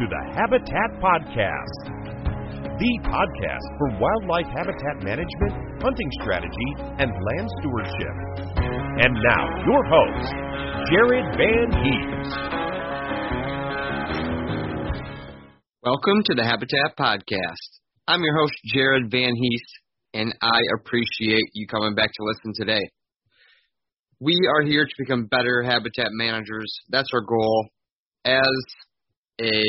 To 0.00 0.06
the 0.08 0.32
Habitat 0.32 0.96
Podcast, 0.96 1.80
the 2.80 2.92
podcast 3.04 3.66
for 3.76 4.00
wildlife 4.00 4.46
habitat 4.46 5.04
management, 5.04 5.52
hunting 5.82 6.10
strategy, 6.22 6.70
and 6.96 7.12
land 7.12 7.48
stewardship. 7.60 8.16
And 9.04 9.12
now, 9.12 9.44
your 9.68 9.84
host, 9.84 10.32
Jared 10.88 11.28
Van 11.36 11.68
Hees. 11.84 12.32
Welcome 15.82 16.22
to 16.24 16.34
the 16.34 16.44
Habitat 16.44 16.96
Podcast. 16.98 17.68
I'm 18.08 18.22
your 18.22 18.38
host, 18.38 18.54
Jared 18.72 19.10
Van 19.10 19.34
Hees, 19.36 19.66
and 20.14 20.34
I 20.40 20.60
appreciate 20.78 21.50
you 21.52 21.66
coming 21.66 21.94
back 21.94 22.08
to 22.08 22.24
listen 22.24 22.54
today. 22.54 22.88
We 24.18 24.48
are 24.48 24.62
here 24.62 24.86
to 24.86 24.94
become 24.96 25.26
better 25.26 25.62
habitat 25.62 26.08
managers. 26.12 26.74
That's 26.88 27.10
our 27.12 27.20
goal. 27.20 27.68
As 28.24 28.40
a 29.40 29.62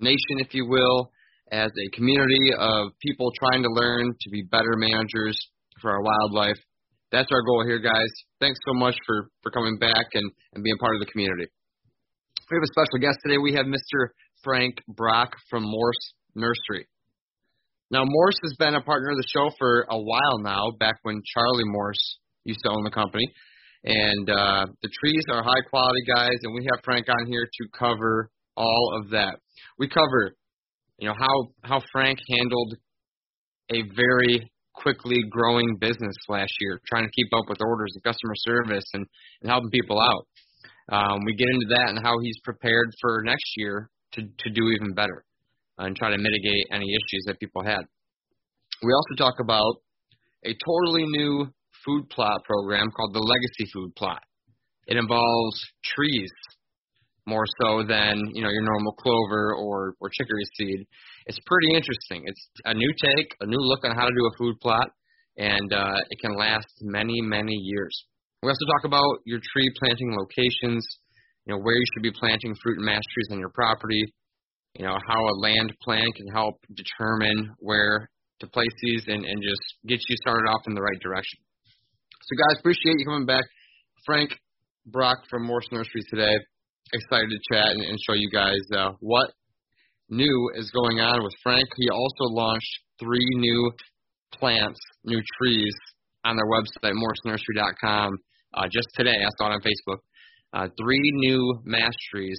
nation, 0.00 0.38
if 0.38 0.54
you 0.54 0.66
will, 0.66 1.10
as 1.52 1.70
a 1.70 1.96
community 1.96 2.52
of 2.58 2.88
people 3.02 3.30
trying 3.38 3.62
to 3.62 3.68
learn 3.70 4.14
to 4.20 4.30
be 4.30 4.42
better 4.42 4.76
managers 4.76 5.38
for 5.80 5.90
our 5.90 6.02
wildlife. 6.02 6.58
That's 7.12 7.28
our 7.32 7.42
goal 7.42 7.64
here, 7.66 7.80
guys. 7.80 8.10
Thanks 8.40 8.58
so 8.66 8.72
much 8.74 8.94
for, 9.06 9.30
for 9.42 9.50
coming 9.50 9.78
back 9.78 10.06
and, 10.14 10.30
and 10.54 10.62
being 10.62 10.76
part 10.78 10.94
of 10.94 11.00
the 11.00 11.06
community. 11.06 11.46
We 12.50 12.56
have 12.56 12.62
a 12.62 12.72
special 12.72 12.98
guest 13.00 13.18
today. 13.24 13.38
We 13.38 13.54
have 13.54 13.66
Mr. 13.66 14.10
Frank 14.42 14.76
Brock 14.88 15.34
from 15.48 15.64
Morse 15.64 16.14
Nursery. 16.34 16.86
Now, 17.90 18.02
Morse 18.04 18.38
has 18.42 18.54
been 18.58 18.74
a 18.74 18.80
partner 18.80 19.10
of 19.10 19.16
the 19.16 19.26
show 19.26 19.50
for 19.58 19.86
a 19.90 19.98
while 19.98 20.38
now, 20.38 20.70
back 20.78 20.96
when 21.02 21.20
Charlie 21.34 21.66
Morse 21.66 22.18
used 22.44 22.60
to 22.64 22.70
own 22.70 22.84
the 22.84 22.90
company. 22.90 23.26
And 23.82 24.30
uh, 24.30 24.66
the 24.82 24.90
trees 25.02 25.24
are 25.32 25.42
high 25.42 25.62
quality, 25.68 26.02
guys, 26.06 26.38
and 26.42 26.54
we 26.54 26.66
have 26.70 26.84
Frank 26.84 27.08
on 27.08 27.26
here 27.26 27.46
to 27.46 27.68
cover 27.76 28.30
all 28.60 29.00
of 29.00 29.10
that. 29.10 29.36
We 29.78 29.88
cover, 29.88 30.36
you 30.98 31.08
know, 31.08 31.14
how 31.18 31.48
how 31.62 31.82
Frank 31.92 32.18
handled 32.28 32.76
a 33.70 33.82
very 33.96 34.50
quickly 34.74 35.22
growing 35.30 35.76
business 35.80 36.16
last 36.28 36.52
year, 36.60 36.80
trying 36.86 37.04
to 37.04 37.10
keep 37.10 37.28
up 37.36 37.48
with 37.48 37.58
orders 37.60 37.92
and 37.94 38.02
customer 38.04 38.34
service 38.36 38.84
and, 38.94 39.06
and 39.42 39.50
helping 39.50 39.70
people 39.70 40.00
out. 40.00 40.26
Um, 40.90 41.20
we 41.24 41.34
get 41.34 41.48
into 41.48 41.66
that 41.70 41.90
and 41.90 41.98
how 42.02 42.18
he's 42.20 42.38
prepared 42.44 42.90
for 43.00 43.22
next 43.24 43.52
year 43.56 43.90
to, 44.12 44.22
to 44.22 44.50
do 44.50 44.62
even 44.70 44.94
better 44.94 45.24
and 45.78 45.96
try 45.96 46.10
to 46.10 46.18
mitigate 46.18 46.66
any 46.72 46.86
issues 46.86 47.24
that 47.26 47.38
people 47.38 47.62
had. 47.62 47.82
We 48.82 48.92
also 48.92 49.14
talk 49.16 49.34
about 49.40 49.76
a 50.44 50.54
totally 50.66 51.04
new 51.06 51.46
food 51.84 52.08
plot 52.10 52.44
program 52.44 52.90
called 52.96 53.14
the 53.14 53.20
Legacy 53.20 53.70
Food 53.72 53.94
Plot. 53.96 54.22
It 54.86 54.96
involves 54.96 55.60
trees 55.84 56.30
more 57.26 57.44
so 57.60 57.82
than 57.86 58.18
you 58.32 58.42
know 58.42 58.50
your 58.50 58.62
normal 58.62 58.92
clover 58.92 59.54
or 59.54 59.94
or 60.00 60.10
chicory 60.10 60.44
seed. 60.56 60.86
It's 61.26 61.38
pretty 61.46 61.74
interesting. 61.74 62.24
It's 62.26 62.48
a 62.64 62.74
new 62.74 62.92
take, 63.04 63.34
a 63.40 63.46
new 63.46 63.60
look 63.60 63.84
on 63.84 63.94
how 63.94 64.06
to 64.06 64.14
do 64.14 64.26
a 64.26 64.36
food 64.38 64.56
plot, 64.60 64.88
and 65.36 65.72
uh, 65.72 66.00
it 66.08 66.18
can 66.20 66.36
last 66.36 66.68
many 66.82 67.20
many 67.20 67.54
years. 67.54 67.94
We 68.42 68.48
also 68.48 68.64
talk 68.66 68.84
about 68.84 69.20
your 69.26 69.40
tree 69.52 69.70
planting 69.78 70.16
locations, 70.18 70.86
you 71.46 71.54
know 71.54 71.60
where 71.60 71.74
you 71.74 71.84
should 71.94 72.02
be 72.02 72.12
planting 72.12 72.54
fruit 72.62 72.78
and 72.78 72.86
mass 72.86 73.02
trees 73.12 73.28
on 73.32 73.38
your 73.38 73.50
property, 73.50 74.02
you 74.74 74.84
know 74.84 74.96
how 75.06 75.20
a 75.20 75.34
land 75.40 75.72
plan 75.82 76.06
can 76.16 76.28
help 76.32 76.56
determine 76.74 77.54
where 77.58 78.08
to 78.40 78.46
place 78.46 78.72
these 78.82 79.04
and, 79.06 79.24
and 79.24 79.42
just 79.42 79.62
get 79.86 80.00
you 80.08 80.16
started 80.22 80.48
off 80.48 80.62
in 80.66 80.74
the 80.74 80.80
right 80.80 81.00
direction. 81.00 81.38
So 82.22 82.36
guys, 82.36 82.58
appreciate 82.60 82.96
you 82.98 83.04
coming 83.04 83.26
back. 83.26 83.44
Frank 84.06 84.30
Brock 84.86 85.18
from 85.28 85.44
Morse 85.46 85.68
Nursery 85.72 86.02
today 86.08 86.36
excited 86.92 87.30
to 87.30 87.54
chat 87.54 87.70
and, 87.72 87.82
and 87.82 87.98
show 88.06 88.14
you 88.14 88.30
guys 88.30 88.60
uh, 88.76 88.92
what 89.00 89.30
new 90.08 90.50
is 90.54 90.70
going 90.70 91.00
on 91.00 91.22
with 91.22 91.32
Frank. 91.42 91.68
He 91.76 91.88
also 91.88 92.24
launched 92.24 92.70
three 92.98 93.28
new 93.36 93.72
plants, 94.32 94.80
new 95.04 95.20
trees 95.38 95.74
on 96.24 96.36
their 96.36 96.46
website, 96.46 96.94
morsenursery.com, 96.94 98.18
uh, 98.54 98.66
just 98.70 98.88
today. 98.94 99.16
I 99.22 99.28
saw 99.38 99.50
it 99.50 99.54
on 99.54 99.60
Facebook. 99.60 99.98
Uh, 100.52 100.68
three 100.80 101.10
new 101.14 101.60
mass 101.64 101.94
trees 102.10 102.38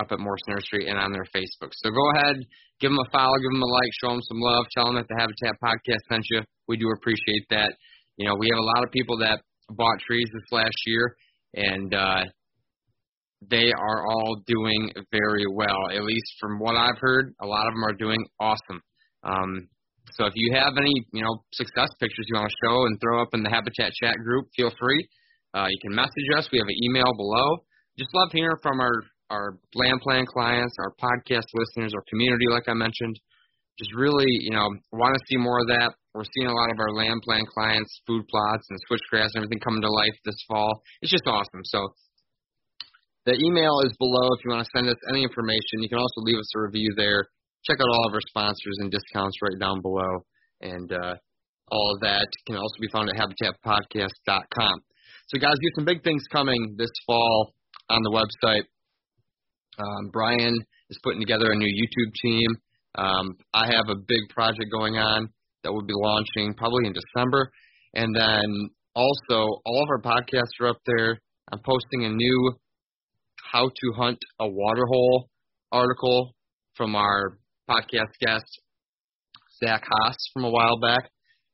up 0.00 0.10
at 0.10 0.18
Morse 0.18 0.42
Nursery 0.48 0.88
and 0.88 0.98
on 0.98 1.12
their 1.12 1.26
Facebook. 1.34 1.70
So 1.72 1.90
go 1.90 2.10
ahead, 2.16 2.36
give 2.80 2.90
them 2.90 2.98
a 2.98 3.10
follow, 3.10 3.36
give 3.38 3.52
them 3.52 3.62
a 3.62 3.66
like, 3.66 3.90
show 4.02 4.10
them 4.10 4.22
some 4.22 4.40
love, 4.40 4.66
tell 4.74 4.86
them 4.86 4.96
that 4.96 5.06
the 5.08 5.16
Habitat 5.18 5.54
Podcast 5.62 6.02
sent 6.10 6.26
you. 6.30 6.42
We 6.66 6.76
do 6.76 6.90
appreciate 6.90 7.46
that. 7.50 7.72
You 8.16 8.26
know, 8.26 8.34
we 8.34 8.48
have 8.50 8.58
a 8.58 8.66
lot 8.66 8.82
of 8.82 8.90
people 8.90 9.18
that 9.18 9.40
bought 9.70 10.00
trees 10.00 10.28
this 10.32 10.50
last 10.50 10.76
year, 10.86 11.16
and 11.54 11.94
uh, 11.94 12.24
they 13.50 13.72
are 13.72 14.06
all 14.06 14.42
doing 14.46 14.92
very 15.10 15.46
well. 15.52 15.90
At 15.90 16.04
least 16.04 16.34
from 16.40 16.58
what 16.58 16.76
I've 16.76 16.98
heard, 17.00 17.34
a 17.40 17.46
lot 17.46 17.66
of 17.66 17.74
them 17.74 17.84
are 17.84 17.94
doing 17.94 18.24
awesome. 18.40 18.80
Um, 19.24 19.68
so 20.12 20.26
if 20.26 20.32
you 20.36 20.52
have 20.54 20.74
any, 20.76 20.92
you 21.12 21.22
know, 21.22 21.42
success 21.52 21.88
pictures 22.00 22.26
you 22.28 22.36
want 22.36 22.50
to 22.50 22.66
show 22.66 22.84
and 22.86 22.98
throw 23.00 23.22
up 23.22 23.30
in 23.32 23.42
the 23.42 23.50
Habitat 23.50 23.92
chat 23.94 24.16
group, 24.22 24.46
feel 24.56 24.70
free. 24.78 25.08
Uh, 25.54 25.66
you 25.68 25.78
can 25.80 25.94
message 25.94 26.28
us. 26.36 26.48
We 26.52 26.58
have 26.58 26.68
an 26.68 26.80
email 26.84 27.12
below. 27.16 27.64
Just 27.98 28.10
love 28.14 28.28
hearing 28.32 28.56
from 28.62 28.80
our 28.80 29.02
our 29.30 29.56
land 29.74 30.00
plan 30.02 30.26
clients, 30.26 30.76
our 30.78 30.92
podcast 31.00 31.48
listeners, 31.54 31.94
our 31.94 32.04
community, 32.10 32.44
like 32.50 32.68
I 32.68 32.74
mentioned. 32.74 33.16
Just 33.78 33.94
really, 33.96 34.28
you 34.28 34.50
know, 34.50 34.68
want 34.92 35.16
to 35.16 35.24
see 35.26 35.38
more 35.38 35.60
of 35.60 35.68
that. 35.68 35.92
We're 36.12 36.28
seeing 36.36 36.48
a 36.48 36.52
lot 36.52 36.70
of 36.70 36.78
our 36.78 36.92
land 36.92 37.22
plan 37.24 37.44
clients, 37.48 37.88
food 38.06 38.28
plots 38.28 38.66
and 38.68 38.78
switchgrass 38.84 39.32
and 39.32 39.44
everything 39.44 39.60
coming 39.60 39.80
to 39.80 39.88
life 39.88 40.12
this 40.26 40.36
fall. 40.46 40.82
It's 41.00 41.10
just 41.10 41.24
awesome. 41.26 41.64
So 41.64 41.88
the 43.24 43.38
email 43.38 43.80
is 43.86 43.94
below 43.98 44.34
if 44.34 44.44
you 44.44 44.50
want 44.50 44.66
to 44.66 44.70
send 44.74 44.88
us 44.88 44.98
any 45.08 45.22
information. 45.22 45.78
You 45.78 45.88
can 45.88 45.98
also 45.98 46.20
leave 46.26 46.38
us 46.38 46.50
a 46.56 46.60
review 46.60 46.90
there. 46.96 47.26
Check 47.64 47.78
out 47.78 47.86
all 47.88 48.08
of 48.08 48.14
our 48.14 48.24
sponsors 48.28 48.78
and 48.80 48.90
discounts 48.90 49.38
right 49.42 49.58
down 49.60 49.80
below. 49.80 50.26
And 50.60 50.90
uh, 50.90 51.14
all 51.70 51.94
of 51.94 52.00
that 52.00 52.26
can 52.46 52.56
also 52.56 52.76
be 52.80 52.88
found 52.92 53.10
at 53.10 53.16
habitatpodcast.com. 53.16 54.82
So, 55.28 55.38
guys, 55.38 55.54
we 55.60 55.70
have 55.70 55.76
some 55.76 55.84
big 55.84 56.02
things 56.02 56.22
coming 56.32 56.74
this 56.76 56.90
fall 57.06 57.54
on 57.88 58.02
the 58.02 58.10
website. 58.10 58.66
Um, 59.78 60.10
Brian 60.12 60.54
is 60.90 60.98
putting 61.02 61.20
together 61.20 61.52
a 61.52 61.56
new 61.56 61.66
YouTube 61.66 62.12
team. 62.22 62.48
Um, 62.96 63.36
I 63.54 63.66
have 63.66 63.88
a 63.88 63.96
big 63.96 64.28
project 64.30 64.70
going 64.70 64.96
on 64.96 65.28
that 65.62 65.72
we'll 65.72 65.86
be 65.86 65.94
launching 65.94 66.54
probably 66.54 66.86
in 66.86 66.92
December. 66.92 67.50
And 67.94 68.14
then 68.14 68.70
also, 68.94 69.60
all 69.64 69.82
of 69.82 69.88
our 69.88 70.02
podcasts 70.02 70.60
are 70.60 70.68
up 70.68 70.80
there. 70.86 71.20
I'm 71.52 71.60
posting 71.60 72.04
a 72.04 72.10
new 72.10 72.52
How 73.52 73.68
to 73.68 73.92
Hunt 73.98 74.18
a 74.40 74.48
Waterhole 74.48 75.28
article 75.70 76.34
from 76.74 76.96
our 76.96 77.36
podcast 77.68 78.16
guest, 78.18 78.48
Zach 79.62 79.84
Haas, 79.84 80.16
from 80.32 80.44
a 80.44 80.50
while 80.50 80.80
back. 80.80 81.10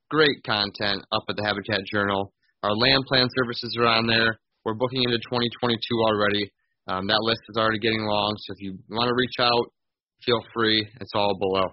Great 0.08 0.44
content 0.46 1.02
up 1.10 1.24
at 1.28 1.34
the 1.34 1.42
Habitat 1.44 1.84
Journal. 1.92 2.32
Our 2.62 2.70
land 2.70 3.02
plan 3.08 3.26
services 3.36 3.76
are 3.80 3.88
on 3.88 4.06
there. 4.06 4.38
We're 4.64 4.74
booking 4.74 5.02
into 5.02 5.18
2022 5.18 5.78
already. 6.06 6.48
Um, 6.86 7.08
that 7.08 7.18
list 7.22 7.40
is 7.48 7.56
already 7.56 7.80
getting 7.80 8.06
long, 8.06 8.36
so 8.46 8.54
if 8.54 8.62
you 8.62 8.78
want 8.90 9.08
to 9.08 9.14
reach 9.16 9.34
out, 9.40 9.66
feel 10.24 10.40
free. 10.54 10.86
It's 11.00 11.12
all 11.16 11.36
below. 11.36 11.66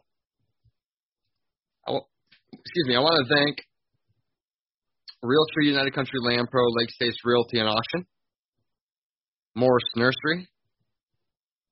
Excuse 2.51 2.87
me. 2.87 2.95
I 2.95 2.99
want 2.99 3.27
to 3.27 3.35
thank 3.35 3.57
Realtree 5.23 5.69
United 5.69 5.93
Country 5.93 6.17
Land 6.19 6.47
Pro, 6.49 6.63
Lake 6.79 6.89
States 6.89 7.17
Realty 7.23 7.59
and 7.59 7.69
Auction, 7.69 8.07
Morse 9.55 9.89
Nursery, 9.95 10.47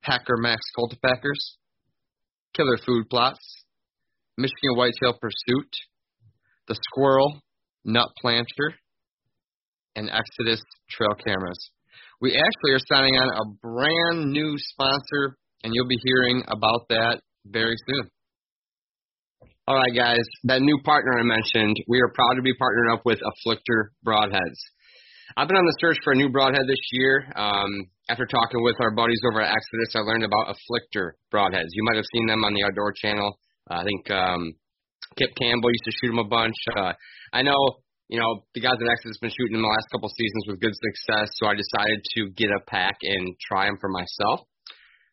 Packer 0.03 0.37
Max 0.37 0.61
Cultipackers, 0.77 1.57
Killer 2.55 2.77
Food 2.85 3.09
Plots, 3.09 3.65
Michigan 4.37 4.75
Whitetail 4.75 5.17
Pursuit, 5.19 5.69
The 6.67 6.75
Squirrel, 6.75 7.41
Nut 7.83 8.09
Planter, 8.21 8.75
and 9.95 10.09
Exodus 10.09 10.61
Trail 10.89 11.15
Cameras. 11.25 11.71
We 12.21 12.31
actually 12.31 12.71
are 12.71 12.79
signing 12.87 13.15
on 13.15 13.29
a 13.29 13.51
brand 13.61 14.31
new 14.31 14.55
sponsor, 14.57 15.37
and 15.63 15.73
you'll 15.73 15.87
be 15.87 15.99
hearing 16.05 16.43
about 16.47 16.87
that 16.89 17.21
very 17.45 17.75
soon. 17.87 18.09
All 19.67 19.75
right, 19.75 19.95
guys, 19.95 20.25
that 20.45 20.61
new 20.61 20.79
partner 20.83 21.19
I 21.19 21.23
mentioned, 21.23 21.77
we 21.87 21.99
are 22.01 22.11
proud 22.13 22.35
to 22.35 22.41
be 22.41 22.53
partnered 22.57 22.93
up 22.93 23.01
with 23.05 23.19
Afflictor 23.19 23.89
Broadheads. 24.05 24.59
I've 25.35 25.49
been 25.49 25.57
on 25.57 25.65
the 25.65 25.77
search 25.81 25.97
for 26.05 26.13
a 26.13 26.15
new 26.15 26.29
broadhead 26.29 26.69
this 26.69 26.85
year. 26.93 27.25
Um, 27.35 27.89
after 28.05 28.25
talking 28.29 28.61
with 28.61 28.77
our 28.85 28.93
buddies 28.93 29.21
over 29.25 29.41
at 29.41 29.49
Exodus, 29.49 29.97
I 29.97 30.05
learned 30.05 30.21
about 30.21 30.53
Afflictor 30.53 31.17
Broadheads. 31.33 31.73
You 31.73 31.81
might 31.89 31.97
have 31.97 32.05
seen 32.13 32.27
them 32.29 32.45
on 32.45 32.53
the 32.53 32.61
Outdoor 32.61 32.93
Channel. 32.93 33.33
Uh, 33.65 33.81
I 33.81 33.83
think 33.83 34.11
um, 34.13 34.53
Kip 35.17 35.33
Campbell 35.41 35.73
used 35.73 35.89
to 35.89 35.95
shoot 35.97 36.13
them 36.13 36.21
a 36.21 36.29
bunch. 36.29 36.53
Uh, 36.77 36.93
I 37.33 37.41
know, 37.41 37.57
you 38.13 38.21
know, 38.21 38.45
the 38.53 38.61
guys 38.61 38.77
at 38.77 38.85
Exodus 38.85 39.17
have 39.17 39.25
been 39.25 39.33
shooting 39.33 39.57
them 39.57 39.65
the 39.65 39.73
last 39.73 39.89
couple 39.89 40.05
seasons 40.13 40.53
with 40.53 40.61
good 40.61 40.77
success, 40.77 41.33
so 41.41 41.49
I 41.49 41.57
decided 41.57 42.05
to 42.13 42.29
get 42.37 42.53
a 42.53 42.61
pack 42.69 43.01
and 43.01 43.33
try 43.41 43.65
them 43.65 43.81
for 43.81 43.89
myself. 43.89 44.45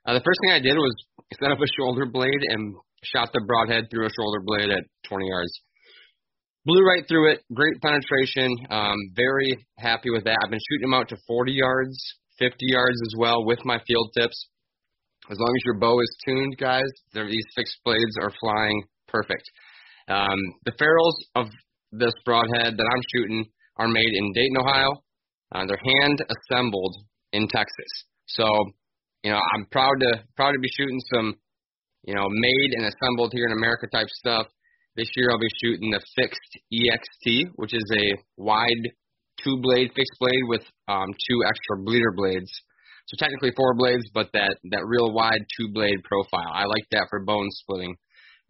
Uh, 0.05 0.13
the 0.13 0.25
first 0.25 0.37
thing 0.45 0.53
I 0.53 0.61
did 0.61 0.77
was 0.77 0.93
set 1.41 1.49
up 1.49 1.65
a 1.65 1.71
shoulder 1.81 2.05
blade 2.05 2.45
and 2.45 2.77
shot 3.09 3.33
the 3.33 3.41
broadhead 3.41 3.89
through 3.89 4.05
a 4.05 4.13
shoulder 4.13 4.45
blade 4.45 4.69
at 4.69 4.85
20 5.09 5.33
yards. 5.33 5.53
Blew 6.67 6.85
right 6.87 7.07
through 7.09 7.33
it. 7.33 7.41
Great 7.55 7.81
penetration. 7.81 8.55
Um, 8.71 8.97
very 9.15 9.57
happy 9.79 10.11
with 10.11 10.25
that. 10.25 10.39
I've 10.43 10.51
been 10.51 10.61
shooting 10.71 10.91
them 10.91 10.95
out 10.95 11.09
to 11.09 11.17
40 11.27 11.53
yards, 11.53 11.97
50 12.39 12.57
yards 12.61 13.01
as 13.07 13.15
well 13.17 13.45
with 13.45 13.65
my 13.65 13.81
field 13.87 14.11
tips. 14.17 14.49
As 15.31 15.39
long 15.39 15.53
as 15.57 15.65
your 15.65 15.79
bow 15.79 16.01
is 16.01 16.17
tuned, 16.25 16.57
guys, 16.59 16.91
these 17.15 17.47
fixed 17.55 17.79
blades 17.85 18.17
are 18.21 18.33
flying 18.41 18.83
perfect. 19.09 19.45
Um, 20.09 20.39
the 20.65 20.73
ferrules 20.79 21.17
of 21.35 21.47
this 21.93 22.13
broadhead 22.25 22.77
that 22.77 22.91
I'm 22.95 23.03
shooting 23.15 23.47
are 23.77 23.89
made 23.89 24.13
in 24.13 24.33
Dayton, 24.33 24.57
Ohio. 24.59 25.03
Uh, 25.53 25.67
they're 25.67 26.03
hand 26.03 26.25
assembled 26.29 26.97
in 27.33 27.49
Texas. 27.49 28.05
So, 28.27 28.47
you 29.23 29.31
know, 29.31 29.41
I'm 29.55 29.67
proud 29.71 29.95
to 30.01 30.25
proud 30.37 30.53
to 30.53 30.59
be 30.59 30.69
shooting 30.77 31.01
some 31.15 31.35
you 32.05 32.15
know, 32.15 32.27
made 32.29 32.71
and 32.73 32.87
assembled 32.87 33.33
here 33.35 33.47
in 33.47 33.53
America 33.53 33.87
type 33.93 34.09
stuff. 34.09 34.47
This 34.97 35.11
year 35.15 35.29
I'll 35.31 35.39
be 35.39 35.47
shooting 35.63 35.91
the 35.91 36.03
fixed 36.17 36.59
EXT, 36.73 37.53
which 37.55 37.75
is 37.75 37.85
a 37.95 38.19
wide 38.37 38.91
two 39.43 39.59
blade 39.63 39.91
fixed 39.95 40.19
blade 40.19 40.45
with 40.49 40.63
um, 40.89 41.07
two 41.29 41.39
extra 41.47 41.79
bleeder 41.85 42.13
blades. 42.13 42.51
So 43.07 43.17
technically 43.19 43.53
four 43.57 43.75
blades, 43.75 44.05
but 44.13 44.31
that 44.35 44.57
that 44.71 44.87
real 44.87 45.13
wide 45.13 45.47
two 45.57 45.73
blade 45.73 46.03
profile. 46.05 46.51
I 46.53 46.65
like 46.65 46.87
that 46.93 47.07
for 47.09 47.25
bone 47.25 47.49
splitting. 47.51 47.97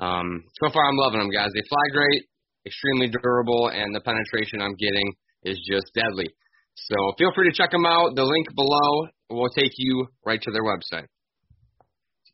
Um, 0.01 0.45
so 0.65 0.73
far 0.73 0.89
I'm 0.89 0.97
loving 0.97 1.21
them, 1.21 1.31
guys. 1.31 1.51
They 1.55 1.63
fly 1.69 1.87
great, 1.93 2.25
extremely 2.67 3.09
durable, 3.09 3.69
and 3.69 3.95
the 3.95 4.01
penetration 4.01 4.63
I'm 4.63 4.77
getting 4.77 5.13
is 5.45 5.61
just 5.71 5.93
deadly. 5.95 6.29
So 6.75 6.97
feel 7.19 7.33
free 7.35 7.51
to 7.51 7.57
check 7.57 7.71
them 7.71 7.85
out. 7.85 8.17
The 8.17 8.25
link 8.25 8.49
below 8.55 9.09
will 9.29 9.51
take 9.51 9.73
you 9.77 10.09
right 10.25 10.41
to 10.41 10.51
their 10.51 10.65
website. 10.65 11.07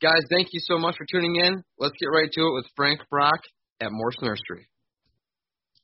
Guys, 0.01 0.23
thank 0.31 0.49
you 0.53 0.61
so 0.63 0.79
much 0.79 0.97
for 0.97 1.07
tuning 1.11 1.37
in. 1.37 1.63
Let's 1.79 1.97
get 1.99 2.07
right 2.07 2.31
to 2.31 2.41
it 2.41 2.55
with 2.55 2.67
Frank 2.77 3.01
Brock 3.11 3.41
at 3.81 3.89
Morse 3.93 4.17
Nursery. 4.23 4.69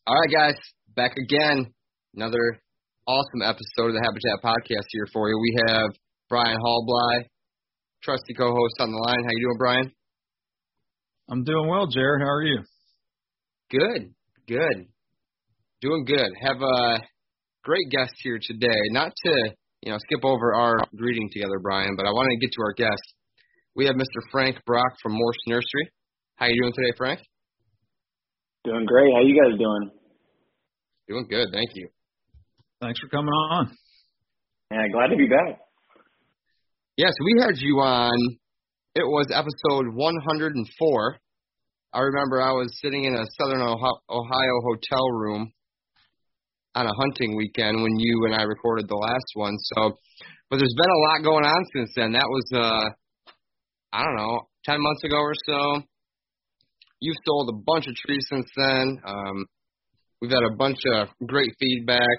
All 0.07 0.17
right, 0.17 0.33
guys, 0.33 0.61
back 0.97 1.13
again. 1.17 1.73
Another 2.15 2.61
awesome 3.07 3.43
episode 3.43 3.89
of 3.89 3.95
the 3.95 4.03
Habitat 4.03 4.43
Podcast 4.43 4.87
here 4.91 5.07
for 5.13 5.29
you. 5.29 5.39
We 5.39 5.57
have 5.69 5.91
Brian 6.29 6.59
Hallbly, 6.59 7.25
trusty 8.03 8.35
co-host 8.35 8.75
on 8.81 8.91
the 8.91 8.99
line. 8.99 9.25
How 9.25 9.31
you 9.31 9.47
doing, 9.47 9.59
Brian? 9.59 9.93
I'm 11.31 11.45
doing 11.45 11.69
well, 11.69 11.87
Jared. 11.87 12.23
How 12.23 12.31
are 12.31 12.43
you? 12.43 12.59
Good, 13.71 14.15
good, 14.47 14.87
doing 15.81 16.05
good. 16.05 16.31
Have 16.43 16.61
a 16.61 16.99
great 17.65 17.89
guest 17.91 18.13
here 18.23 18.39
today. 18.41 18.81
Not 18.91 19.13
to 19.25 19.55
you 19.83 19.93
know 19.93 19.99
skip 19.99 20.25
over 20.25 20.55
our 20.55 20.79
greeting 20.97 21.29
together, 21.33 21.59
Brian, 21.63 21.95
but 21.97 22.07
I 22.07 22.11
wanted 22.11 22.39
to 22.39 22.47
get 22.47 22.53
to 22.53 22.63
our 22.63 22.75
guest. 22.75 23.03
We 23.75 23.87
have 23.87 23.97
Mr. 23.97 24.21
Frank 24.31 24.57
Brock 24.67 24.93
from 25.03 25.13
Morse 25.13 25.37
Nursery. 25.47 25.91
How 26.37 26.47
you 26.47 26.61
doing 26.61 26.75
today, 26.75 26.93
Frank? 26.99 27.21
Doing 28.65 28.87
great. 28.87 29.13
How 29.13 29.23
you 29.23 29.35
guys 29.35 29.59
doing? 29.59 29.91
Doing 31.09 31.27
good, 31.29 31.49
thank 31.53 31.71
you. 31.75 31.89
Thanks 32.81 33.01
for 33.01 33.09
coming 33.09 33.33
on. 33.33 33.77
Yeah, 34.71 34.87
glad 34.93 35.09
to 35.09 35.17
be 35.17 35.27
back. 35.27 35.59
Yes, 36.97 37.13
we 37.25 37.41
had 37.41 37.55
you 37.57 37.81
on. 37.81 38.15
It 38.95 39.03
was 39.03 39.27
episode 39.33 39.95
104. 39.95 41.19
I 41.95 41.99
remember 42.01 42.41
I 42.41 42.53
was 42.53 42.79
sitting 42.81 43.05
in 43.05 43.15
a 43.15 43.25
Southern 43.41 43.63
Ohio 43.63 44.57
hotel 44.63 45.11
room 45.11 45.53
on 46.75 46.87
a 46.87 46.95
hunting 46.95 47.37
weekend 47.37 47.83
when 47.83 47.99
you 47.99 48.27
and 48.27 48.35
I 48.35 48.45
recorded 48.45 48.89
the 48.89 48.97
last 48.97 49.33
one. 49.35 49.57
So, 49.75 49.97
but 50.49 50.59
there's 50.59 50.75
been 50.77 50.91
a 50.91 51.03
lot 51.11 51.25
going 51.25 51.45
on 51.45 51.65
since 51.75 51.91
then. 51.97 52.13
That 52.13 52.29
was 52.29 52.45
uh 52.55 52.91
I 53.93 54.05
don't 54.05 54.17
know, 54.17 54.41
10 54.65 54.81
months 54.81 55.05
ago 55.05 55.17
or 55.17 55.35
so. 55.47 55.83
You've 57.03 57.19
sold 57.27 57.51
a 57.51 57.59
bunch 57.67 57.91
of 57.91 57.99
trees 57.99 58.23
since 58.31 58.47
then. 58.55 59.03
Um, 59.03 59.47
we've 60.23 60.31
had 60.31 60.47
a 60.47 60.55
bunch 60.55 60.79
of 60.95 61.11
great 61.27 61.51
feedback. 61.59 62.19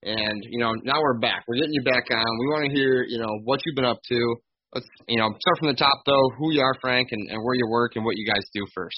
And, 0.00 0.40
you 0.48 0.64
know, 0.64 0.72
now 0.80 0.96
we're 0.96 1.20
back. 1.20 1.44
We're 1.44 1.60
getting 1.60 1.76
you 1.76 1.84
back 1.84 2.08
on. 2.08 2.24
We 2.40 2.46
want 2.48 2.64
to 2.64 2.72
hear, 2.72 3.04
you 3.04 3.20
know, 3.20 3.28
what 3.44 3.60
you've 3.64 3.76
been 3.76 3.84
up 3.84 4.00
to. 4.00 4.20
Let's, 4.72 4.88
you 5.08 5.20
know, 5.20 5.28
start 5.28 5.56
from 5.60 5.68
the 5.68 5.76
top, 5.76 6.08
though, 6.08 6.24
who 6.40 6.56
you 6.56 6.64
are, 6.64 6.72
Frank, 6.80 7.12
and, 7.12 7.20
and 7.28 7.36
where 7.44 7.54
you 7.54 7.68
work 7.68 7.96
and 7.96 8.04
what 8.04 8.16
you 8.16 8.24
guys 8.24 8.48
do 8.56 8.64
first. 8.74 8.96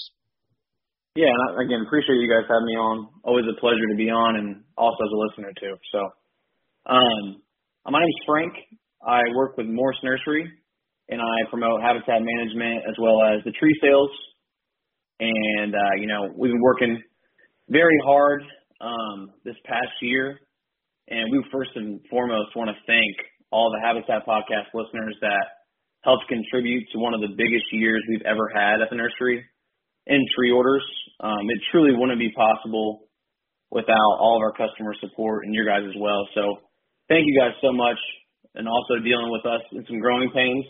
Yeah, 1.15 1.27
and 1.27 1.59
again, 1.59 1.83
appreciate 1.85 2.23
you 2.23 2.31
guys 2.31 2.47
having 2.47 2.71
me 2.71 2.79
on. 2.79 3.11
Always 3.23 3.45
a 3.51 3.59
pleasure 3.59 3.87
to 3.91 3.97
be 3.99 4.07
on 4.07 4.39
and 4.39 4.63
also 4.77 5.03
as 5.03 5.11
a 5.11 5.19
listener, 5.27 5.51
too. 5.59 5.75
So, 5.91 5.99
um, 6.87 7.43
my 7.83 7.99
name's 7.99 8.23
Frank. 8.25 8.53
I 9.03 9.19
work 9.35 9.57
with 9.59 9.67
Morse 9.67 9.99
Nursery 10.03 10.47
and 11.09 11.19
I 11.19 11.35
promote 11.49 11.81
habitat 11.81 12.23
management 12.23 12.83
as 12.87 12.95
well 12.99 13.23
as 13.23 13.43
the 13.43 13.51
tree 13.59 13.75
sales. 13.83 14.11
And 15.19 15.73
uh, 15.73 15.93
you 15.99 16.07
know, 16.07 16.29
we've 16.35 16.51
been 16.51 16.61
working 16.61 17.01
very 17.69 17.97
hard 18.05 18.43
um, 18.81 19.31
this 19.43 19.55
past 19.65 19.91
year, 20.01 20.39
and 21.09 21.31
we 21.31 21.43
first 21.51 21.71
and 21.75 21.99
foremost 22.09 22.55
want 22.55 22.69
to 22.69 22.77
thank 22.85 23.15
all 23.51 23.71
the 23.71 23.81
Habitat 23.81 24.27
Podcast 24.27 24.69
listeners 24.73 25.15
that 25.21 25.45
helped 26.03 26.27
contribute 26.29 26.85
to 26.93 26.99
one 26.99 27.13
of 27.13 27.21
the 27.21 27.33
biggest 27.35 27.65
years 27.71 28.03
we've 28.09 28.25
ever 28.25 28.49
had 28.53 28.81
at 28.81 28.89
the 28.89 28.95
nursery 28.95 29.43
in 30.05 30.21
tree 30.35 30.51
orders. 30.51 30.85
Um, 31.19 31.49
it 31.49 31.59
truly 31.71 31.97
wouldn't 31.97 32.19
be 32.19 32.31
possible 32.31 33.09
without 33.71 34.13
all 34.19 34.37
of 34.37 34.41
our 34.45 34.53
customer 34.53 34.93
support 35.01 35.45
and 35.45 35.53
your 35.53 35.65
guys 35.65 35.83
as 35.83 35.95
well. 35.99 36.27
So 36.35 36.61
thank 37.09 37.25
you 37.25 37.39
guys 37.39 37.57
so 37.61 37.73
much, 37.73 37.97
and 38.55 38.67
also 38.67 39.03
dealing 39.03 39.31
with 39.31 39.45
us 39.45 39.61
in 39.73 39.83
some 39.87 39.99
growing 39.99 40.29
pains 40.29 40.65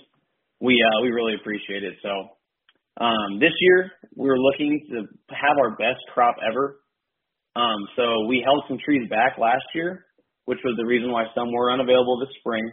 we 0.59 0.73
uh, 0.81 1.01
we 1.03 1.09
really 1.09 1.35
appreciate 1.35 1.83
it. 1.83 1.95
So 2.01 2.09
um, 2.99 3.39
this 3.39 3.53
year 3.59 3.91
we 4.15 4.27
were 4.27 4.39
looking 4.39 4.81
to 4.89 5.05
have 5.29 5.57
our 5.61 5.75
best 5.77 6.01
crop 6.13 6.35
ever. 6.41 6.79
Um, 7.55 7.77
so 7.95 8.25
we 8.27 8.41
held 8.43 8.63
some 8.67 8.77
trees 8.83 9.09
back 9.09 9.37
last 9.37 9.65
year, 9.73 10.05
which 10.45 10.59
was 10.63 10.75
the 10.77 10.85
reason 10.85 11.11
why 11.11 11.25
some 11.33 11.51
were 11.51 11.71
unavailable 11.71 12.19
this 12.19 12.33
spring. 12.39 12.71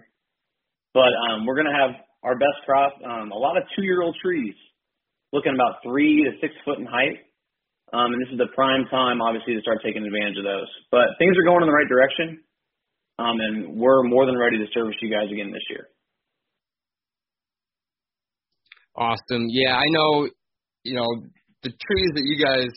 But 0.93 1.13
um, 1.29 1.45
we're 1.45 1.57
going 1.57 1.73
to 1.73 1.79
have 1.79 1.91
our 2.23 2.37
best 2.37 2.65
crop, 2.65 2.93
um, 3.05 3.33
a 3.33 3.37
lot 3.37 3.57
of 3.57 3.65
two-year-old 3.77 4.17
trees, 4.23 4.55
looking 5.33 5.53
about 5.53 5.83
three 5.85 6.25
to 6.25 6.31
six 6.41 6.55
foot 6.65 6.79
in 6.79 6.87
height. 6.87 7.21
Um, 7.93 8.13
and 8.13 8.21
this 8.21 8.33
is 8.33 8.39
the 8.39 8.49
prime 8.55 8.87
time, 8.91 9.21
obviously, 9.21 9.55
to 9.55 9.61
start 9.61 9.79
taking 9.85 10.03
advantage 10.03 10.39
of 10.39 10.45
those. 10.45 10.71
But 10.91 11.15
things 11.19 11.37
are 11.37 11.45
going 11.45 11.63
in 11.63 11.69
the 11.69 11.77
right 11.77 11.89
direction, 11.89 12.41
um, 13.19 13.37
and 13.39 13.77
we're 13.77 14.03
more 14.03 14.27
than 14.27 14.39
ready 14.39 14.59
to 14.59 14.67
service 14.73 14.97
you 15.03 15.13
guys 15.13 15.31
again 15.31 15.53
this 15.53 15.63
year. 15.69 15.89
Awesome. 18.97 19.47
Yeah, 19.49 19.77
I 19.77 19.85
know. 19.89 20.29
You 20.85 20.95
know 20.97 21.09
the 21.63 21.71
trees 21.71 22.11
that 22.15 22.23
you 22.25 22.45
guys 22.45 22.69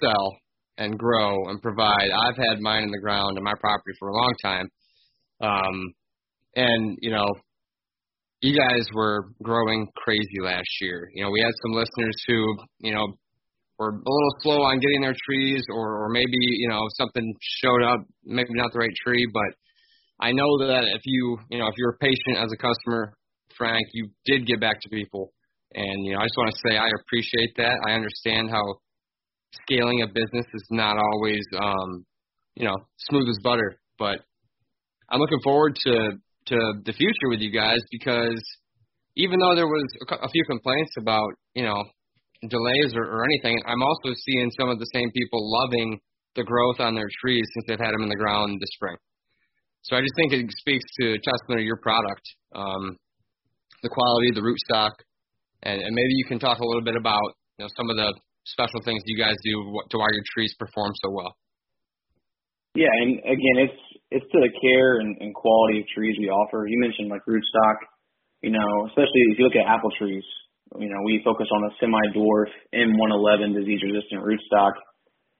sell 0.00 0.36
and 0.76 0.98
grow 0.98 1.48
and 1.48 1.62
provide. 1.62 2.10
I've 2.12 2.36
had 2.36 2.60
mine 2.60 2.82
in 2.82 2.90
the 2.90 3.00
ground 3.00 3.38
on 3.38 3.44
my 3.44 3.54
property 3.60 3.96
for 3.98 4.08
a 4.08 4.14
long 4.14 4.32
time, 4.42 4.68
um, 5.40 5.94
and 6.56 6.98
you 7.00 7.10
know, 7.10 7.26
you 8.42 8.58
guys 8.58 8.86
were 8.92 9.30
growing 9.42 9.88
crazy 9.96 10.40
last 10.42 10.68
year. 10.80 11.08
You 11.14 11.24
know, 11.24 11.30
we 11.30 11.40
had 11.40 11.52
some 11.62 11.72
listeners 11.72 12.16
who, 12.26 12.56
you 12.80 12.94
know, 12.94 13.06
were 13.78 13.90
a 13.90 13.94
little 13.94 14.36
slow 14.42 14.62
on 14.62 14.80
getting 14.80 15.00
their 15.00 15.16
trees, 15.26 15.64
or, 15.70 16.04
or 16.04 16.08
maybe 16.10 16.36
you 16.36 16.68
know 16.68 16.82
something 16.98 17.34
showed 17.62 17.82
up, 17.84 18.00
maybe 18.24 18.50
not 18.50 18.72
the 18.72 18.80
right 18.80 18.94
tree, 19.02 19.26
but 19.32 19.54
I 20.20 20.32
know 20.32 20.58
that 20.66 20.84
if 20.94 21.02
you, 21.04 21.38
you 21.50 21.58
know, 21.58 21.68
if 21.68 21.74
you're 21.78 21.96
patient 22.00 22.36
as 22.36 22.50
a 22.52 22.56
customer, 22.56 23.14
Frank, 23.56 23.86
you 23.94 24.10
did 24.26 24.46
get 24.46 24.60
back 24.60 24.80
to 24.82 24.88
people 24.88 25.32
and 25.74 26.04
you 26.04 26.12
know, 26.12 26.18
I 26.20 26.24
just 26.24 26.36
want 26.36 26.50
to 26.50 26.60
say 26.68 26.76
I 26.76 26.88
appreciate 27.00 27.56
that. 27.56 27.76
I 27.86 27.92
understand 27.92 28.50
how 28.50 28.62
scaling 29.64 30.02
a 30.02 30.06
business 30.06 30.46
is 30.54 30.66
not 30.70 30.96
always 30.96 31.44
um, 31.58 32.04
you 32.54 32.66
know, 32.66 32.76
smooth 33.08 33.28
as 33.28 33.38
butter, 33.42 33.78
but 33.98 34.20
I'm 35.08 35.20
looking 35.20 35.40
forward 35.42 35.76
to 35.86 36.18
to 36.46 36.58
the 36.84 36.92
future 36.92 37.28
with 37.28 37.40
you 37.40 37.52
guys 37.52 37.80
because 37.90 38.42
even 39.16 39.38
though 39.38 39.54
there 39.54 39.66
was 39.66 39.86
a, 40.08 40.28
few 40.28 40.44
complaints 40.46 40.92
about, 40.96 41.28
you 41.54 41.64
know, 41.64 41.84
delays 42.48 42.94
or, 42.94 43.02
or 43.04 43.24
anything, 43.24 43.60
I'm 43.66 43.82
also 43.82 44.14
seeing 44.14 44.50
some 44.58 44.70
of 44.70 44.78
the 44.78 44.86
same 44.94 45.10
people 45.10 45.42
loving 45.42 46.00
the 46.36 46.44
growth 46.44 46.78
on 46.78 46.94
their 46.94 47.10
trees 47.20 47.44
since 47.52 47.66
they've 47.66 47.84
had 47.84 47.92
them 47.92 48.02
in 48.02 48.08
the 48.08 48.16
ground 48.16 48.58
this 48.60 48.70
spring. 48.74 48.96
So 49.82 49.96
I 49.96 50.00
just 50.00 50.14
think 50.16 50.32
it 50.32 50.46
speaks 50.58 50.84
to 51.00 51.18
testament 51.18 51.60
of 51.60 51.66
your 51.66 51.78
product, 51.78 52.22
um, 52.54 52.96
the 53.82 53.88
quality, 53.88 54.30
the 54.32 54.40
rootstock, 54.40 54.92
and, 55.62 55.80
and 55.80 55.92
maybe 55.94 56.14
you 56.14 56.26
can 56.26 56.38
talk 56.38 56.58
a 56.58 56.66
little 56.66 56.84
bit 56.84 56.96
about 56.96 57.24
you 57.58 57.64
know 57.64 57.70
some 57.76 57.90
of 57.90 57.96
the 57.96 58.14
special 58.46 58.80
things 58.84 59.02
you 59.06 59.18
guys 59.18 59.34
do 59.44 59.52
to 59.90 59.96
why 59.98 60.08
your 60.12 60.24
trees 60.34 60.54
perform 60.58 60.92
so 61.04 61.10
well. 61.10 61.36
Yeah, 62.74 62.92
and 63.02 63.18
again, 63.24 63.56
it's 63.68 63.80
it's 64.10 64.28
to 64.32 64.38
the 64.40 64.52
care 64.60 65.00
and, 65.00 65.16
and 65.20 65.34
quality 65.34 65.80
of 65.80 65.86
trees 65.92 66.16
we 66.18 66.28
offer. 66.28 66.66
You 66.66 66.80
mentioned 66.80 67.08
like 67.08 67.24
rootstock, 67.28 67.78
you 68.42 68.50
know, 68.50 68.86
especially 68.88 69.20
if 69.32 69.38
you 69.38 69.44
look 69.44 69.56
at 69.56 69.68
apple 69.68 69.90
trees. 69.98 70.24
You 70.76 70.88
know, 70.88 71.00
we 71.04 71.20
focus 71.24 71.48
on 71.48 71.64
a 71.64 71.72
semi-dwarf 71.80 72.52
M111 72.76 73.56
disease-resistant 73.56 74.20
rootstock. 74.20 74.76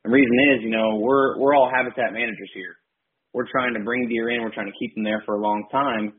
The 0.05 0.11
reason 0.11 0.37
is, 0.57 0.65
you 0.65 0.71
know, 0.71 0.97
we're 0.97 1.39
we're 1.39 1.55
all 1.55 1.69
habitat 1.69 2.13
managers 2.13 2.51
here. 2.55 2.77
We're 3.35 3.49
trying 3.51 3.75
to 3.75 3.81
bring 3.81 4.09
deer 4.09 4.31
in. 4.31 4.41
We're 4.43 4.55
trying 4.55 4.73
to 4.73 4.79
keep 4.81 4.95
them 4.95 5.05
there 5.05 5.23
for 5.27 5.37
a 5.37 5.41
long 5.41 5.69
time. 5.71 6.15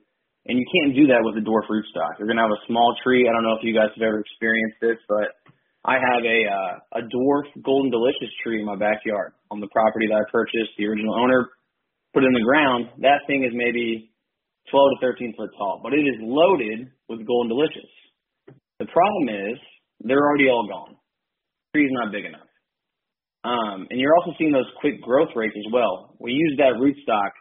And 0.47 0.57
you 0.57 0.65
can't 0.65 0.95
do 0.95 1.07
that 1.11 1.21
with 1.21 1.35
a 1.35 1.43
dwarf 1.43 1.67
rootstock. 1.67 2.17
You're 2.17 2.27
gonna 2.27 2.41
have 2.41 2.55
a 2.55 2.65
small 2.67 2.95
tree. 3.03 3.27
I 3.27 3.33
don't 3.33 3.43
know 3.43 3.57
if 3.59 3.63
you 3.63 3.75
guys 3.75 3.91
have 3.95 4.05
ever 4.05 4.19
experienced 4.19 4.79
this, 4.81 4.97
but 5.07 5.35
I 5.85 5.99
have 5.99 6.23
a 6.23 6.39
uh, 6.47 6.99
a 6.99 7.01
dwarf 7.07 7.47
golden 7.63 7.91
delicious 7.91 8.31
tree 8.43 8.59
in 8.59 8.65
my 8.65 8.75
backyard 8.75 9.33
on 9.51 9.59
the 9.59 9.67
property 9.71 10.07
that 10.07 10.15
I 10.15 10.25
purchased. 10.31 10.75
The 10.77 10.87
original 10.87 11.15
owner 11.15 11.49
put 12.13 12.23
it 12.23 12.27
in 12.27 12.33
the 12.33 12.43
ground. 12.43 12.89
That 12.99 13.23
thing 13.27 13.43
is 13.43 13.51
maybe 13.53 14.11
12 14.71 14.99
to 15.01 15.07
13 15.07 15.35
foot 15.37 15.49
tall, 15.57 15.79
but 15.83 15.93
it 15.93 16.03
is 16.03 16.17
loaded 16.19 16.91
with 17.07 17.25
golden 17.25 17.49
delicious. 17.49 17.89
The 18.79 18.87
problem 18.87 19.29
is 19.29 19.57
they're 20.01 20.23
already 20.23 20.47
all 20.47 20.67
gone. 20.67 20.95
The 21.73 21.79
tree's 21.79 21.91
not 21.91 22.11
big 22.11 22.25
enough. 22.25 22.47
Um, 23.43 23.87
and 23.89 23.99
you're 23.99 24.15
also 24.19 24.35
seeing 24.37 24.51
those 24.51 24.67
quick 24.79 25.01
growth 25.01 25.29
rates 25.35 25.55
as 25.55 25.71
well. 25.71 26.15
We 26.19 26.31
use 26.31 26.55
that 26.57 26.75
rootstock 26.75 27.31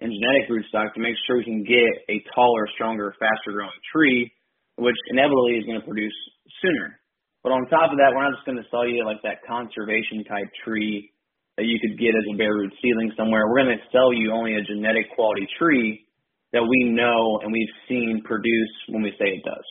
and 0.00 0.12
genetic 0.14 0.46
rootstock 0.46 0.94
to 0.94 1.00
make 1.00 1.16
sure 1.26 1.38
we 1.38 1.44
can 1.44 1.64
get 1.64 1.90
a 2.08 2.22
taller, 2.34 2.68
stronger, 2.74 3.14
faster 3.18 3.52
growing 3.52 3.74
tree, 3.92 4.30
which 4.76 4.96
inevitably 5.10 5.58
is 5.58 5.66
going 5.66 5.80
to 5.80 5.86
produce 5.86 6.14
sooner. 6.62 6.98
But 7.42 7.50
on 7.50 7.66
top 7.70 7.90
of 7.90 7.98
that, 7.98 8.14
we're 8.14 8.22
not 8.22 8.34
just 8.34 8.46
going 8.46 8.58
to 8.58 8.68
sell 8.70 8.86
you 8.86 9.04
like 9.04 9.22
that 9.22 9.42
conservation 9.46 10.22
type 10.26 10.50
tree 10.64 11.10
that 11.56 11.66
you 11.66 11.78
could 11.82 11.98
get 11.98 12.14
as 12.14 12.26
a 12.30 12.36
bare 12.38 12.54
root 12.54 12.72
seedling 12.82 13.10
somewhere. 13.16 13.50
We're 13.50 13.66
going 13.66 13.78
to 13.78 13.90
sell 13.90 14.12
you 14.14 14.30
only 14.30 14.54
a 14.54 14.62
genetic 14.62 15.10
quality 15.14 15.46
tree 15.58 16.06
that 16.52 16.62
we 16.62 16.90
know 16.90 17.40
and 17.42 17.52
we've 17.52 17.74
seen 17.88 18.22
produce 18.24 18.74
when 18.88 19.02
we 19.02 19.10
say 19.18 19.26
it 19.26 19.44
does. 19.44 19.68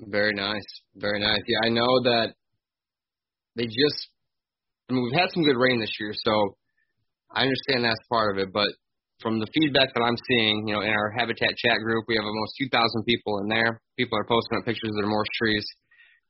Very 0.00 0.34
nice. 0.34 0.66
Very 0.96 1.20
nice. 1.20 1.40
Yeah, 1.46 1.58
I 1.64 1.68
know 1.68 2.02
that 2.04 2.34
they 3.56 3.64
just 3.64 4.08
I 4.88 4.94
mean 4.94 5.04
we've 5.04 5.20
had 5.20 5.30
some 5.30 5.44
good 5.44 5.58
rain 5.58 5.80
this 5.80 5.94
year, 6.00 6.12
so 6.14 6.56
I 7.32 7.42
understand 7.42 7.84
that's 7.84 8.00
part 8.08 8.34
of 8.34 8.42
it, 8.42 8.52
but 8.52 8.68
from 9.20 9.38
the 9.38 9.46
feedback 9.52 9.92
that 9.94 10.02
I'm 10.02 10.16
seeing, 10.28 10.66
you 10.66 10.74
know, 10.74 10.80
in 10.80 10.90
our 10.90 11.12
Habitat 11.16 11.54
chat 11.56 11.78
group, 11.84 12.04
we 12.08 12.16
have 12.16 12.24
almost 12.24 12.56
2,000 12.58 13.04
people 13.04 13.38
in 13.44 13.48
there. 13.48 13.80
People 13.96 14.18
are 14.18 14.24
posting 14.24 14.58
up 14.58 14.64
pictures 14.64 14.90
of 14.90 14.96
their 14.96 15.10
morse 15.10 15.28
trees. 15.36 15.64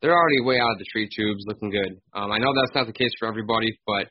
They're 0.02 0.16
already 0.16 0.40
way 0.42 0.58
out 0.58 0.72
of 0.72 0.78
the 0.78 0.88
tree 0.90 1.08
tubes, 1.08 1.44
looking 1.46 1.70
good. 1.70 2.00
Um, 2.12 2.32
I 2.32 2.38
know 2.38 2.52
that's 2.54 2.74
not 2.74 2.86
the 2.86 2.92
case 2.92 3.12
for 3.18 3.28
everybody, 3.28 3.78
but 3.86 4.08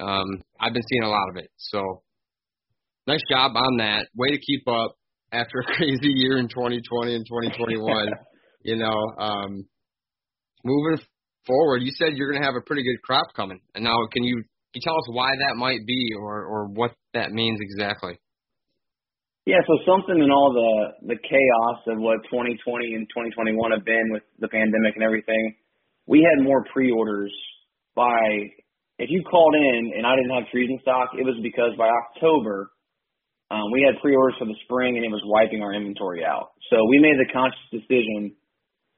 um, 0.00 0.42
I've 0.58 0.72
been 0.72 0.86
seeing 0.88 1.02
a 1.02 1.08
lot 1.08 1.28
of 1.30 1.36
it. 1.36 1.50
So, 1.56 2.02
nice 3.06 3.22
job 3.28 3.52
on 3.54 3.78
that. 3.78 4.08
Way 4.16 4.28
to 4.30 4.38
keep 4.38 4.66
up 4.68 4.96
after 5.32 5.60
a 5.60 5.64
crazy 5.64 6.14
year 6.14 6.38
in 6.38 6.48
2020 6.48 7.14
and 7.14 7.26
2021. 7.26 8.08
you 8.62 8.76
know, 8.76 8.96
um, 9.18 9.66
moving 10.64 11.04
forward, 11.46 11.82
you 11.82 11.92
said 11.92 12.16
you're 12.16 12.30
going 12.30 12.42
to 12.42 12.46
have 12.46 12.56
a 12.56 12.64
pretty 12.64 12.82
good 12.82 13.02
crop 13.02 13.26
coming, 13.34 13.60
and 13.74 13.84
now 13.84 13.98
can 14.12 14.22
you 14.22 14.42
you 14.76 14.84
tell 14.84 15.00
us 15.00 15.08
why 15.08 15.32
that 15.32 15.56
might 15.56 15.88
be 15.88 16.12
or, 16.20 16.44
or 16.44 16.68
what 16.68 16.92
that 17.14 17.32
means 17.32 17.58
exactly? 17.64 18.20
Yeah, 19.46 19.64
so 19.64 19.78
something 19.88 20.20
in 20.20 20.30
all 20.30 20.52
the 20.52 21.14
the 21.14 21.18
chaos 21.22 21.80
of 21.88 21.96
what 22.02 22.20
2020 22.28 22.58
and 22.92 23.08
2021 23.08 23.56
have 23.72 23.86
been 23.86 24.12
with 24.12 24.22
the 24.42 24.48
pandemic 24.48 24.98
and 24.98 25.04
everything, 25.06 25.54
we 26.06 26.20
had 26.20 26.44
more 26.44 26.66
pre-orders 26.74 27.32
by 27.94 28.20
if 28.98 29.08
you 29.08 29.22
called 29.24 29.54
in 29.54 29.96
and 29.96 30.04
I 30.04 30.12
didn't 30.18 30.34
have 30.34 30.50
trees 30.50 30.68
in 30.68 30.78
stock, 30.82 31.14
it 31.16 31.24
was 31.24 31.38
because 31.42 31.72
by 31.78 31.88
October 31.88 32.74
um, 33.48 33.70
we 33.70 33.86
had 33.86 34.02
pre-orders 34.02 34.34
for 34.36 34.50
the 34.50 34.58
spring 34.66 34.98
and 34.98 35.06
it 35.06 35.14
was 35.14 35.22
wiping 35.24 35.62
our 35.62 35.72
inventory 35.72 36.26
out. 36.26 36.50
So 36.68 36.82
we 36.90 36.98
made 36.98 37.14
the 37.14 37.30
conscious 37.32 37.70
decision 37.70 38.34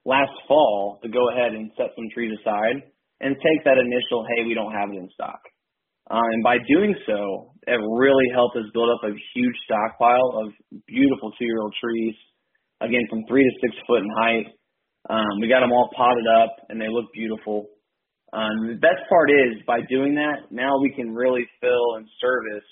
last 0.09 0.33
fall 0.49 0.99
to 1.05 1.09
go 1.13 1.29
ahead 1.29 1.53
and 1.53 1.71
set 1.77 1.93
some 1.95 2.09
trees 2.09 2.33
aside 2.41 2.89
and 3.21 3.37
take 3.37 3.61
that 3.69 3.77
initial, 3.77 4.25
hey, 4.33 4.49
we 4.49 4.55
don't 4.55 4.73
have 4.73 4.89
it 4.89 4.97
in 4.97 5.11
stock. 5.13 5.45
Uh, 6.11 6.25
and 6.33 6.43
by 6.43 6.57
doing 6.67 6.97
so, 7.05 7.53
it 7.69 7.77
really 7.77 8.25
helped 8.33 8.57
us 8.57 8.65
build 8.73 8.89
up 8.89 9.05
a 9.05 9.13
huge 9.35 9.57
stockpile 9.69 10.41
of 10.41 10.53
beautiful 10.87 11.31
two-year-old 11.37 11.75
trees, 11.77 12.17
again 12.81 13.05
from 13.11 13.25
three 13.29 13.45
to 13.45 13.53
six 13.61 13.77
foot 13.87 14.01
in 14.01 14.09
height. 14.17 14.47
Um, 15.11 15.41
we 15.41 15.49
got 15.49 15.61
them 15.61 15.73
all 15.73 15.91
potted 15.95 16.25
up, 16.41 16.57
and 16.69 16.81
they 16.81 16.89
look 16.89 17.13
beautiful. 17.13 17.69
Um, 18.33 18.73
the 18.73 18.81
best 18.81 19.05
part 19.09 19.31
is 19.31 19.61
by 19.67 19.81
doing 19.89 20.15
that, 20.17 20.49
now 20.51 20.81
we 20.81 20.93
can 20.97 21.13
really 21.13 21.45
fill 21.61 21.97
and 21.97 22.09
service 22.21 22.65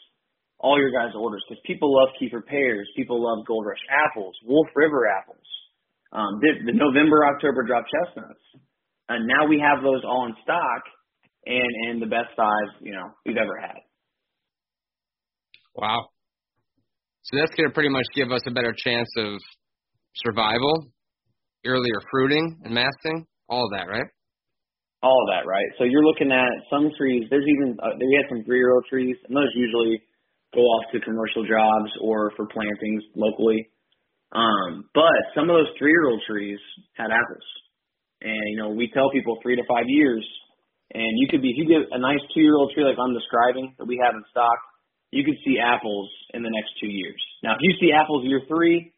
all 0.59 0.81
your 0.81 0.93
guys' 0.93 1.13
orders 1.17 1.45
because 1.49 1.61
people 1.67 1.93
love 1.93 2.09
Kieffer 2.17 2.45
pears, 2.45 2.89
people 2.97 3.21
love 3.21 3.45
Gold 3.47 3.67
Rush 3.67 3.85
apples, 3.93 4.37
Wolf 4.45 4.69
River 4.75 5.09
apples, 5.09 5.45
um, 6.13 6.41
the, 6.41 6.73
the 6.73 6.77
November 6.77 7.25
October 7.29 7.65
drop 7.65 7.85
chestnuts, 7.85 8.41
and 9.09 9.27
now 9.29 9.47
we 9.47 9.61
have 9.61 9.85
those 9.85 10.01
all 10.05 10.25
in 10.25 10.35
stock 10.43 10.83
and 11.47 11.73
and 11.89 12.03
the 12.03 12.07
best 12.07 12.35
size 12.37 12.71
you 12.81 12.93
know 12.93 13.07
we've 13.25 13.37
ever 13.37 13.59
had. 13.61 13.79
Wow. 15.75 16.09
So 17.23 17.37
that's 17.39 17.55
going 17.55 17.69
to 17.69 17.75
pretty 17.75 17.91
much 17.91 18.07
give 18.15 18.31
us 18.31 18.43
a 18.47 18.53
better 18.55 18.75
chance 18.77 19.09
of 19.19 19.39
survival, 20.15 20.87
earlier 21.67 21.99
fruiting 22.11 22.57
and 22.63 22.73
masting, 22.73 23.27
all 23.49 23.67
of 23.67 23.73
that, 23.77 23.91
right? 23.91 24.07
All 25.03 25.19
of 25.27 25.29
that, 25.35 25.47
right? 25.47 25.67
So 25.79 25.85
you're 25.85 26.07
looking 26.07 26.33
at 26.33 26.51
some 26.71 26.91
trees. 26.97 27.27
There's 27.29 27.47
even 27.47 27.77
uh, 27.83 27.99
we 27.99 28.15
had 28.17 28.31
some 28.31 28.45
three-year-old 28.45 28.85
trees, 28.89 29.17
and 29.27 29.37
those 29.37 29.51
usually 29.55 30.01
go 30.55 30.61
off 30.61 30.85
to 30.93 31.01
commercial 31.01 31.45
jobs 31.45 31.91
or 32.01 32.33
for 32.37 32.47
plantings 32.47 33.03
locally. 33.15 33.69
Um, 34.33 34.89
but 34.95 35.19
some 35.35 35.51
of 35.51 35.57
those 35.57 35.71
three-year-old 35.79 36.23
trees 36.27 36.59
had 36.95 37.11
apples, 37.11 37.49
and 38.23 38.43
you 38.51 38.57
know 38.57 38.71
we 38.71 38.91
tell 38.95 39.11
people 39.11 39.39
three 39.43 39.57
to 39.57 39.63
five 39.69 39.87
years 39.87 40.25
and 40.95 41.19
you 41.19 41.27
could 41.27 41.43
be, 41.43 41.51
if 41.51 41.59
you 41.59 41.67
get 41.67 41.91
a 41.91 41.99
nice 41.99 42.23
two 42.35 42.41
year 42.41 42.55
old 42.55 42.71
tree 42.73 42.85
like 42.85 42.99
I'm 42.99 43.15
describing 43.15 43.75
that 43.79 43.87
we 43.87 43.99
have 44.03 44.15
in 44.15 44.23
stock, 44.31 44.59
you 45.11 45.25
could 45.25 45.39
see 45.43 45.59
apples 45.59 46.11
in 46.35 46.43
the 46.43 46.51
next 46.51 46.75
two 46.79 46.91
years. 46.91 47.19
Now, 47.43 47.55
if 47.55 47.63
you 47.63 47.75
see 47.81 47.91
apples 47.91 48.27
year 48.27 48.43
three, 48.47 48.93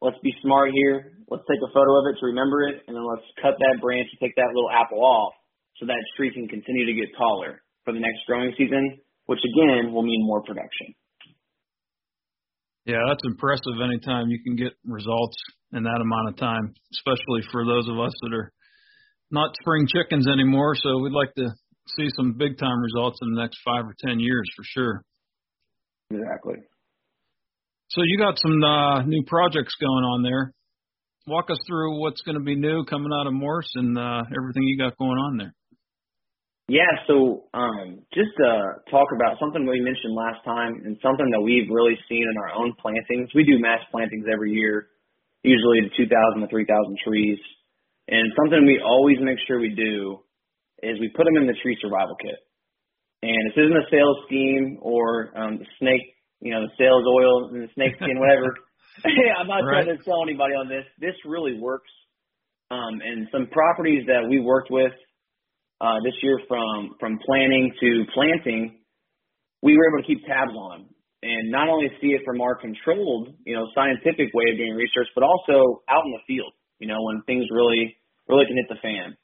let's 0.00 0.20
be 0.22 0.32
smart 0.42 0.70
here. 0.72 1.18
Let's 1.28 1.44
take 1.50 1.60
a 1.60 1.72
photo 1.72 1.92
of 2.00 2.04
it 2.12 2.20
to 2.20 2.26
remember 2.30 2.68
it, 2.68 2.86
and 2.86 2.94
then 2.94 3.04
let's 3.04 3.26
cut 3.42 3.58
that 3.58 3.82
branch 3.82 4.08
and 4.12 4.20
take 4.20 4.36
that 4.36 4.52
little 4.54 4.70
apple 4.70 5.02
off 5.02 5.34
so 5.80 5.86
that 5.86 5.98
tree 6.16 6.32
can 6.32 6.48
continue 6.48 6.86
to 6.86 6.94
get 6.94 7.10
taller 7.18 7.62
for 7.84 7.92
the 7.92 8.00
next 8.00 8.24
growing 8.26 8.54
season, 8.56 9.00
which 9.26 9.40
again 9.42 9.92
will 9.92 10.04
mean 10.04 10.22
more 10.24 10.42
production. 10.42 10.94
Yeah, 12.86 13.02
that's 13.08 13.24
impressive 13.26 13.82
anytime 13.82 14.30
you 14.30 14.38
can 14.42 14.54
get 14.54 14.72
results 14.86 15.36
in 15.72 15.82
that 15.82 16.00
amount 16.00 16.30
of 16.30 16.36
time, 16.38 16.72
especially 16.94 17.42
for 17.50 17.66
those 17.66 17.88
of 17.90 17.98
us 17.98 18.14
that 18.22 18.32
are 18.32 18.52
not 19.30 19.54
spring 19.60 19.86
chickens 19.86 20.26
anymore, 20.28 20.74
so 20.76 20.98
we'd 20.98 21.12
like 21.12 21.34
to 21.34 21.48
see 21.96 22.08
some 22.16 22.34
big 22.36 22.58
time 22.58 22.80
results 22.80 23.18
in 23.22 23.34
the 23.34 23.40
next 23.40 23.58
five 23.64 23.84
or 23.84 23.94
ten 24.04 24.20
years 24.20 24.48
for 24.56 24.64
sure. 24.64 25.02
Exactly. 26.10 26.56
So 27.90 28.02
you 28.04 28.18
got 28.18 28.38
some 28.38 28.62
uh, 28.62 29.02
new 29.02 29.22
projects 29.26 29.74
going 29.80 30.04
on 30.04 30.22
there. 30.22 30.52
Walk 31.26 31.50
us 31.50 31.58
through 31.66 32.00
what's 32.00 32.20
going 32.22 32.38
to 32.38 32.44
be 32.44 32.54
new 32.54 32.84
coming 32.84 33.10
out 33.12 33.26
of 33.26 33.32
Morse 33.32 33.70
and 33.74 33.98
uh, 33.98 34.22
everything 34.36 34.62
you 34.62 34.78
got 34.78 34.96
going 34.96 35.18
on 35.18 35.38
there. 35.38 35.54
Yeah, 36.68 36.90
so 37.06 37.46
um, 37.54 38.02
just 38.12 38.34
to 38.38 38.82
talk 38.90 39.06
about 39.14 39.38
something 39.38 39.66
we 39.66 39.78
mentioned 39.78 40.14
last 40.18 40.42
time 40.44 40.82
and 40.84 40.98
something 40.98 41.30
that 41.30 41.40
we've 41.40 41.70
really 41.70 41.94
seen 42.08 42.26
in 42.26 42.34
our 42.42 42.50
own 42.58 42.74
plantings. 42.82 43.30
We 43.34 43.44
do 43.44 43.62
mass 43.62 43.86
plantings 43.92 44.26
every 44.26 44.50
year, 44.50 44.88
usually 45.44 45.86
to 45.86 45.90
2,000 45.94 46.42
to 46.42 46.48
3,000 46.48 46.98
trees. 47.06 47.38
And 48.08 48.32
something 48.38 48.66
we 48.66 48.80
always 48.84 49.18
make 49.20 49.38
sure 49.46 49.58
we 49.58 49.74
do 49.74 50.20
is 50.82 51.00
we 51.00 51.10
put 51.16 51.24
them 51.24 51.36
in 51.36 51.46
the 51.46 51.58
tree 51.62 51.76
survival 51.80 52.14
kit. 52.22 52.38
And 53.22 53.40
this 53.50 53.58
isn't 53.58 53.76
a 53.76 53.88
sales 53.90 54.18
scheme 54.26 54.78
or 54.80 55.32
um, 55.36 55.58
the 55.58 55.66
snake, 55.80 56.14
you 56.40 56.52
know, 56.52 56.62
the 56.62 56.74
sales 56.78 57.02
oil 57.02 57.50
and 57.50 57.66
the 57.66 57.72
snake 57.74 57.96
skin, 57.96 58.18
whatever. 58.20 58.54
I'm 59.04 59.48
not 59.48 59.66
right. 59.66 59.84
trying 59.84 59.96
to 59.96 60.02
sell 60.04 60.22
anybody 60.22 60.54
on 60.54 60.68
this. 60.68 60.84
This 61.00 61.16
really 61.24 61.58
works. 61.58 61.90
Um, 62.70 63.00
and 63.02 63.26
some 63.32 63.46
properties 63.50 64.06
that 64.06 64.26
we 64.28 64.40
worked 64.40 64.70
with 64.70 64.92
uh, 65.80 65.98
this 66.04 66.14
year 66.22 66.40
from 66.48 66.96
from 66.98 67.18
planning 67.24 67.72
to 67.80 68.04
planting, 68.14 68.80
we 69.62 69.76
were 69.76 69.86
able 69.88 70.02
to 70.02 70.06
keep 70.06 70.24
tabs 70.26 70.50
on 70.50 70.70
them 70.70 70.88
and 71.22 71.50
not 71.50 71.68
only 71.68 71.88
see 72.00 72.08
it 72.08 72.22
from 72.24 72.40
our 72.40 72.54
controlled, 72.54 73.34
you 73.44 73.54
know, 73.54 73.66
scientific 73.74 74.32
way 74.34 74.44
of 74.52 74.56
doing 74.56 74.74
research, 74.74 75.08
but 75.14 75.24
also 75.24 75.82
out 75.88 76.04
in 76.04 76.12
the 76.12 76.22
field, 76.26 76.52
you 76.78 76.88
know, 76.88 77.02
when 77.02 77.22
things 77.26 77.46
really 77.50 77.96
really 78.28 78.46
can 78.46 78.56
hit 78.56 78.68
the 78.68 78.80
fan. 78.82 79.16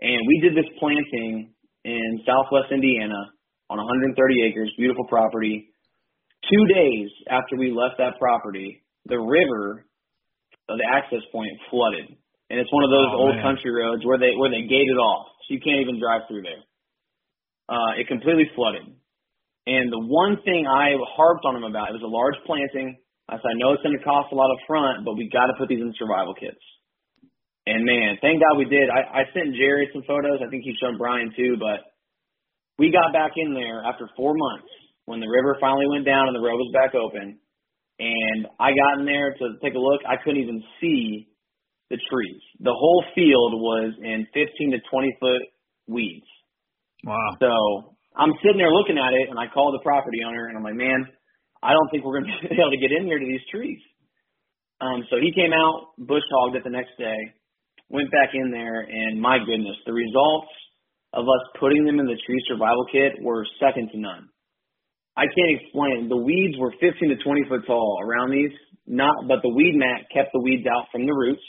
And 0.00 0.20
we 0.26 0.40
did 0.42 0.52
this 0.56 0.68
planting 0.78 1.54
in 1.84 2.10
Southwest 2.26 2.72
Indiana 2.72 3.32
on 3.70 3.78
130 3.78 4.14
acres, 4.44 4.70
beautiful 4.76 5.06
property. 5.08 5.72
Two 6.50 6.64
days 6.74 7.08
after 7.30 7.56
we 7.56 7.70
left 7.70 7.96
that 7.98 8.18
property, 8.18 8.82
the 9.06 9.18
river, 9.18 9.86
the 10.68 10.86
access 10.94 11.22
point, 11.30 11.52
flooded, 11.70 12.18
and 12.50 12.60
it's 12.60 12.72
one 12.72 12.84
of 12.84 12.90
those 12.90 13.08
oh, 13.08 13.24
old 13.24 13.36
man. 13.36 13.42
country 13.42 13.72
roads 13.72 14.04
where 14.04 14.18
they 14.18 14.36
where 14.36 14.50
they 14.50 14.68
gated 14.68 14.98
off 15.00 15.32
So 15.48 15.54
you 15.56 15.60
can't 15.64 15.80
even 15.80 15.96
drive 15.96 16.28
through 16.28 16.42
there. 16.42 16.62
Uh, 17.70 17.96
it 17.96 18.06
completely 18.08 18.50
flooded. 18.54 18.84
And 19.64 19.88
the 19.88 20.02
one 20.02 20.36
thing 20.44 20.66
I 20.66 20.98
harped 21.16 21.46
on 21.46 21.56
him 21.56 21.64
about, 21.64 21.88
it 21.88 21.96
was 21.96 22.04
a 22.04 22.10
large 22.10 22.36
planting. 22.44 22.98
I 23.30 23.38
said, 23.38 23.54
I 23.54 23.56
know 23.56 23.72
it's 23.72 23.82
going 23.86 23.96
to 23.96 24.02
cost 24.02 24.34
a 24.34 24.36
lot 24.36 24.50
up 24.50 24.58
front, 24.66 25.06
but 25.06 25.14
we 25.14 25.30
got 25.32 25.46
to 25.46 25.54
put 25.56 25.70
these 25.70 25.80
in 25.80 25.94
survival 25.96 26.34
kits. 26.34 26.60
And 27.66 27.84
man, 27.84 28.18
thank 28.20 28.42
God 28.42 28.58
we 28.58 28.66
did. 28.66 28.90
I, 28.90 29.22
I 29.22 29.32
sent 29.32 29.54
Jerry 29.54 29.88
some 29.92 30.02
photos. 30.02 30.42
I 30.42 30.50
think 30.50 30.64
he 30.64 30.74
showed 30.82 30.98
Brian 30.98 31.30
too, 31.36 31.56
but 31.58 31.86
we 32.78 32.90
got 32.90 33.12
back 33.12 33.32
in 33.36 33.54
there 33.54 33.84
after 33.86 34.10
four 34.16 34.34
months 34.34 34.68
when 35.06 35.20
the 35.20 35.28
river 35.28 35.56
finally 35.60 35.86
went 35.90 36.04
down 36.04 36.26
and 36.26 36.34
the 36.34 36.42
road 36.42 36.58
was 36.58 36.74
back 36.74 36.94
open. 36.94 37.38
And 38.00 38.46
I 38.58 38.74
got 38.74 38.98
in 38.98 39.06
there 39.06 39.30
to 39.30 39.44
take 39.62 39.74
a 39.74 39.78
look. 39.78 40.00
I 40.08 40.16
couldn't 40.18 40.42
even 40.42 40.62
see 40.80 41.28
the 41.90 41.98
trees. 42.10 42.42
The 42.58 42.74
whole 42.74 43.04
field 43.14 43.54
was 43.60 43.94
in 44.02 44.26
15 44.34 44.72
to 44.72 44.78
20 44.90 45.16
foot 45.20 45.42
weeds. 45.86 46.26
Wow. 47.04 47.36
So 47.38 47.94
I'm 48.16 48.32
sitting 48.42 48.58
there 48.58 48.72
looking 48.72 48.98
at 48.98 49.12
it, 49.14 49.30
and 49.30 49.38
I 49.38 49.46
call 49.46 49.70
the 49.70 49.84
property 49.84 50.24
owner, 50.26 50.48
and 50.48 50.56
I'm 50.56 50.64
like, 50.64 50.74
man, 50.74 51.06
I 51.62 51.72
don't 51.72 51.88
think 51.90 52.02
we're 52.04 52.18
going 52.18 52.32
to 52.42 52.48
be 52.48 52.58
able 52.58 52.74
to 52.74 52.80
get 52.80 52.90
in 52.90 53.06
here 53.06 53.18
to 53.18 53.26
these 53.26 53.44
trees. 53.52 53.78
Um, 54.80 55.06
so 55.10 55.16
he 55.22 55.30
came 55.30 55.52
out, 55.52 55.94
bush 55.98 56.26
hogged 56.32 56.56
it 56.56 56.64
the 56.64 56.74
next 56.74 56.98
day, 56.98 57.18
went 57.92 58.10
back 58.10 58.34
in 58.34 58.50
there, 58.50 58.80
and 58.80 59.20
my 59.20 59.38
goodness, 59.38 59.76
the 59.86 59.92
results 59.92 60.50
of 61.12 61.28
us 61.28 61.44
putting 61.60 61.84
them 61.84 62.00
in 62.00 62.06
the 62.06 62.18
tree 62.26 62.40
survival 62.48 62.86
kit 62.90 63.20
were 63.20 63.46
second 63.60 63.90
to 63.92 63.98
none. 64.00 64.28
I 65.14 65.28
can't 65.28 65.60
explain. 65.60 66.08
The 66.08 66.16
weeds 66.16 66.56
were 66.58 66.72
15 66.80 66.88
to 66.96 67.16
20 67.20 67.48
foot 67.48 67.66
tall 67.66 68.00
around 68.02 68.32
these, 68.32 68.52
not, 68.86 69.28
but 69.28 69.44
the 69.44 69.52
weed 69.52 69.76
mat 69.76 70.08
kept 70.08 70.32
the 70.32 70.40
weeds 70.40 70.66
out 70.66 70.88
from 70.90 71.04
the 71.04 71.12
roots 71.12 71.44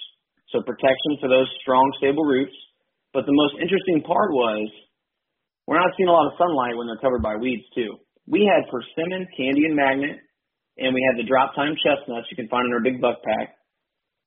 so 0.54 0.62
protection 0.62 1.18
for 1.20 1.28
those 1.28 1.50
strong, 1.65 1.84
stable 1.98 2.24
roots. 2.24 2.54
But 3.12 3.26
the 3.26 3.34
most 3.34 3.58
interesting 3.58 4.06
part 4.06 4.30
was 4.32 4.70
we're 5.65 5.82
not 5.82 5.89
seeing 5.98 6.08
a 6.08 6.13
lot 6.13 6.30
of 6.30 6.38
sunlight 6.38 6.78
when 6.78 6.86
they're 6.86 7.02
covered 7.02 7.26
by 7.26 7.36
weeds 7.41 7.65
too. 7.74 7.98
We 8.30 8.46
had 8.46 8.70
persimmon, 8.70 9.26
candy, 9.36 9.65
and 9.65 9.76
magnet, 9.76 10.22
and 10.78 10.94
we 10.94 11.02
had 11.10 11.18
the 11.18 11.28
drop 11.28 11.58
time 11.58 11.74
chestnuts 11.82 12.30
you 12.30 12.38
can 12.38 12.48
find 12.48 12.70
in 12.70 12.74
our 12.74 12.86
big 12.86 13.02
buck 13.02 13.20
pack. 13.26 13.58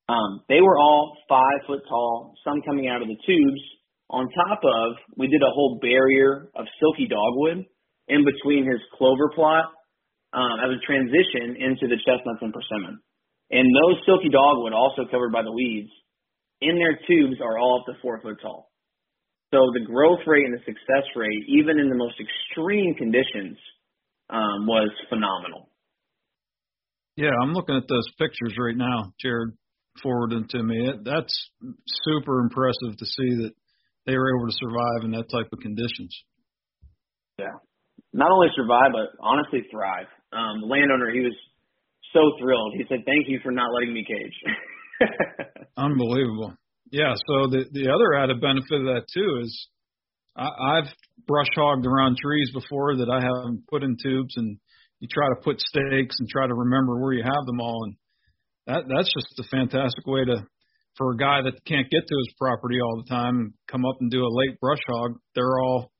Um, 0.08 0.42
they 0.48 0.60
were 0.60 0.78
all 0.78 1.16
five 1.28 1.66
foot 1.66 1.82
tall, 1.88 2.34
some 2.44 2.62
coming 2.62 2.88
out 2.88 3.02
of 3.02 3.08
the 3.08 3.18
tubes. 3.26 3.62
On 4.08 4.28
top 4.46 4.60
of, 4.62 4.96
we 5.16 5.26
did 5.26 5.42
a 5.42 5.50
whole 5.50 5.78
barrier 5.82 6.48
of 6.54 6.66
silky 6.78 7.08
dogwood 7.10 7.66
in 8.06 8.24
between 8.24 8.70
his 8.70 8.78
clover 8.94 9.30
plot 9.34 9.66
um, 10.32 10.62
as 10.62 10.70
a 10.70 10.80
transition 10.86 11.58
into 11.58 11.90
the 11.90 11.98
chestnuts 12.06 12.38
and 12.40 12.54
persimmon. 12.54 13.02
And 13.50 13.66
those 13.66 13.98
silky 14.06 14.30
dogwood, 14.30 14.72
also 14.72 15.10
covered 15.10 15.32
by 15.32 15.42
the 15.42 15.50
weeds, 15.50 15.90
in 16.60 16.78
their 16.78 16.98
tubes 17.06 17.40
are 17.42 17.58
all 17.58 17.82
up 17.82 17.86
to 17.86 18.00
four 18.00 18.20
foot 18.22 18.38
tall. 18.40 18.70
So 19.52 19.58
the 19.74 19.84
growth 19.86 20.22
rate 20.26 20.44
and 20.44 20.54
the 20.54 20.62
success 20.66 21.06
rate, 21.14 21.42
even 21.48 21.78
in 21.78 21.88
the 21.88 21.94
most 21.94 22.14
extreme 22.18 22.94
conditions, 22.94 23.58
um, 24.30 24.66
was 24.66 24.90
phenomenal. 25.08 25.70
Yeah, 27.16 27.30
I'm 27.42 27.54
looking 27.54 27.76
at 27.76 27.88
those 27.88 28.06
pictures 28.18 28.54
right 28.58 28.76
now, 28.76 29.12
Jared 29.20 29.54
forwarded 30.02 30.48
to 30.50 30.62
me. 30.62 30.88
It, 30.88 31.04
that's 31.04 31.34
super 32.04 32.40
impressive 32.40 32.96
to 32.98 33.06
see 33.06 33.30
that 33.42 33.52
they 34.06 34.16
were 34.16 34.36
able 34.36 34.48
to 34.48 34.56
survive 34.56 35.04
in 35.04 35.10
that 35.12 35.30
type 35.30 35.48
of 35.52 35.58
conditions. 35.60 36.14
Yeah, 37.38 37.58
not 38.12 38.30
only 38.30 38.48
survive, 38.56 38.92
but 38.92 39.18
honestly 39.20 39.60
thrive. 39.70 40.06
Um, 40.32 40.60
the 40.62 40.66
landowner, 40.66 41.10
he 41.12 41.20
was 41.20 41.36
so 42.12 42.20
thrilled. 42.40 42.74
He 42.76 42.84
said, 42.88 43.04
"Thank 43.04 43.28
you 43.28 43.40
for 43.42 43.50
not 43.50 43.72
letting 43.72 43.92
me 43.92 44.04
cage." 44.04 44.36
Unbelievable. 45.76 46.54
Yeah. 46.90 47.14
So 47.26 47.48
the 47.48 47.64
the 47.72 47.90
other 47.90 48.14
added 48.14 48.40
benefit 48.40 48.80
of 48.80 48.86
that 48.86 49.04
too 49.12 49.40
is 49.42 49.68
I, 50.36 50.48
I've 50.48 50.90
brush 51.26 51.48
hogged 51.54 51.86
around 51.86 52.16
trees 52.18 52.50
before 52.52 52.96
that 52.96 53.10
I 53.10 53.20
haven't 53.20 53.66
put 53.68 53.82
in 53.82 53.96
tubes, 54.02 54.34
and 54.36 54.58
you 55.00 55.08
try 55.08 55.28
to 55.28 55.42
put 55.42 55.60
stakes 55.60 56.16
and 56.18 56.28
try 56.28 56.46
to 56.46 56.54
remember 56.54 57.00
where 57.00 57.12
you 57.12 57.22
have 57.22 57.46
them 57.46 57.60
all, 57.60 57.84
and 57.84 57.96
that 58.66 58.84
that's 58.88 59.12
just 59.12 59.38
a 59.38 59.48
fantastic 59.50 60.06
way 60.06 60.24
to 60.24 60.46
for 60.96 61.12
a 61.12 61.16
guy 61.16 61.42
that 61.42 61.64
can't 61.66 61.90
get 61.90 62.06
to 62.06 62.16
his 62.16 62.34
property 62.38 62.80
all 62.80 63.02
the 63.02 63.08
time 63.08 63.36
and 63.36 63.52
come 63.70 63.84
up 63.84 63.96
and 64.00 64.10
do 64.10 64.24
a 64.24 64.32
late 64.32 64.58
brush 64.60 64.80
hog. 64.88 65.18
They're 65.34 65.60
all 65.60 65.92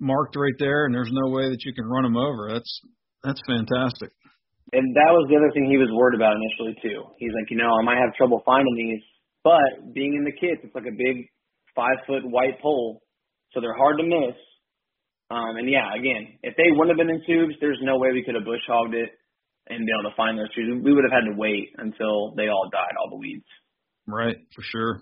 marked 0.00 0.34
right 0.36 0.56
there, 0.58 0.86
and 0.86 0.94
there's 0.94 1.12
no 1.12 1.30
way 1.30 1.50
that 1.50 1.62
you 1.64 1.74
can 1.74 1.84
run 1.84 2.04
them 2.04 2.16
over. 2.16 2.50
That's 2.52 2.80
that's 3.22 3.40
fantastic 3.46 4.10
and 4.72 4.94
that 4.94 5.10
was 5.10 5.26
the 5.26 5.36
other 5.36 5.50
thing 5.50 5.66
he 5.66 5.78
was 5.78 5.90
worried 5.90 6.14
about 6.14 6.38
initially 6.38 6.78
too. 6.78 7.02
He's 7.18 7.34
like, 7.34 7.50
you 7.50 7.58
know, 7.58 7.70
I 7.74 7.82
might 7.82 7.98
have 7.98 8.14
trouble 8.14 8.42
finding 8.46 8.74
these, 8.78 9.02
but 9.42 9.94
being 9.94 10.14
in 10.14 10.22
the 10.22 10.34
kits, 10.34 10.62
it's 10.62 10.74
like 10.74 10.86
a 10.86 10.94
big 10.94 11.26
five 11.74 11.98
foot 12.06 12.22
white 12.22 12.60
pole, 12.62 13.02
so 13.50 13.60
they're 13.60 13.76
hard 13.76 13.98
to 13.98 14.06
miss. 14.06 14.38
Um, 15.30 15.58
and 15.58 15.70
yeah, 15.70 15.90
again, 15.94 16.38
if 16.42 16.54
they 16.54 16.70
wouldn't 16.70 16.94
have 16.94 17.02
been 17.02 17.14
in 17.14 17.22
tubes, 17.26 17.54
there's 17.60 17.78
no 17.82 17.98
way 17.98 18.10
we 18.12 18.22
could 18.22 18.34
have 18.34 18.46
bush 18.46 18.62
hogged 18.66 18.94
it 18.94 19.10
and 19.70 19.86
be 19.86 19.92
able 19.94 20.10
to 20.10 20.16
find 20.16 20.38
those 20.38 20.52
trees. 20.52 20.68
We 20.82 20.92
would 20.92 21.04
have 21.04 21.14
had 21.14 21.30
to 21.30 21.38
wait 21.38 21.70
until 21.78 22.34
they 22.34 22.48
all 22.48 22.68
died, 22.70 22.94
all 22.98 23.10
the 23.10 23.16
weeds. 23.16 23.46
Right, 24.06 24.36
for 24.54 24.62
sure. 24.62 25.00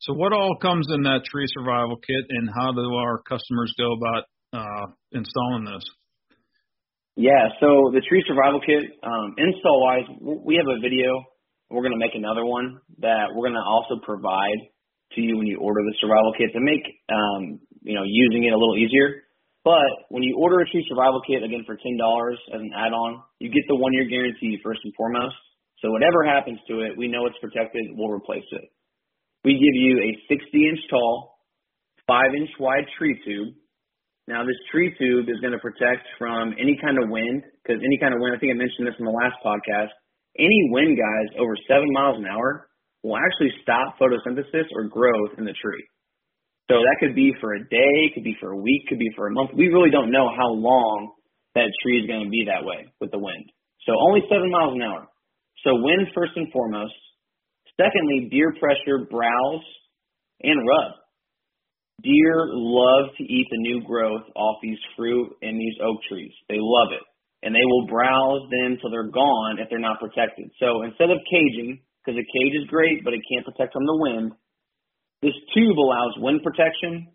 So 0.00 0.14
what 0.14 0.32
all 0.32 0.56
comes 0.60 0.88
in 0.90 1.02
that 1.02 1.24
tree 1.24 1.46
survival 1.52 1.96
kit, 1.96 2.24
and 2.28 2.48
how 2.48 2.72
do 2.72 2.80
our 2.80 3.22
customers 3.22 3.74
go 3.76 3.92
about 3.92 4.24
uh, 4.52 4.86
installing 5.12 5.64
those? 5.64 5.84
Yeah, 7.16 7.52
so 7.60 7.92
the 7.92 8.00
tree 8.08 8.24
survival 8.26 8.60
kit, 8.64 8.80
um, 9.04 9.34
install 9.36 9.84
wise, 9.84 10.08
we 10.20 10.56
have 10.56 10.66
a 10.66 10.80
video. 10.80 11.20
We're 11.68 11.82
going 11.82 11.92
to 11.92 12.00
make 12.00 12.16
another 12.16 12.46
one 12.46 12.80
that 12.98 13.28
we're 13.34 13.46
going 13.46 13.60
to 13.60 13.68
also 13.68 14.00
provide 14.02 14.58
to 15.14 15.20
you 15.20 15.36
when 15.36 15.46
you 15.46 15.58
order 15.58 15.82
the 15.84 15.94
survival 16.00 16.32
kit 16.38 16.50
to 16.54 16.60
make, 16.60 16.82
um, 17.12 17.60
you 17.82 17.94
know, 17.94 18.06
using 18.06 18.44
it 18.44 18.54
a 18.54 18.58
little 18.58 18.78
easier. 18.78 19.28
But 19.64 20.08
when 20.08 20.22
you 20.22 20.36
order 20.38 20.60
a 20.60 20.66
tree 20.70 20.84
survival 20.88 21.20
kit, 21.26 21.42
again, 21.42 21.64
for 21.66 21.76
$10 21.76 21.76
as 21.76 22.60
an 22.60 22.70
add-on, 22.74 23.22
you 23.38 23.50
get 23.50 23.62
the 23.68 23.76
one-year 23.76 24.08
guarantee 24.08 24.58
first 24.64 24.80
and 24.84 24.94
foremost. 24.96 25.36
So 25.84 25.90
whatever 25.90 26.24
happens 26.24 26.58
to 26.68 26.80
it, 26.80 26.96
we 26.96 27.08
know 27.08 27.26
it's 27.26 27.38
protected. 27.40 27.84
We'll 27.92 28.12
replace 28.12 28.46
it. 28.52 28.64
We 29.44 29.54
give 29.54 29.76
you 29.76 30.00
a 30.00 30.10
60-inch 30.32 30.80
tall, 30.88 31.38
5-inch 32.08 32.50
wide 32.58 32.88
tree 32.98 33.20
tube 33.24 33.54
now, 34.30 34.46
this 34.46 34.62
tree 34.70 34.94
tube 34.94 35.26
is 35.26 35.42
going 35.42 35.58
to 35.58 35.58
protect 35.58 36.06
from 36.14 36.54
any 36.54 36.78
kind 36.78 37.02
of 37.02 37.10
wind, 37.10 37.42
because 37.58 37.82
any 37.82 37.98
kind 37.98 38.14
of 38.14 38.22
wind, 38.22 38.30
I 38.30 38.38
think 38.38 38.54
I 38.54 38.58
mentioned 38.58 38.86
this 38.86 38.94
in 39.02 39.04
the 39.04 39.10
last 39.10 39.34
podcast, 39.42 39.90
any 40.38 40.70
wind 40.70 40.94
guys 40.94 41.34
over 41.34 41.58
seven 41.66 41.90
miles 41.90 42.22
an 42.22 42.30
hour 42.30 42.70
will 43.02 43.18
actually 43.18 43.50
stop 43.66 43.98
photosynthesis 43.98 44.70
or 44.78 44.86
growth 44.86 45.34
in 45.34 45.42
the 45.42 45.56
tree. 45.58 45.82
So 46.70 46.78
that 46.78 47.02
could 47.02 47.18
be 47.18 47.34
for 47.42 47.58
a 47.58 47.66
day, 47.66 48.14
could 48.14 48.22
be 48.22 48.38
for 48.38 48.54
a 48.54 48.56
week, 48.56 48.86
could 48.86 49.02
be 49.02 49.10
for 49.16 49.26
a 49.26 49.32
month. 49.34 49.50
We 49.58 49.74
really 49.74 49.90
don't 49.90 50.14
know 50.14 50.30
how 50.30 50.54
long 50.54 51.10
that 51.58 51.66
tree 51.82 51.98
is 51.98 52.06
going 52.06 52.22
to 52.22 52.30
be 52.30 52.46
that 52.46 52.62
way 52.62 52.86
with 53.02 53.10
the 53.10 53.18
wind. 53.18 53.50
So 53.82 53.98
only 53.98 54.22
seven 54.30 54.54
miles 54.54 54.78
an 54.78 54.82
hour. 54.86 55.10
So 55.66 55.74
wind 55.74 56.06
first 56.14 56.30
and 56.36 56.46
foremost. 56.52 56.94
Secondly, 57.74 58.28
deer 58.30 58.54
pressure, 58.60 59.02
browse, 59.10 59.66
and 60.46 60.62
rub. 60.62 60.94
Deer 62.06 62.46
love 62.54 63.10
to 63.18 63.24
eat 63.24 63.48
the 63.50 63.58
new 63.58 63.82
growth 63.82 64.22
off 64.36 64.62
these 64.62 64.78
fruit 64.96 65.34
and 65.42 65.58
these 65.58 65.74
oak 65.82 65.98
trees. 66.08 66.32
They 66.48 66.62
love 66.62 66.94
it. 66.94 67.02
And 67.42 67.50
they 67.50 67.66
will 67.66 67.88
browse 67.88 68.46
them 68.46 68.78
till 68.78 68.94
they're 68.94 69.10
gone 69.10 69.58
if 69.58 69.68
they're 69.70 69.82
not 69.82 69.98
protected. 69.98 70.54
So 70.60 70.86
instead 70.86 71.10
of 71.10 71.18
caging, 71.26 71.80
because 71.98 72.14
a 72.14 72.30
cage 72.30 72.54
is 72.62 72.70
great, 72.70 73.02
but 73.02 73.12
it 73.12 73.26
can't 73.26 73.44
protect 73.44 73.72
from 73.72 73.86
the 73.86 73.96
wind, 73.96 74.32
this 75.22 75.36
tube 75.54 75.78
allows 75.78 76.16
wind 76.18 76.40
protection, 76.42 77.08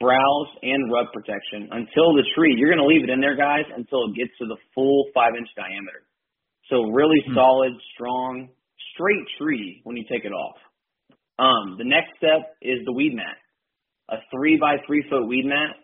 browse, 0.00 0.50
and 0.62 0.92
rub 0.92 1.12
protection 1.12 1.68
until 1.70 2.16
the 2.16 2.24
tree. 2.34 2.54
You're 2.56 2.72
going 2.72 2.82
to 2.82 2.88
leave 2.88 3.04
it 3.04 3.10
in 3.10 3.20
there, 3.20 3.36
guys, 3.36 3.68
until 3.76 4.08
it 4.08 4.16
gets 4.16 4.32
to 4.40 4.46
the 4.46 4.56
full 4.74 5.10
five 5.12 5.36
inch 5.36 5.48
diameter. 5.56 6.08
So 6.70 6.88
really 6.88 7.20
hmm. 7.26 7.34
solid, 7.34 7.72
strong, 7.94 8.48
straight 8.94 9.26
tree 9.38 9.80
when 9.84 9.96
you 9.96 10.04
take 10.10 10.24
it 10.24 10.32
off. 10.32 10.56
Um, 11.38 11.76
the 11.78 11.84
next 11.84 12.16
step 12.16 12.56
is 12.62 12.82
the 12.84 12.92
weed 12.92 13.14
mat. 13.14 13.38
A 14.10 14.16
three 14.32 14.56
by 14.58 14.76
three 14.86 15.04
foot 15.08 15.26
weed 15.28 15.44
mat 15.44 15.76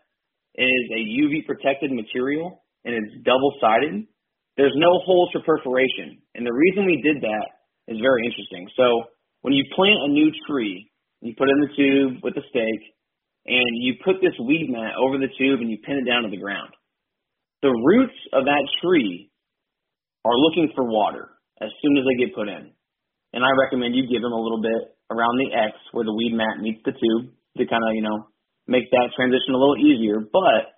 is 0.57 0.85
a 0.90 1.02
UV 1.22 1.46
protected 1.46 1.92
material 1.92 2.64
and 2.85 2.94
it's 2.94 3.24
double 3.24 3.52
sided. 3.61 4.07
There's 4.57 4.74
no 4.76 4.98
holes 5.04 5.30
for 5.33 5.42
perforation. 5.42 6.22
And 6.35 6.46
the 6.46 6.52
reason 6.52 6.87
we 6.87 7.02
did 7.02 7.22
that 7.22 7.46
is 7.88 7.98
very 8.00 8.24
interesting. 8.24 8.66
So 8.76 9.11
when 9.42 9.52
you 9.52 9.64
plant 9.74 9.98
a 10.04 10.09
new 10.09 10.30
tree, 10.48 10.90
you 11.24 11.32
put 11.32 11.48
it 11.48 11.56
in 11.56 11.64
the 11.64 11.72
tube 11.72 12.12
with 12.20 12.37
a 12.37 12.44
stake, 12.52 12.84
and 13.48 13.70
you 13.80 13.96
put 14.04 14.20
this 14.20 14.37
weed 14.37 14.68
mat 14.68 15.00
over 15.00 15.16
the 15.16 15.32
tube 15.40 15.60
and 15.60 15.72
you 15.72 15.80
pin 15.80 16.00
it 16.00 16.08
down 16.08 16.24
to 16.24 16.30
the 16.32 16.40
ground. 16.40 16.72
The 17.64 17.72
roots 17.72 18.16
of 18.32 18.44
that 18.44 18.64
tree 18.84 19.32
are 20.24 20.37
looking 20.37 20.68
for 20.76 20.84
water 20.84 21.32
as 21.60 21.72
soon 21.80 21.96
as 21.96 22.04
they 22.04 22.20
get 22.20 22.37
put 22.37 22.48
in. 22.48 22.72
And 23.32 23.40
I 23.40 23.52
recommend 23.56 23.96
you 23.96 24.08
give 24.08 24.20
them 24.20 24.37
a 24.37 24.40
little 24.40 24.60
bit 24.60 24.96
around 25.12 25.40
the 25.40 25.52
X 25.52 25.76
where 25.92 26.04
the 26.04 26.12
weed 26.12 26.37
mat 26.37 26.60
meets 26.60 26.80
the 26.84 26.92
tube 26.92 27.32
to 27.56 27.64
kind 27.68 27.84
of, 27.84 27.96
you 27.96 28.04
know, 28.04 28.28
make 28.68 28.88
that 28.92 29.12
transition 29.16 29.56
a 29.56 29.60
little 29.60 29.80
easier. 29.80 30.20
But 30.20 30.72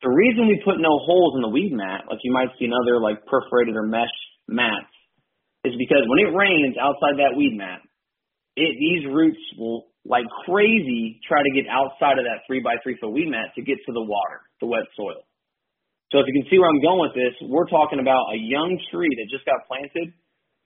the 0.00 0.12
reason 0.12 0.48
we 0.48 0.64
put 0.64 0.80
no 0.80 0.96
holes 1.00 1.36
in 1.36 1.42
the 1.44 1.52
weed 1.52 1.72
mat, 1.72 2.08
like 2.08 2.20
you 2.24 2.32
might 2.32 2.52
see 2.56 2.64
in 2.64 2.72
other 2.72 3.00
like 3.00 3.24
perforated 3.28 3.76
or 3.76 3.84
mesh 3.84 4.12
mats, 4.48 4.92
is 5.64 5.76
because 5.76 6.04
when 6.08 6.24
it 6.24 6.32
rains 6.32 6.76
outside 6.80 7.20
that 7.20 7.36
weed 7.36 7.56
mat, 7.56 7.84
it 8.56 8.72
these 8.78 9.06
roots 9.10 9.40
will 9.58 9.90
like 10.04 10.24
crazy 10.46 11.20
try 11.28 11.42
to 11.42 11.52
get 11.54 11.68
outside 11.68 12.18
of 12.18 12.24
that 12.24 12.42
three 12.46 12.60
by 12.60 12.74
three 12.82 12.96
foot 13.00 13.12
weed 13.12 13.28
mat 13.28 13.52
to 13.54 13.62
get 13.62 13.76
to 13.86 13.92
the 13.92 14.02
water, 14.02 14.40
the 14.60 14.66
wet 14.66 14.86
soil. 14.96 15.22
So 16.10 16.18
if 16.18 16.26
you 16.26 16.34
can 16.34 16.50
see 16.50 16.58
where 16.58 16.66
I'm 16.66 16.82
going 16.82 17.06
with 17.06 17.14
this, 17.14 17.34
we're 17.46 17.70
talking 17.70 18.02
about 18.02 18.34
a 18.34 18.38
young 18.38 18.74
tree 18.90 19.14
that 19.14 19.30
just 19.30 19.46
got 19.46 19.62
planted 19.70 20.10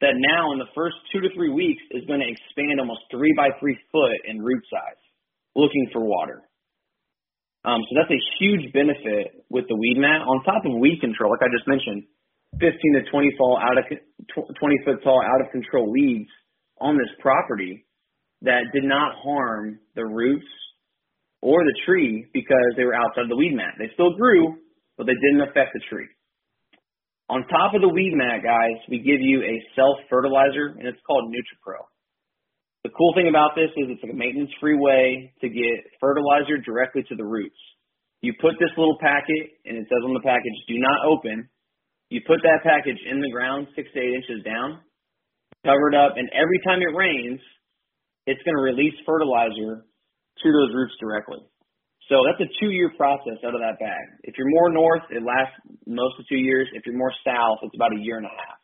that 0.01 0.17
now 0.17 0.53
in 0.53 0.59
the 0.59 0.71
first 0.75 0.97
two 1.13 1.21
to 1.21 1.29
three 1.37 1.53
weeks 1.53 1.83
is 1.93 2.05
going 2.09 2.21
to 2.21 2.29
expand 2.29 2.81
almost 2.81 3.05
three 3.13 3.33
by 3.37 3.53
three 3.61 3.77
foot 3.93 4.17
in 4.25 4.41
root 4.41 4.65
size, 4.73 5.01
looking 5.55 5.87
for 5.93 6.01
water. 6.01 6.41
Um, 7.65 7.81
so 7.89 7.93
that's 7.97 8.13
a 8.13 8.23
huge 8.41 8.73
benefit 8.73 9.45
with 9.49 9.65
the 9.69 9.77
weed 9.77 9.97
mat. 9.97 10.21
On 10.21 10.45
top 10.45 10.65
of 10.65 10.73
weed 10.77 11.01
control, 11.01 11.33
like 11.33 11.45
I 11.45 11.53
just 11.53 11.69
mentioned, 11.69 12.05
15 12.61 12.71
to 13.01 13.03
20 13.11 13.33
fall 13.37 13.57
out 13.57 13.77
of 13.77 13.85
20 13.89 14.85
foot 14.85 15.03
tall 15.03 15.21
out 15.21 15.41
of 15.41 15.51
control 15.51 15.91
weeds 15.91 16.31
on 16.81 16.97
this 16.97 17.11
property 17.21 17.87
that 18.43 18.73
did 18.73 18.85
not 18.85 19.15
harm 19.23 19.79
the 19.95 20.05
roots 20.05 20.47
or 21.41 21.65
the 21.65 21.77
tree 21.87 22.27
because 22.33 22.73
they 22.77 22.85
were 22.85 22.95
outside 22.95 23.29
the 23.29 23.37
weed 23.37 23.55
mat. 23.55 23.75
They 23.79 23.91
still 23.95 24.17
grew, 24.17 24.57
but 24.97 25.07
they 25.07 25.17
didn't 25.21 25.49
affect 25.49 25.73
the 25.75 25.81
tree. 25.91 26.09
On 27.31 27.41
top 27.49 27.75
of 27.75 27.81
the 27.81 27.89
weed 27.89 28.13
mat, 28.13 28.45
guys, 28.45 28.77
we 28.89 28.99
give 28.99 29.21
you 29.21 29.41
a 29.41 29.57
self 29.77 29.97
fertilizer 30.11 30.77
and 30.77 30.87
it's 30.87 31.01
called 31.07 31.33
NutriPro. 31.33 31.81
The 32.85 32.93
cool 32.93 33.17
thing 33.17 33.29
about 33.33 33.57
this 33.57 33.73
is 33.81 33.97
it's 33.97 34.05
a 34.05 34.13
maintenance 34.13 34.53
free 34.61 34.77
way 34.77 35.33
to 35.41 35.49
get 35.49 35.89
fertilizer 36.01 36.61
directly 36.61 37.03
to 37.09 37.17
the 37.17 37.25
roots. 37.25 37.57
You 38.21 38.33
put 38.41 38.61
this 38.61 38.73
little 38.77 38.97
packet, 39.01 39.57
and 39.65 39.77
it 39.77 39.89
says 39.89 40.05
on 40.05 40.13
the 40.13 40.25
package, 40.25 40.57
do 40.69 40.77
not 40.77 41.05
open. 41.09 41.49
You 42.09 42.21
put 42.27 42.41
that 42.45 42.61
package 42.65 43.01
in 43.09 43.21
the 43.21 43.33
ground 43.33 43.69
six 43.75 43.89
to 43.93 44.01
eight 44.01 44.17
inches 44.17 44.45
down, 44.45 44.81
cover 45.65 45.89
it 45.89 45.97
up, 45.97 46.15
and 46.17 46.29
every 46.37 46.61
time 46.63 46.85
it 46.85 46.93
rains, 46.93 47.41
it's 48.27 48.41
going 48.45 48.57
to 48.57 48.63
release 48.63 48.95
fertilizer 49.05 49.85
to 49.85 50.49
those 50.49 50.71
roots 50.77 50.95
directly. 51.01 51.41
So 52.09 52.21
that's 52.29 52.41
a 52.45 52.51
two 52.61 52.69
year 52.69 52.93
process 52.97 53.41
out 53.49 53.57
of 53.57 53.65
that 53.65 53.81
bag. 53.81 54.05
If 54.29 54.37
you're 54.37 54.51
more 54.61 54.69
north, 54.69 55.09
it 55.09 55.25
lasts 55.25 55.57
most 55.89 56.21
of 56.21 56.29
two 56.29 56.41
years. 56.41 56.69
If 56.77 56.85
you're 56.85 56.97
more 56.97 57.13
south, 57.25 57.65
it's 57.65 57.75
about 57.75 57.97
a 57.97 58.01
year 58.01 58.21
and 58.21 58.29
a 58.29 58.35
half. 58.35 58.61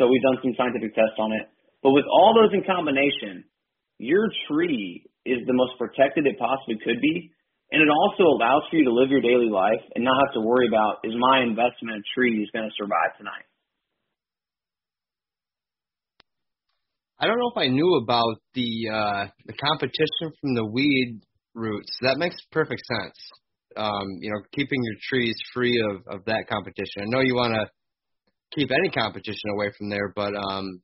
So 0.00 0.08
we've 0.08 0.24
done 0.24 0.40
some 0.40 0.56
scientific 0.56 0.96
tests 0.96 1.20
on 1.20 1.32
it. 1.36 1.52
But 1.84 1.92
with 1.92 2.08
all 2.08 2.32
those 2.32 2.52
in 2.56 2.64
combination, 2.64 3.44
your 4.00 4.28
tree 4.48 5.04
is 5.24 5.44
the 5.44 5.52
most 5.52 5.76
protected 5.76 6.24
it 6.24 6.40
possibly 6.40 6.80
could 6.80 7.00
be. 7.00 7.32
And 7.72 7.82
it 7.82 7.90
also 7.90 8.24
allows 8.24 8.62
for 8.70 8.76
you 8.76 8.84
to 8.88 8.94
live 8.94 9.10
your 9.10 9.20
daily 9.20 9.50
life 9.50 9.82
and 9.94 10.04
not 10.04 10.16
have 10.24 10.34
to 10.34 10.40
worry 10.40 10.68
about 10.68 11.04
is 11.04 11.12
my 11.18 11.42
investment 11.42 11.98
in 11.98 12.02
trees 12.14 12.48
going 12.54 12.64
to 12.64 12.74
survive 12.78 13.12
tonight? 13.18 13.44
I 17.18 17.26
don't 17.26 17.38
know 17.38 17.50
if 17.54 17.58
I 17.58 17.68
knew 17.68 18.00
about 18.02 18.36
the 18.54 18.88
uh, 18.92 19.26
the 19.46 19.54
competition 19.54 20.32
from 20.40 20.54
the 20.54 20.66
weed 20.66 21.20
roots. 21.54 21.90
That 22.02 22.18
makes 22.18 22.36
perfect 22.52 22.82
sense. 22.86 23.16
Um, 23.76 24.06
you 24.20 24.30
know, 24.30 24.40
keeping 24.52 24.82
your 24.82 24.96
trees 25.08 25.36
free 25.52 25.82
of, 25.90 26.02
of 26.08 26.24
that 26.26 26.46
competition. 26.48 27.02
I 27.02 27.04
know 27.06 27.20
you 27.20 27.34
want 27.34 27.54
to 27.54 27.66
keep 28.54 28.70
any 28.70 28.90
competition 28.90 29.50
away 29.54 29.70
from 29.76 29.90
there, 29.90 30.12
but 30.14 30.34
um, 30.34 30.80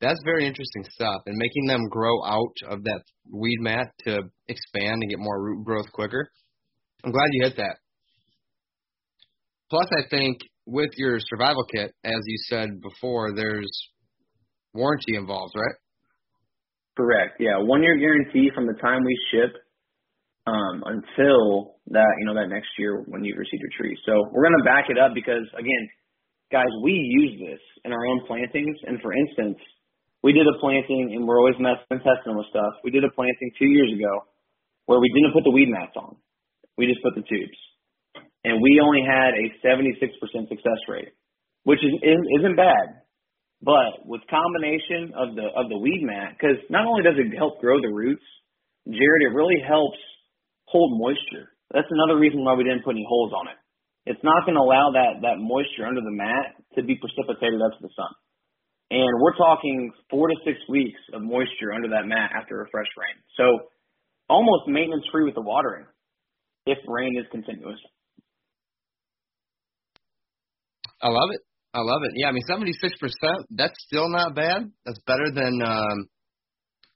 that's 0.00 0.20
very 0.24 0.46
interesting 0.46 0.84
stuff. 0.90 1.22
And 1.26 1.36
making 1.36 1.66
them 1.66 1.88
grow 1.88 2.24
out 2.24 2.54
of 2.68 2.84
that 2.84 3.02
weed 3.32 3.58
mat 3.60 3.92
to 4.06 4.22
expand 4.48 5.02
and 5.02 5.10
get 5.10 5.18
more 5.18 5.42
root 5.42 5.64
growth 5.64 5.90
quicker. 5.92 6.28
I'm 7.04 7.12
glad 7.12 7.28
you 7.32 7.44
hit 7.44 7.56
that. 7.56 7.76
Plus, 9.70 9.88
I 9.92 10.08
think 10.08 10.38
with 10.66 10.90
your 10.96 11.18
survival 11.20 11.64
kit, 11.72 11.92
as 12.04 12.20
you 12.26 12.38
said 12.48 12.80
before, 12.80 13.32
there's 13.34 13.70
warranty 14.76 15.16
involved, 15.16 15.54
right? 15.56 15.76
Correct. 16.96 17.40
Yeah, 17.40 17.58
one 17.60 17.82
year 17.82 17.96
guarantee 17.98 18.50
from 18.54 18.66
the 18.66 18.76
time 18.80 19.04
we 19.04 19.16
ship 19.32 19.52
um, 20.46 20.84
until 20.86 21.76
that 21.92 22.12
you 22.20 22.24
know 22.24 22.34
that 22.34 22.48
next 22.48 22.68
year 22.78 23.04
when 23.08 23.24
you 23.24 23.34
receive 23.36 23.60
your 23.60 23.72
tree. 23.76 23.96
So 24.06 24.28
we're 24.32 24.44
gonna 24.44 24.64
back 24.64 24.88
it 24.88 24.96
up 24.96 25.12
because 25.12 25.44
again, 25.58 25.84
guys, 26.50 26.70
we 26.82 26.92
use 26.92 27.40
this 27.40 27.60
in 27.84 27.92
our 27.92 28.06
own 28.06 28.22
plantings. 28.26 28.76
And 28.86 29.00
for 29.02 29.12
instance, 29.12 29.58
we 30.22 30.32
did 30.32 30.46
a 30.46 30.58
planting, 30.60 31.14
and 31.14 31.26
we're 31.26 31.38
always 31.38 31.58
messing 31.58 31.86
and 31.90 32.00
testing 32.02 32.36
with 32.36 32.46
stuff. 32.50 32.80
We 32.84 32.90
did 32.90 33.04
a 33.04 33.10
planting 33.14 33.50
two 33.58 33.70
years 33.70 33.92
ago 33.92 34.26
where 34.86 35.00
we 35.00 35.10
didn't 35.14 35.34
put 35.34 35.44
the 35.44 35.50
weed 35.50 35.68
mats 35.68 35.94
on. 35.96 36.16
We 36.78 36.86
just 36.86 37.02
put 37.02 37.14
the 37.14 37.22
tubes. 37.26 37.58
And 38.44 38.62
we 38.62 38.78
only 38.78 39.02
had 39.02 39.34
a 39.34 39.50
76% 39.58 39.98
success 40.48 40.80
rate, 40.88 41.10
which 41.64 41.82
is, 41.82 41.92
isn't 42.38 42.56
bad. 42.56 43.02
But 43.62 44.04
with 44.04 44.20
combination 44.28 45.16
of 45.16 45.34
the 45.34 45.48
of 45.56 45.68
the 45.72 45.78
weed 45.78 46.04
mat, 46.04 46.36
because 46.36 46.60
not 46.68 46.86
only 46.86 47.02
does 47.02 47.16
it 47.16 47.36
help 47.36 47.60
grow 47.60 47.80
the 47.80 47.88
roots, 47.88 48.24
Jared, 48.86 49.22
it 49.24 49.34
really 49.34 49.58
helps 49.66 49.98
hold 50.66 51.00
moisture. 51.00 51.50
That's 51.72 51.88
another 51.90 52.20
reason 52.20 52.44
why 52.44 52.54
we 52.54 52.64
didn't 52.64 52.84
put 52.84 52.94
any 52.94 53.06
holes 53.08 53.32
on 53.32 53.48
it. 53.48 53.58
It's 54.06 54.22
not 54.22 54.44
going 54.44 54.54
to 54.54 54.62
allow 54.62 54.92
that 54.94 55.22
that 55.22 55.42
moisture 55.42 55.86
under 55.88 56.00
the 56.00 56.14
mat 56.14 56.54
to 56.76 56.82
be 56.84 56.94
precipitated 56.94 57.58
up 57.62 57.72
to 57.74 57.82
the 57.82 57.90
sun. 57.96 58.12
And 58.90 59.20
we're 59.20 59.34
talking 59.34 59.90
four 60.10 60.28
to 60.28 60.36
six 60.44 60.58
weeks 60.68 61.00
of 61.12 61.22
moisture 61.22 61.72
under 61.74 61.88
that 61.88 62.06
mat 62.06 62.30
after 62.36 62.62
a 62.62 62.70
fresh 62.70 62.86
rain. 62.94 63.18
So 63.36 63.72
almost 64.28 64.68
maintenance 64.68 65.04
free 65.10 65.24
with 65.24 65.34
the 65.34 65.42
watering 65.42 65.86
if 66.66 66.78
rain 66.86 67.18
is 67.18 67.26
continuous. 67.32 67.78
I 71.02 71.08
love 71.08 71.30
it. 71.32 71.40
I 71.76 71.80
love 71.84 72.00
it. 72.08 72.12
Yeah, 72.16 72.28
I 72.28 72.32
mean, 72.32 72.42
76%, 72.48 72.72
that's 73.50 73.76
still 73.84 74.08
not 74.08 74.34
bad. 74.34 74.64
That's 74.86 74.98
better 75.06 75.28
than 75.28 75.60
um, 75.60 76.08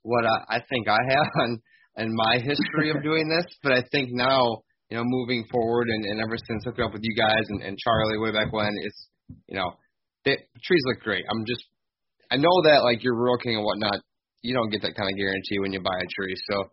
what 0.02 0.24
I, 0.24 0.56
I 0.56 0.58
think 0.70 0.88
I 0.88 0.98
have 1.08 1.28
on, 1.42 1.60
in 1.98 2.08
my 2.16 2.38
history 2.38 2.90
of 2.90 3.02
doing 3.02 3.28
this. 3.28 3.44
But 3.62 3.72
I 3.72 3.82
think 3.92 4.08
now, 4.12 4.62
you 4.88 4.96
know, 4.96 5.04
moving 5.04 5.44
forward 5.52 5.88
and, 5.88 6.04
and 6.06 6.20
ever 6.20 6.36
since 6.48 6.64
hooking 6.64 6.84
up 6.84 6.94
with 6.94 7.02
you 7.04 7.14
guys 7.14 7.44
and, 7.50 7.62
and 7.62 7.76
Charlie 7.76 8.18
way 8.18 8.32
back 8.32 8.52
when, 8.52 8.72
it's, 8.82 9.08
you 9.48 9.56
know, 9.56 9.70
the 10.24 10.38
trees 10.64 10.82
look 10.86 11.00
great. 11.00 11.24
I'm 11.30 11.44
just 11.44 11.64
I 12.30 12.36
know 12.36 12.62
that 12.64 12.86
like 12.86 13.02
your 13.02 13.16
rural 13.16 13.38
king 13.38 13.56
and 13.56 13.64
whatnot, 13.64 13.98
you 14.42 14.54
don't 14.54 14.70
get 14.70 14.82
that 14.82 14.94
kind 14.94 15.10
of 15.10 15.16
guarantee 15.18 15.58
when 15.58 15.72
you 15.72 15.80
buy 15.80 15.98
a 15.98 16.06
tree. 16.14 16.34
So 16.48 16.70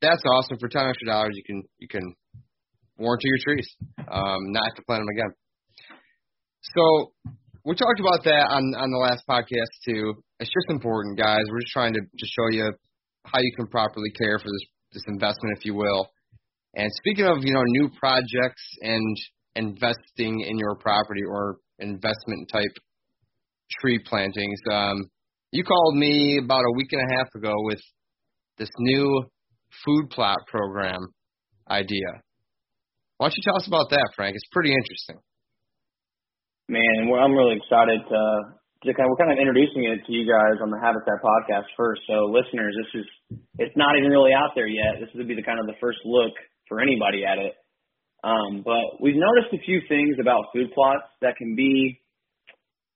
that's 0.00 0.22
awesome. 0.28 0.58
For 0.60 0.68
ten 0.68 0.86
extra 0.86 1.06
dollars, 1.06 1.32
you 1.34 1.42
can 1.42 1.62
you 1.78 1.88
can 1.88 2.14
warranty 2.98 3.28
your 3.28 3.38
trees, 3.42 3.68
um, 3.98 4.52
not 4.52 4.64
have 4.68 4.76
to 4.76 4.82
plant 4.86 5.00
them 5.00 5.08
again. 5.08 5.32
So 6.62 7.12
we 7.64 7.74
talked 7.74 8.00
about 8.00 8.24
that 8.24 8.46
on 8.50 8.74
on 8.76 8.90
the 8.90 8.98
last 8.98 9.24
podcast 9.28 9.72
too. 9.84 10.14
It's 10.40 10.50
just 10.50 10.70
important, 10.70 11.18
guys. 11.18 11.42
We're 11.50 11.60
just 11.60 11.72
trying 11.72 11.94
to 11.94 12.00
to 12.00 12.26
show 12.26 12.48
you 12.50 12.72
how 13.24 13.40
you 13.40 13.52
can 13.56 13.66
properly 13.66 14.10
care 14.10 14.38
for 14.38 14.46
this 14.46 14.66
this 14.92 15.04
investment, 15.08 15.56
if 15.58 15.64
you 15.64 15.74
will. 15.74 16.08
And 16.74 16.90
speaking 16.98 17.26
of 17.26 17.38
you 17.42 17.52
know 17.52 17.62
new 17.64 17.90
projects 17.98 18.62
and 18.80 19.16
investing 19.54 20.40
in 20.40 20.58
your 20.58 20.76
property 20.76 21.22
or 21.28 21.58
investment 21.78 22.48
type 22.50 22.72
tree 23.80 23.98
plantings. 24.04 24.60
Um, 24.70 25.10
you 25.50 25.64
called 25.64 25.96
me 25.96 26.40
about 26.42 26.62
a 26.62 26.72
week 26.76 26.88
and 26.92 27.02
a 27.02 27.14
half 27.18 27.28
ago 27.34 27.52
with 27.58 27.80
this 28.58 28.70
new 28.78 29.24
food 29.84 30.10
plot 30.10 30.38
program 30.46 31.00
idea. 31.70 32.22
Why 33.18 33.26
don't 33.26 33.36
you 33.36 33.42
tell 33.44 33.56
us 33.56 33.66
about 33.66 33.90
that, 33.90 34.12
Frank? 34.16 34.34
It's 34.34 34.48
pretty 34.50 34.72
interesting. 34.72 35.18
Man, 36.72 37.12
well, 37.12 37.20
I'm 37.20 37.36
really 37.36 37.60
excited 37.60 38.00
to, 38.00 38.22
to 38.56 38.88
kind 38.96 39.04
of, 39.04 39.12
we're 39.12 39.20
kind 39.20 39.36
of 39.36 39.36
introducing 39.36 39.84
it 39.92 40.00
to 40.08 40.10
you 40.16 40.24
guys 40.24 40.56
on 40.64 40.72
the 40.72 40.80
Habitat 40.80 41.20
podcast 41.20 41.68
first. 41.76 42.00
So 42.08 42.32
listeners, 42.32 42.72
this 42.80 43.04
is, 43.04 43.06
it's 43.60 43.76
not 43.76 44.00
even 44.00 44.08
really 44.08 44.32
out 44.32 44.56
there 44.56 44.64
yet. 44.64 44.96
This 44.96 45.12
would 45.12 45.28
be 45.28 45.36
the 45.36 45.44
kind 45.44 45.60
of 45.60 45.68
the 45.68 45.76
first 45.84 46.00
look 46.08 46.32
for 46.72 46.80
anybody 46.80 47.28
at 47.28 47.36
it. 47.36 47.60
Um, 48.24 48.64
but 48.64 49.04
we've 49.04 49.20
noticed 49.20 49.52
a 49.52 49.60
few 49.68 49.84
things 49.84 50.16
about 50.16 50.48
food 50.56 50.72
plots 50.72 51.04
that 51.20 51.36
can 51.36 51.52
be, 51.52 52.00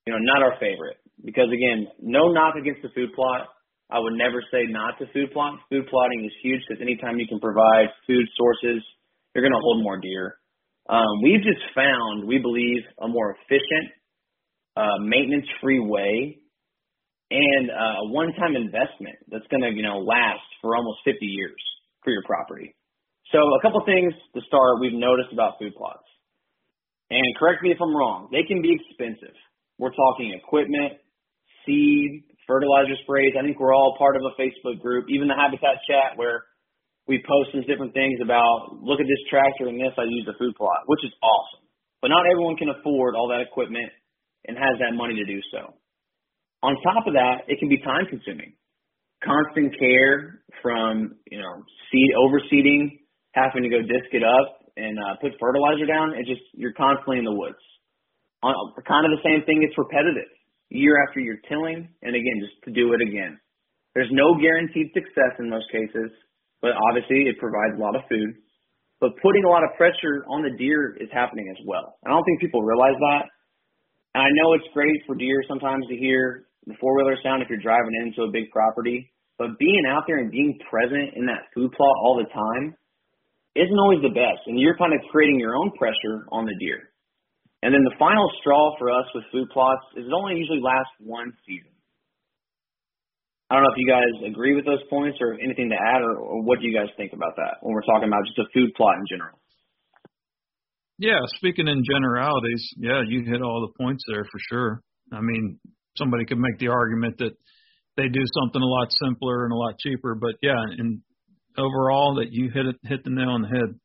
you 0.08 0.10
know, 0.16 0.24
not 0.24 0.40
our 0.40 0.56
favorite. 0.56 0.96
Because 1.20 1.52
again, 1.52 1.84
no 2.00 2.32
knock 2.32 2.56
against 2.56 2.80
the 2.80 2.88
food 2.96 3.12
plot. 3.12 3.52
I 3.92 4.00
would 4.00 4.16
never 4.16 4.40
say 4.48 4.64
not 4.72 4.96
to 5.04 5.12
food 5.12 5.36
plot. 5.36 5.60
Food 5.68 5.84
plotting 5.92 6.24
is 6.24 6.32
huge 6.40 6.64
because 6.64 6.80
anytime 6.80 7.20
you 7.20 7.28
can 7.28 7.44
provide 7.44 7.92
food 8.08 8.24
sources, 8.40 8.80
you're 9.36 9.44
going 9.44 9.52
to 9.52 9.60
hold 9.60 9.84
more 9.84 10.00
deer. 10.00 10.40
Um, 10.88 11.22
we've 11.22 11.42
just 11.42 11.62
found, 11.74 12.26
we 12.26 12.38
believe, 12.38 12.82
a 13.00 13.08
more 13.08 13.34
efficient, 13.34 13.90
uh, 14.76 14.98
maintenance-free 15.00 15.80
way 15.80 16.38
and 17.30 17.70
uh, 17.70 18.06
a 18.06 18.12
one-time 18.12 18.54
investment 18.54 19.18
that's 19.28 19.46
going 19.50 19.62
to, 19.62 19.70
you 19.74 19.82
know, 19.82 19.98
last 19.98 20.46
for 20.62 20.76
almost 20.76 20.98
50 21.04 21.26
years 21.26 21.58
for 22.04 22.12
your 22.12 22.22
property. 22.22 22.74
So 23.32 23.38
a 23.38 23.60
couple 23.62 23.82
things 23.84 24.14
to 24.34 24.40
start 24.46 24.78
we've 24.80 24.94
noticed 24.94 25.32
about 25.32 25.58
food 25.58 25.74
plots. 25.74 26.06
And 27.10 27.26
correct 27.38 27.62
me 27.62 27.70
if 27.70 27.78
I'm 27.82 27.94
wrong, 27.94 28.28
they 28.30 28.46
can 28.46 28.62
be 28.62 28.78
expensive. 28.78 29.34
We're 29.78 29.94
talking 29.94 30.34
equipment, 30.34 31.02
seed, 31.66 32.22
fertilizer 32.46 32.94
sprays. 33.02 33.34
I 33.38 33.42
think 33.42 33.58
we're 33.58 33.74
all 33.74 33.96
part 33.98 34.14
of 34.14 34.22
a 34.22 34.34
Facebook 34.40 34.80
group, 34.80 35.06
even 35.10 35.26
the 35.26 35.34
Habitat 35.34 35.82
chat 35.90 36.14
where 36.16 36.46
we 37.06 37.22
post 37.22 37.54
some 37.54 37.62
different 37.66 37.94
things 37.94 38.18
about 38.22 38.82
look 38.82 38.98
at 38.98 39.06
this 39.06 39.22
tractor 39.30 39.70
and 39.70 39.78
this 39.78 39.94
I 39.96 40.04
use 40.10 40.26
a 40.26 40.36
food 40.38 40.54
plot, 40.58 40.86
which 40.86 41.02
is 41.06 41.14
awesome. 41.22 41.64
But 42.02 42.08
not 42.08 42.26
everyone 42.30 42.56
can 42.56 42.68
afford 42.70 43.14
all 43.14 43.28
that 43.30 43.40
equipment 43.40 43.90
and 44.46 44.58
has 44.58 44.78
that 44.82 44.94
money 44.94 45.14
to 45.14 45.26
do 45.26 45.40
so. 45.50 45.74
On 46.62 46.74
top 46.82 47.06
of 47.06 47.14
that, 47.14 47.46
it 47.46 47.58
can 47.58 47.68
be 47.68 47.78
time 47.78 48.06
consuming. 48.10 48.54
Constant 49.22 49.74
care 49.78 50.42
from, 50.62 51.16
you 51.30 51.38
know, 51.38 51.62
seed 51.90 52.10
overseeding 52.18 53.06
having 53.36 53.62
to 53.62 53.68
go 53.68 53.84
disc 53.84 54.08
it 54.16 54.24
up 54.24 54.64
and 54.76 54.96
uh, 54.98 55.20
put 55.20 55.36
fertilizer 55.38 55.84
down, 55.84 56.16
it 56.16 56.24
just 56.24 56.40
you're 56.56 56.72
constantly 56.72 57.18
in 57.20 57.24
the 57.24 57.32
woods. 57.32 57.60
On, 58.42 58.52
kind 58.88 59.04
of 59.04 59.12
the 59.12 59.22
same 59.24 59.44
thing. 59.44 59.60
It's 59.60 59.76
repetitive 59.76 60.28
year 60.68 60.96
after 61.06 61.20
year 61.20 61.38
tilling, 61.48 61.88
and 62.02 62.12
again, 62.16 62.38
just 62.40 62.56
to 62.64 62.70
do 62.72 62.92
it 62.92 63.00
again. 63.00 63.38
There's 63.94 64.10
no 64.12 64.36
guaranteed 64.40 64.92
success 64.92 65.36
in 65.38 65.48
most 65.48 65.68
cases, 65.72 66.12
but 66.62 66.72
obviously 66.88 67.28
it 67.28 67.38
provides 67.38 67.76
a 67.76 67.82
lot 67.82 67.96
of 67.96 68.02
food. 68.08 68.34
But 69.00 69.12
putting 69.20 69.44
a 69.44 69.52
lot 69.52 69.62
of 69.62 69.76
pressure 69.76 70.24
on 70.28 70.40
the 70.40 70.56
deer 70.56 70.96
is 70.96 71.08
happening 71.12 71.52
as 71.52 71.60
well. 71.68 72.00
I 72.06 72.10
don't 72.10 72.24
think 72.24 72.40
people 72.40 72.62
realize 72.62 72.96
that. 72.96 73.28
And 74.16 74.24
I 74.24 74.30
know 74.40 74.54
it's 74.54 74.66
great 74.72 74.96
for 75.06 75.14
deer 75.14 75.44
sometimes 75.46 75.84
to 75.88 75.96
hear 75.96 76.48
the 76.66 76.74
four 76.80 76.96
wheeler 76.96 77.16
sound 77.22 77.42
if 77.42 77.48
you're 77.48 77.60
driving 77.60 77.92
into 78.00 78.24
a 78.24 78.32
big 78.32 78.50
property, 78.50 79.12
but 79.38 79.58
being 79.58 79.84
out 79.86 80.04
there 80.08 80.18
and 80.18 80.30
being 80.32 80.58
present 80.70 81.12
in 81.14 81.26
that 81.26 81.52
food 81.54 81.70
plot 81.76 81.96
all 82.00 82.16
the 82.16 82.28
time 82.32 82.74
isn't 83.54 83.78
always 83.78 84.00
the 84.00 84.12
best, 84.12 84.44
and 84.48 84.58
you're 84.60 84.76
kind 84.76 84.92
of 84.92 85.00
creating 85.12 85.38
your 85.40 85.56
own 85.56 85.70
pressure 85.76 86.24
on 86.32 86.44
the 86.44 86.56
deer. 86.60 86.92
And 87.62 87.72
then 87.72 87.84
the 87.84 87.96
final 87.98 88.24
straw 88.40 88.72
for 88.78 88.90
us 88.90 89.04
with 89.14 89.24
food 89.32 89.48
plots 89.52 89.84
is 89.96 90.04
it 90.06 90.12
only 90.12 90.36
usually 90.36 90.60
lasts 90.60 90.92
one 91.00 91.32
season. 91.44 91.75
I 93.48 93.54
don't 93.54 93.62
know 93.62 93.70
if 93.70 93.78
you 93.78 93.86
guys 93.86 94.10
agree 94.26 94.54
with 94.54 94.66
those 94.66 94.82
points 94.90 95.18
or 95.20 95.34
anything 95.34 95.70
to 95.70 95.78
add, 95.78 96.02
or, 96.02 96.18
or 96.18 96.42
what 96.42 96.58
do 96.58 96.66
you 96.66 96.74
guys 96.74 96.90
think 96.96 97.12
about 97.12 97.36
that 97.36 97.62
when 97.62 97.74
we're 97.74 97.86
talking 97.86 98.08
about 98.08 98.26
just 98.26 98.38
a 98.38 98.50
food 98.52 98.74
plot 98.74 98.98
in 98.98 99.06
general? 99.08 99.38
Yeah, 100.98 101.20
speaking 101.36 101.68
in 101.68 101.84
generalities, 101.84 102.66
yeah, 102.76 103.02
you 103.06 103.22
hit 103.22 103.42
all 103.42 103.60
the 103.60 103.76
points 103.78 104.02
there 104.08 104.24
for 104.24 104.40
sure. 104.50 104.80
I 105.12 105.20
mean, 105.20 105.60
somebody 105.96 106.24
could 106.24 106.38
make 106.38 106.58
the 106.58 106.68
argument 106.68 107.18
that 107.18 107.36
they 107.96 108.08
do 108.08 108.24
something 108.34 108.60
a 108.60 108.66
lot 108.66 108.88
simpler 109.04 109.44
and 109.44 109.52
a 109.52 109.56
lot 109.56 109.78
cheaper, 109.78 110.14
but 110.14 110.34
yeah, 110.42 110.58
and 110.78 111.00
overall 111.56 112.16
that 112.16 112.32
you 112.32 112.50
hit 112.52 112.66
it, 112.66 112.76
hit 112.82 113.04
the 113.04 113.10
nail 113.10 113.30
on 113.30 113.42
the 113.42 113.48
head. 113.48 113.78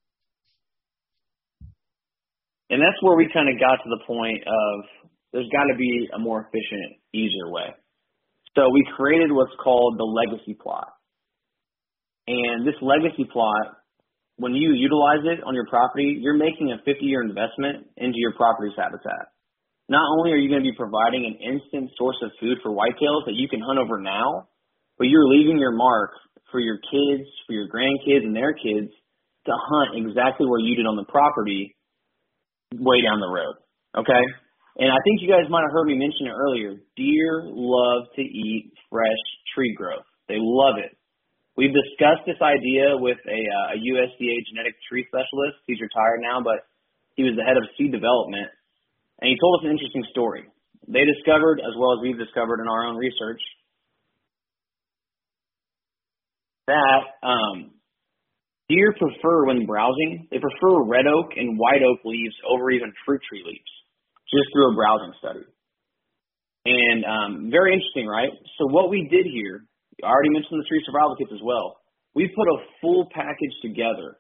And 2.70 2.80
that's 2.82 2.98
where 3.02 3.18
we 3.18 3.30
kind 3.34 3.50
of 3.52 3.60
got 3.60 3.84
to 3.84 3.90
the 3.90 4.04
point 4.08 4.42
of 4.48 5.12
there's 5.34 5.50
got 5.52 5.68
to 5.72 5.78
be 5.78 6.08
a 6.16 6.20
more 6.20 6.48
efficient, 6.48 7.00
easier 7.14 7.52
way. 7.52 7.76
So 8.56 8.70
we 8.70 8.84
created 8.96 9.32
what's 9.32 9.56
called 9.64 9.98
the 9.98 10.04
legacy 10.04 10.54
plot. 10.54 10.92
And 12.28 12.68
this 12.68 12.76
legacy 12.82 13.26
plot, 13.32 13.80
when 14.38 14.54
you 14.54 14.74
utilize 14.74 15.24
it 15.24 15.44
on 15.44 15.56
your 15.56 15.68
property, 15.68 16.18
you're 16.20 16.38
making 16.38 16.72
a 16.72 16.78
50 16.84 17.06
year 17.06 17.22
investment 17.22 17.88
into 17.98 18.18
your 18.18 18.34
property's 18.34 18.76
habitat. 18.78 19.32
Not 19.90 20.04
only 20.18 20.32
are 20.32 20.40
you 20.40 20.48
going 20.48 20.64
to 20.64 20.70
be 20.70 20.76
providing 20.76 21.28
an 21.28 21.36
instant 21.40 21.92
source 21.98 22.16
of 22.24 22.32
food 22.40 22.60
for 22.64 22.72
whitetails 22.72 23.26
that 23.26 23.36
you 23.36 23.48
can 23.50 23.60
hunt 23.60 23.80
over 23.80 24.00
now, 24.00 24.48
but 24.98 25.08
you're 25.08 25.28
leaving 25.28 25.58
your 25.58 25.76
mark 25.76 26.12
for 26.52 26.60
your 26.60 26.78
kids, 26.78 27.28
for 27.48 27.54
your 27.54 27.68
grandkids, 27.68 28.24
and 28.24 28.36
their 28.36 28.54
kids 28.54 28.92
to 29.46 29.52
hunt 29.52 29.98
exactly 29.98 30.48
where 30.48 30.60
you 30.60 30.76
did 30.76 30.86
on 30.86 30.96
the 30.96 31.06
property 31.06 31.76
way 32.74 33.02
down 33.02 33.20
the 33.20 33.28
road. 33.28 33.56
Okay? 33.98 34.24
And 34.78 34.90
I 34.90 35.00
think 35.04 35.20
you 35.22 35.28
guys 35.28 35.50
might 35.50 35.68
have 35.68 35.76
heard 35.76 35.88
me 35.88 36.00
mention 36.00 36.28
it 36.28 36.36
earlier. 36.36 36.80
Deer 36.96 37.44
love 37.46 38.08
to 38.16 38.22
eat 38.22 38.72
fresh 38.90 39.24
tree 39.54 39.76
growth. 39.76 40.08
They 40.28 40.40
love 40.40 40.80
it. 40.80 40.96
We've 41.58 41.76
discussed 41.76 42.24
this 42.26 42.40
idea 42.40 42.96
with 42.96 43.20
a, 43.28 43.40
uh, 43.44 43.76
a 43.76 43.78
USDA 43.78 44.36
genetic 44.48 44.80
tree 44.88 45.04
specialist. 45.12 45.60
He's 45.68 45.84
retired 45.84 46.24
now, 46.24 46.40
but 46.40 46.64
he 47.16 47.24
was 47.24 47.36
the 47.36 47.44
head 47.44 47.58
of 47.58 47.68
seed 47.78 47.92
development. 47.92 48.48
And 49.20 49.28
he 49.28 49.36
told 49.36 49.60
us 49.60 49.68
an 49.68 49.72
interesting 49.76 50.08
story. 50.12 50.48
They 50.88 51.04
discovered, 51.06 51.60
as 51.60 51.76
well 51.78 51.94
as 51.94 52.00
we've 52.02 52.18
discovered 52.18 52.64
in 52.64 52.68
our 52.72 52.88
own 52.88 52.96
research, 52.96 53.42
that 56.68 57.04
um, 57.22 57.72
deer 58.70 58.96
prefer 58.98 59.46
when 59.46 59.66
browsing, 59.66 60.28
they 60.32 60.40
prefer 60.40 60.84
red 60.88 61.06
oak 61.06 61.36
and 61.36 61.60
white 61.60 61.84
oak 61.84 62.00
leaves 62.06 62.34
over 62.48 62.72
even 62.72 62.94
fruit 63.06 63.22
tree 63.30 63.44
leaves, 63.46 63.72
just 64.34 64.48
through 64.54 64.72
a 64.72 64.76
browsing 64.76 65.14
study. 65.20 65.46
And 66.66 67.04
um, 67.06 67.32
very 67.52 67.74
interesting, 67.74 68.08
right? 68.08 68.32
So 68.58 68.68
what 68.68 68.90
we 68.90 69.08
did 69.10 69.26
here, 69.26 69.66
I 70.04 70.08
already 70.08 70.30
mentioned 70.30 70.62
the 70.62 70.68
tree 70.68 70.82
survival 70.86 71.16
kits 71.18 71.32
as 71.34 71.42
well. 71.44 71.78
We 72.14 72.28
put 72.28 72.48
a 72.48 72.64
full 72.82 73.08
package 73.14 73.56
together 73.62 74.18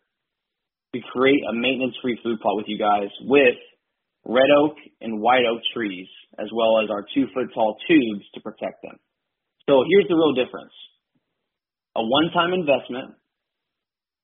to 0.93 0.99
create 1.13 1.39
a 1.49 1.53
maintenance-free 1.53 2.19
food 2.23 2.39
plot 2.41 2.57
with 2.57 2.65
you 2.67 2.77
guys 2.77 3.09
with 3.21 3.55
red 4.25 4.49
oak 4.59 4.75
and 4.99 5.21
white 5.21 5.45
oak 5.45 5.61
trees, 5.73 6.07
as 6.39 6.47
well 6.53 6.81
as 6.83 6.89
our 6.89 7.05
two-foot 7.13 7.53
tall 7.53 7.77
tubes 7.87 8.25
to 8.33 8.41
protect 8.41 8.81
them. 8.83 8.97
So 9.69 9.83
here's 9.87 10.07
the 10.09 10.15
real 10.15 10.33
difference 10.33 10.73
a 11.95 12.01
one-time 12.01 12.53
investment, 12.53 13.13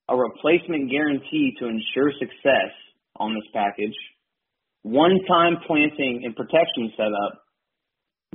a 0.08 0.16
replacement 0.16 0.90
guarantee 0.90 1.52
to 1.60 1.66
ensure 1.66 2.12
success 2.18 2.72
on 3.16 3.34
this 3.34 3.44
package, 3.52 3.96
one-time 4.82 5.58
planting 5.66 6.22
and 6.24 6.34
protection 6.36 6.92
setup. 6.96 7.44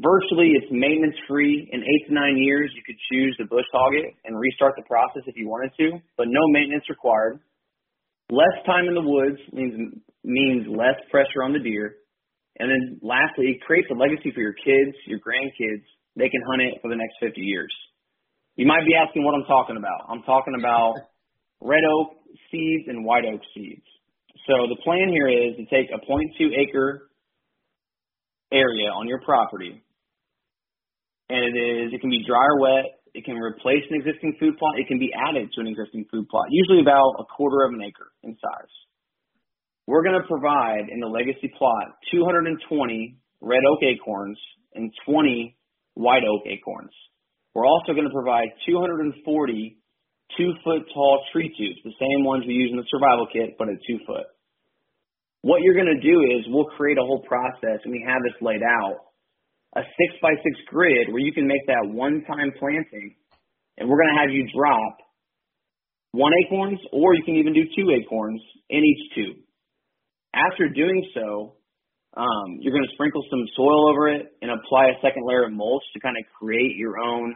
Virtually, 0.02 0.58
it's 0.58 0.68
maintenance 0.72 1.16
free. 1.28 1.70
In 1.72 1.80
eight 1.82 2.08
to 2.08 2.14
nine 2.14 2.38
years, 2.38 2.72
you 2.76 2.82
could 2.86 2.98
choose 3.12 3.38
to 3.38 3.46
bush 3.46 3.66
hog 3.72 3.94
it 3.94 4.16
and 4.26 4.38
restart 4.40 4.74
the 4.76 4.84
process 4.84 5.22
if 5.28 5.38
you 5.38 5.48
wanted 5.48 5.72
to, 5.78 6.02
but 6.18 6.28
no 6.28 6.42
maintenance 6.50 6.84
required. 6.90 7.40
Less 8.32 8.58
time 8.66 8.88
in 8.88 8.96
the 8.96 9.06
woods 9.06 9.38
means 9.52 9.94
means 10.24 10.66
less 10.68 10.98
pressure 11.12 11.44
on 11.44 11.54
the 11.54 11.60
deer. 11.60 11.98
And 12.60 12.70
then 12.70 13.00
lastly, 13.02 13.58
it 13.58 13.62
creates 13.62 13.88
a 13.92 13.98
legacy 13.98 14.32
for 14.34 14.42
your 14.42 14.54
kids, 14.54 14.96
your 15.06 15.20
grandkids. 15.20 15.84
They 16.16 16.30
can 16.30 16.42
hunt 16.48 16.62
it 16.62 16.82
for 16.82 16.90
the 16.90 16.96
next 16.96 17.18
50 17.20 17.42
years. 17.42 17.74
You 18.56 18.68
might 18.68 18.86
be 18.86 18.94
asking 18.96 19.24
what 19.24 19.34
I'm 19.34 19.46
talking 19.46 19.78
about. 19.78 20.06
I'm 20.10 20.22
talking 20.24 20.54
about 20.58 20.96
red 21.60 21.82
oak 21.84 22.18
seeds 22.52 22.86
and 22.88 23.04
white 23.04 23.26
oak 23.26 23.42
seeds. 23.54 23.86
So 24.48 24.68
the 24.68 24.76
plan 24.84 25.08
here 25.10 25.28
is 25.28 25.56
to 25.56 25.66
take 25.72 25.88
a 25.92 26.00
0.2 26.04 26.52
acre 26.52 27.10
area 28.52 28.90
on 28.92 29.08
your 29.08 29.22
property, 29.22 29.82
and 31.30 31.56
it 31.56 31.88
is 31.88 31.94
it 31.94 32.02
can 32.02 32.10
be 32.10 32.24
dry 32.28 32.44
or 32.44 32.60
wet. 32.60 32.86
It 33.14 33.26
can 33.26 33.38
replace 33.38 33.84
an 33.90 34.02
existing 34.02 34.36
food 34.40 34.58
plot. 34.58 34.80
It 34.80 34.88
can 34.88 35.00
be 35.00 35.12
added 35.14 35.52
to 35.54 35.62
an 35.62 35.68
existing 35.68 36.06
food 36.12 36.28
plot, 36.28 36.48
usually 36.50 36.82
about 36.82 37.16
a 37.20 37.26
quarter 37.26 37.64
of 37.64 37.74
an 37.74 37.82
acre 37.82 38.12
in 38.24 38.36
size. 38.42 38.74
We're 39.88 40.04
going 40.04 40.20
to 40.20 40.28
provide 40.28 40.90
in 40.90 41.00
the 41.00 41.08
legacy 41.08 41.52
plot 41.58 41.96
220 42.12 43.18
red 43.42 43.64
oak 43.70 43.80
acorns 43.84 44.40
and 44.74 44.92
20 45.06 45.56
white 45.94 46.24
oak 46.24 46.44
acorns. 46.48 46.92
We're 47.54 47.68
also 47.68 47.94
going 47.94 48.08
to 48.08 48.14
provide 48.14 48.50
240 48.66 49.78
two 50.38 50.54
foot 50.64 50.84
tall 50.94 51.24
tree 51.32 51.54
tubes, 51.58 51.80
the 51.84 51.96
same 52.00 52.26
ones 52.26 52.44
we 52.48 52.54
use 52.54 52.72
in 52.72 52.78
the 52.78 52.88
survival 52.90 53.28
kit, 53.32 53.56
but 53.58 53.70
at 53.70 53.78
two 53.88 54.00
foot. 54.06 54.26
What 55.42 55.62
you're 55.62 55.76
going 55.76 55.92
to 55.92 56.02
do 56.02 56.22
is 56.24 56.46
we'll 56.48 56.72
create 56.78 56.98
a 56.98 57.06
whole 57.06 57.22
process, 57.28 57.84
and 57.84 57.92
we 57.92 58.04
have 58.08 58.24
this 58.24 58.40
laid 58.42 58.64
out, 58.64 59.12
a 59.76 59.82
six 59.82 60.16
by 60.22 60.32
six 60.40 60.56
grid 60.68 61.12
where 61.12 61.20
you 61.20 61.34
can 61.34 61.48
make 61.48 61.66
that 61.68 61.84
one 61.84 62.24
time 62.26 62.52
planting, 62.60 63.16
and 63.78 63.90
we're 63.90 64.00
going 64.00 64.16
to 64.16 64.22
have 64.22 64.32
you 64.32 64.48
drop 64.56 64.98
one 66.14 66.32
acorns, 66.46 66.80
or 66.94 67.16
you 67.16 67.24
can 67.26 67.36
even 67.36 67.54
do 67.54 67.66
two 67.76 67.90
acorns 67.92 68.42
in 68.70 68.84
each 68.86 69.16
tube. 69.16 69.38
After 70.34 70.70
doing 70.70 71.04
so, 71.14 71.56
um, 72.16 72.62
you're 72.62 72.74
going 72.74 72.86
to 72.86 72.94
sprinkle 72.94 73.24
some 73.30 73.44
soil 73.56 73.90
over 73.90 74.10
it 74.10 74.28
and 74.42 74.52
apply 74.52 74.94
a 74.94 75.02
second 75.02 75.26
layer 75.26 75.46
of 75.46 75.52
mulch 75.52 75.84
to 75.94 76.00
kind 76.00 76.16
of 76.16 76.24
create 76.38 76.78
your 76.78 77.00
own 77.00 77.36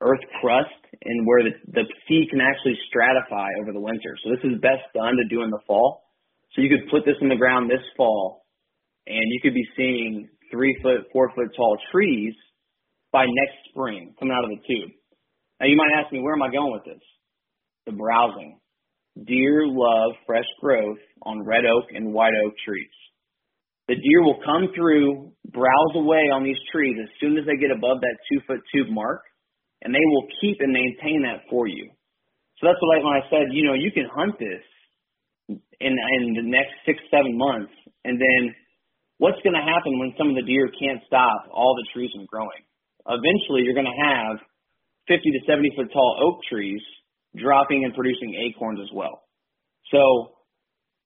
earth 0.00 0.20
crust 0.40 0.80
and 1.04 1.26
where 1.26 1.42
the, 1.42 1.54
the 1.72 1.84
seed 2.06 2.28
can 2.30 2.40
actually 2.40 2.76
stratify 2.92 3.48
over 3.60 3.72
the 3.72 3.80
winter. 3.80 4.16
So 4.22 4.30
this 4.30 4.44
is 4.44 4.60
best 4.60 4.84
done 4.94 5.16
to 5.16 5.26
do 5.28 5.42
in 5.42 5.50
the 5.50 5.60
fall. 5.66 6.04
So 6.54 6.62
you 6.62 6.68
could 6.68 6.90
put 6.90 7.04
this 7.04 7.16
in 7.20 7.28
the 7.28 7.36
ground 7.36 7.70
this 7.70 7.84
fall 7.96 8.44
and 9.06 9.24
you 9.30 9.40
could 9.42 9.54
be 9.54 9.66
seeing 9.76 10.28
three 10.50 10.76
foot, 10.82 11.08
four 11.12 11.30
foot 11.34 11.48
tall 11.56 11.76
trees 11.92 12.34
by 13.12 13.24
next 13.24 13.56
spring 13.70 14.14
coming 14.18 14.34
out 14.36 14.44
of 14.44 14.50
the 14.50 14.62
tube. 14.66 14.90
Now 15.60 15.66
you 15.66 15.76
might 15.76 15.96
ask 15.98 16.12
me, 16.12 16.20
where 16.20 16.34
am 16.34 16.42
I 16.42 16.50
going 16.50 16.72
with 16.72 16.84
this? 16.84 17.02
The 17.86 17.92
browsing. 17.92 18.58
Deer 19.24 19.64
love 19.66 20.12
fresh 20.26 20.44
growth 20.60 20.98
on 21.22 21.42
red 21.42 21.64
oak 21.64 21.84
and 21.94 22.12
white 22.12 22.34
oak 22.44 22.52
trees. 22.66 22.90
The 23.88 23.94
deer 23.94 24.22
will 24.22 24.40
come 24.44 24.68
through, 24.74 25.32
browse 25.48 25.94
away 25.94 26.28
on 26.34 26.42
these 26.42 26.58
trees 26.72 26.96
as 27.00 27.08
soon 27.20 27.38
as 27.38 27.46
they 27.46 27.56
get 27.56 27.70
above 27.70 28.00
that 28.00 28.18
two 28.30 28.40
foot 28.46 28.60
tube 28.74 28.88
mark, 28.90 29.22
and 29.86 29.94
they 29.94 30.02
will 30.10 30.26
keep 30.42 30.58
and 30.58 30.74
maintain 30.74 31.22
that 31.22 31.46
for 31.46 31.70
you. 31.70 31.86
So 32.58 32.66
that's 32.66 32.80
what 32.82 32.98
I, 32.98 33.06
when 33.06 33.14
I 33.14 33.22
said, 33.30 33.54
you 33.54 33.62
know, 33.62 33.78
you 33.78 33.94
can 33.94 34.10
hunt 34.10 34.34
this 34.34 34.64
in 35.78 35.94
in 35.94 36.22
the 36.34 36.42
next 36.42 36.74
six 36.82 36.98
seven 37.06 37.38
months, 37.38 37.70
and 38.02 38.18
then 38.18 38.50
what's 39.22 39.38
going 39.46 39.54
to 39.54 39.62
happen 39.62 39.94
when 40.02 40.10
some 40.18 40.26
of 40.26 40.34
the 40.34 40.42
deer 40.42 40.66
can't 40.74 40.98
stop 41.06 41.46
all 41.54 41.78
the 41.78 41.86
trees 41.94 42.10
from 42.10 42.26
growing? 42.26 42.66
Eventually, 43.06 43.62
you're 43.62 43.78
going 43.78 43.86
to 43.86 44.02
have 44.10 44.42
50 45.06 45.22
to 45.22 45.40
70 45.46 45.70
foot 45.78 45.86
tall 45.94 46.18
oak 46.18 46.42
trees 46.50 46.82
dropping 47.38 47.86
and 47.86 47.94
producing 47.94 48.34
acorns 48.42 48.82
as 48.82 48.90
well. 48.90 49.22
So 49.94 50.34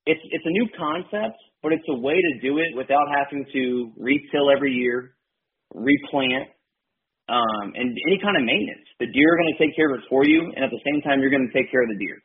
it's 0.09 0.25
it's 0.33 0.47
a 0.49 0.55
new 0.57 0.73
concept, 0.73 1.37
but 1.61 1.77
it's 1.77 1.85
a 1.93 2.01
way 2.01 2.17
to 2.17 2.33
do 2.41 2.57
it 2.65 2.73
without 2.73 3.13
having 3.13 3.45
to 3.45 3.93
retill 4.01 4.49
every 4.49 4.73
year, 4.73 5.13
replant, 5.75 6.49
um, 7.31 7.73
and 7.79 7.95
any 8.07 8.19
kind 8.19 8.37
of 8.37 8.43
maintenance. 8.43 8.87
The 8.99 9.07
deer 9.07 9.29
are 9.33 9.39
going 9.39 9.55
to 9.55 9.61
take 9.63 9.75
care 9.77 9.95
of 9.95 10.03
it 10.03 10.05
for 10.11 10.27
you, 10.27 10.51
and 10.55 10.65
at 10.65 10.71
the 10.71 10.83
same 10.85 11.01
time, 11.03 11.21
you're 11.23 11.31
going 11.31 11.47
to 11.47 11.55
take 11.55 11.71
care 11.71 11.83
of 11.83 11.89
the 11.89 11.99
deer. 11.99 12.19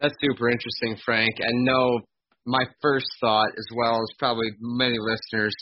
That's 0.00 0.14
super 0.20 0.48
interesting, 0.48 0.96
Frank. 1.04 1.34
And 1.40 1.64
no, 1.64 2.00
my 2.46 2.64
first 2.80 3.06
thought, 3.20 3.48
as 3.48 3.66
well 3.76 4.00
as 4.00 4.08
probably 4.18 4.48
many 4.60 4.96
listeners, 4.98 5.54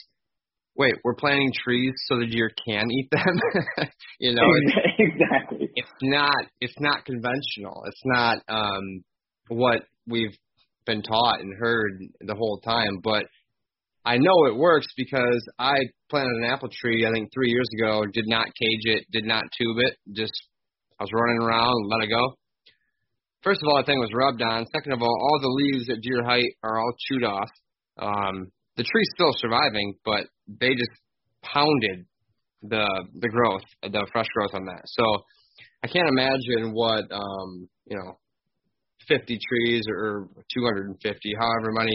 wait, 0.77 0.95
we're 1.03 1.15
planting 1.15 1.51
trees 1.65 1.93
so 2.07 2.19
the 2.19 2.27
deer 2.27 2.51
can 2.67 2.91
eat 2.91 3.09
them. 3.11 3.89
you 4.21 4.35
know, 4.35 4.47
it's, 4.47 4.77
exactly. 4.99 5.71
It's 5.75 5.89
not. 6.03 6.47
It's 6.61 6.79
not 6.81 7.05
conventional. 7.05 7.83
It's 7.87 8.03
not 8.05 8.39
um, 8.49 9.03
what 9.49 9.83
we've 10.07 10.37
been 10.87 11.03
taught 11.03 11.41
and 11.41 11.53
heard 11.59 12.01
the 12.21 12.35
whole 12.35 12.61
time. 12.65 13.01
But 13.03 13.27
I 14.09 14.17
know 14.17 14.47
it 14.47 14.57
works 14.57 14.87
because 14.97 15.47
I 15.59 15.75
planted 16.09 16.33
an 16.41 16.45
apple 16.45 16.71
tree. 16.73 17.07
I 17.07 17.13
think 17.13 17.29
three 17.31 17.51
years 17.51 17.69
ago. 17.79 18.05
Did 18.11 18.25
not 18.27 18.47
cage 18.47 18.85
it. 18.85 19.05
Did 19.13 19.25
not 19.25 19.45
tube 19.59 19.77
it. 19.81 19.97
Just 20.17 20.33
I 20.99 21.05
was 21.05 21.11
running 21.13 21.43
around 21.43 21.77
let 21.91 22.05
it 22.05 22.09
go. 22.09 22.33
First 23.43 23.61
of 23.63 23.69
all, 23.69 23.77
the 23.77 23.85
thing 23.85 24.01
was 24.01 24.09
rubbed 24.15 24.41
on. 24.41 24.65
Second 24.73 24.93
of 24.95 25.03
all, 25.03 25.13
all 25.13 25.39
the 25.43 25.49
leaves 25.49 25.91
at 25.91 26.01
deer 26.01 26.25
height 26.25 26.57
are 26.65 26.79
all 26.79 26.93
chewed 27.07 27.25
off. 27.25 27.51
Um, 27.99 28.51
the 28.79 28.83
tree's 28.83 29.11
still 29.15 29.33
surviving, 29.37 29.95
but 30.07 30.25
they 30.59 30.71
just 30.71 30.91
pounded 31.43 32.07
the 32.63 32.89
the 33.21 33.29
growth, 33.29 33.63
the 33.83 34.07
fresh 34.11 34.29
growth 34.35 34.55
on 34.55 34.65
that. 34.65 34.85
So 34.87 35.05
I 35.85 35.89
can't 35.89 36.09
imagine 36.09 36.73
what 36.73 37.05
um, 37.13 37.69
you 37.85 37.99
know, 37.99 38.17
50 39.07 39.39
trees 39.39 39.85
or 39.91 40.29
250, 40.55 41.35
however 41.39 41.73
many 41.73 41.95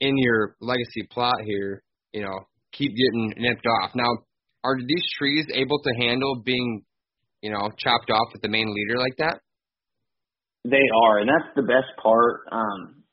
in 0.00 0.16
your 0.16 0.56
legacy 0.60 1.06
plot 1.10 1.36
here, 1.44 1.82
you 2.12 2.22
know, 2.22 2.46
keep 2.72 2.92
getting 2.92 3.34
nipped 3.36 3.66
off. 3.82 3.90
Now, 3.94 4.10
are 4.64 4.76
these 4.76 5.06
trees 5.18 5.46
able 5.54 5.80
to 5.80 5.92
handle 5.98 6.42
being, 6.44 6.82
you 7.42 7.50
know, 7.50 7.70
chopped 7.78 8.10
off 8.10 8.32
with 8.32 8.42
the 8.42 8.48
main 8.48 8.68
leader 8.72 8.98
like 8.98 9.16
that? 9.18 9.40
They 10.64 10.84
are, 11.04 11.18
and 11.18 11.28
that's 11.28 11.48
the 11.56 11.62
best 11.62 11.88
part. 12.02 12.44
Um, 12.52 13.04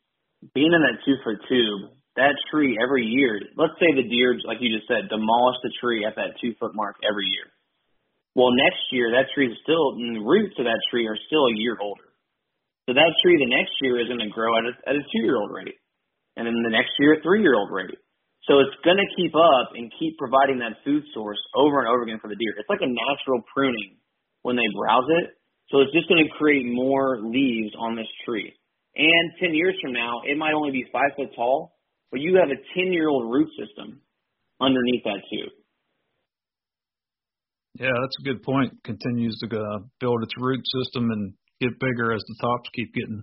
being 0.53 0.71
in 0.71 0.81
that 0.83 0.99
two 1.05 1.15
foot 1.23 1.39
tube, 1.47 1.95
that 2.17 2.35
tree 2.51 2.77
every 2.81 3.05
year, 3.05 3.39
let's 3.55 3.77
say 3.79 3.87
the 3.95 4.03
deer, 4.03 4.35
like 4.43 4.57
you 4.59 4.75
just 4.75 4.87
said, 4.87 5.07
demolish 5.07 5.57
the 5.63 5.71
tree 5.79 6.03
at 6.03 6.15
that 6.15 6.35
two 6.41 6.53
foot 6.59 6.75
mark 6.75 6.97
every 7.07 7.27
year. 7.29 7.47
Well, 8.35 8.51
next 8.53 8.83
year, 8.91 9.09
that 9.17 9.31
tree 9.33 9.49
is 9.49 9.57
still, 9.63 9.95
the 9.95 10.21
roots 10.21 10.53
of 10.59 10.65
that 10.65 10.81
tree 10.91 11.07
are 11.07 11.17
still 11.25 11.45
a 11.47 11.55
year 11.55 11.77
older. 11.79 12.13
So 12.85 12.93
that 12.93 13.13
tree 13.23 13.37
the 13.39 13.49
next 13.49 13.73
year 13.81 13.99
is 13.99 14.07
going 14.07 14.21
to 14.21 14.29
grow 14.29 14.55
at 14.57 14.65
a, 14.65 14.73
at 14.89 14.95
a 14.95 15.03
two 15.03 15.23
year 15.23 15.37
old 15.37 15.51
rate. 15.51 15.75
And 16.37 16.45
then 16.45 16.61
the 16.61 16.69
next 16.69 16.93
year, 17.01 17.17
a 17.17 17.21
three 17.25 17.41
year 17.41 17.57
old 17.57 17.73
rate. 17.73 17.97
So 18.45 18.63
it's 18.63 18.77
going 18.85 19.01
to 19.01 19.09
keep 19.17 19.35
up 19.35 19.75
and 19.75 19.91
keep 19.99 20.15
providing 20.15 20.61
that 20.63 20.79
food 20.85 21.03
source 21.13 21.41
over 21.57 21.83
and 21.83 21.89
over 21.89 22.07
again 22.07 22.21
for 22.21 22.29
the 22.29 22.39
deer. 22.39 22.55
It's 22.55 22.69
like 22.69 22.85
a 22.85 22.87
natural 22.87 23.43
pruning 23.51 23.99
when 24.45 24.55
they 24.55 24.69
browse 24.77 25.09
it. 25.19 25.35
So 25.67 25.83
it's 25.83 25.91
just 25.91 26.07
going 26.07 26.23
to 26.23 26.31
create 26.39 26.63
more 26.63 27.19
leaves 27.19 27.75
on 27.75 27.97
this 27.97 28.07
tree. 28.23 28.53
And 28.95 29.25
10 29.41 29.53
years 29.53 29.75
from 29.81 29.91
now, 29.91 30.21
it 30.23 30.37
might 30.37 30.53
only 30.53 30.71
be 30.71 30.85
five 30.93 31.11
foot 31.17 31.35
tall, 31.35 31.75
but 32.09 32.21
you 32.21 32.39
have 32.39 32.47
a 32.47 32.61
10 32.79 32.93
year 32.93 33.09
old 33.09 33.29
root 33.29 33.49
system 33.59 33.99
underneath 34.61 35.03
that 35.03 35.21
too. 35.27 35.51
Yeah, 37.83 37.93
that's 37.93 38.17
a 38.21 38.23
good 38.23 38.41
point. 38.41 38.73
Continues 38.83 39.37
to 39.43 39.59
uh, 39.59 39.79
build 39.99 40.23
its 40.23 40.33
root 40.39 40.63
system 40.81 41.11
and 41.11 41.33
get 41.59 41.79
bigger 41.79 42.13
as 42.13 42.23
the 42.27 42.35
tops 42.41 42.69
keep 42.73 42.93
getting 42.93 43.21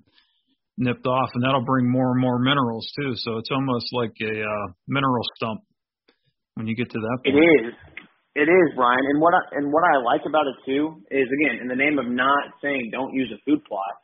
nipped 0.76 1.06
off, 1.06 1.30
and 1.34 1.42
that'll 1.44 1.64
bring 1.64 1.90
more 1.90 2.12
and 2.12 2.20
more 2.20 2.38
minerals 2.38 2.86
too. 2.98 3.12
So 3.16 3.38
it's 3.38 3.50
almost 3.50 3.86
like 3.92 4.14
a 4.22 4.42
uh, 4.42 4.66
mineral 4.88 5.22
stump 5.36 5.60
when 6.54 6.66
you 6.66 6.74
get 6.74 6.90
to 6.90 6.98
that 6.98 7.18
point. 7.24 7.36
It 7.36 7.66
is. 7.66 7.74
It 8.34 8.50
is, 8.50 8.66
Brian. 8.74 8.98
And 9.14 9.22
what 9.22 9.32
I, 9.34 9.42
and 9.58 9.70
what 9.70 9.84
I 9.86 10.02
like 10.02 10.26
about 10.26 10.46
it 10.50 10.58
too 10.66 10.98
is 11.10 11.26
again, 11.30 11.62
in 11.62 11.68
the 11.68 11.78
name 11.78 11.98
of 11.98 12.06
not 12.10 12.58
saying 12.62 12.90
don't 12.90 13.14
use 13.14 13.30
a 13.30 13.38
food 13.46 13.62
plot, 13.62 13.94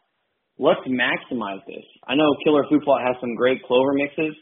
let's 0.58 0.86
maximize 0.86 1.66
this. 1.66 1.82
I 2.06 2.14
know 2.14 2.30
Killer 2.44 2.62
Food 2.70 2.82
Plot 2.86 3.02
has 3.02 3.16
some 3.18 3.34
great 3.34 3.58
clover 3.66 3.90
mixes, 3.92 4.38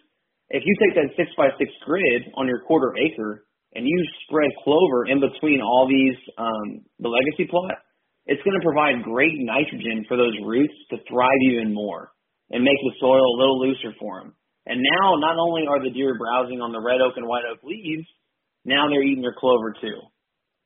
if 0.51 0.63
you 0.65 0.75
take 0.81 0.97
that 0.97 1.13
six 1.17 1.29
by 1.37 1.49
six 1.59 1.71
grid 1.85 2.33
on 2.35 2.49
your 2.49 2.61
quarter 2.65 2.95
acre 2.97 3.45
and 3.75 3.87
you 3.87 3.99
spread 4.25 4.49
clover 4.65 5.05
in 5.05 5.21
between 5.21 5.61
all 5.61 5.87
these 5.87 6.17
um, 6.39 6.85
the 7.01 7.09
legacy 7.09 7.45
plot, 7.51 7.77
it's 8.25 8.43
going 8.43 8.57
to 8.57 8.65
provide 8.65 9.05
great 9.05 9.37
nitrogen 9.37 10.05
for 10.09 10.17
those 10.17 10.33
roots 10.45 10.73
to 10.91 10.97
thrive 11.09 11.43
even 11.45 11.75
more 11.75 12.13
and 12.51 12.65
make 12.65 12.81
the 12.83 12.95
soil 13.01 13.21
a 13.21 13.39
little 13.39 13.61
looser 13.61 13.95
for 13.99 14.21
them. 14.21 14.35
And 14.67 14.81
now, 15.01 15.17
not 15.17 15.37
only 15.39 15.65
are 15.69 15.83
the 15.83 15.91
deer 15.91 16.17
browsing 16.19 16.61
on 16.61 16.73
the 16.73 16.81
red 16.81 17.01
oak 17.01 17.17
and 17.17 17.27
white 17.27 17.45
oak 17.51 17.65
leaves, 17.65 18.07
now 18.65 18.89
they're 18.89 19.03
eating 19.03 19.23
your 19.23 19.35
clover 19.39 19.73
too. 19.81 20.01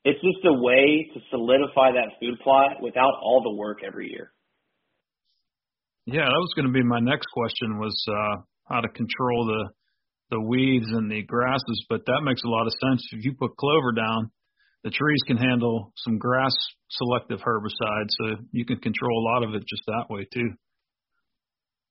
It's 0.04 0.18
just 0.18 0.44
a 0.44 0.52
way 0.52 1.08
to 1.14 1.20
solidify 1.30 1.92
that 1.94 2.18
food 2.18 2.38
plot 2.42 2.82
without 2.82 3.14
all 3.22 3.42
the 3.42 3.54
work 3.54 3.78
every 3.86 4.10
year. 4.10 4.32
Yeah, 6.06 6.26
that 6.26 6.42
was 6.42 6.52
going 6.56 6.66
to 6.66 6.72
be 6.72 6.82
my 6.82 6.98
next 6.98 7.26
question 7.30 7.78
was 7.78 7.94
uh, 8.10 8.42
how 8.66 8.80
to 8.80 8.88
control 8.88 9.46
the 9.46 9.70
the 10.32 10.40
weeds 10.40 10.88
and 10.88 11.10
the 11.10 11.22
grasses, 11.22 11.84
but 11.90 12.06
that 12.06 12.22
makes 12.24 12.42
a 12.42 12.48
lot 12.48 12.66
of 12.66 12.72
sense. 12.88 13.06
If 13.12 13.22
you 13.22 13.34
put 13.38 13.54
clover 13.54 13.92
down, 13.92 14.30
the 14.82 14.90
trees 14.90 15.20
can 15.26 15.36
handle 15.36 15.92
some 15.98 16.16
grass 16.16 16.56
selective 16.90 17.38
herbicide, 17.40 18.08
so 18.08 18.42
you 18.50 18.64
can 18.64 18.78
control 18.78 19.12
a 19.20 19.28
lot 19.28 19.44
of 19.44 19.54
it 19.54 19.62
just 19.68 19.82
that 19.86 20.06
way 20.08 20.26
too. 20.32 20.48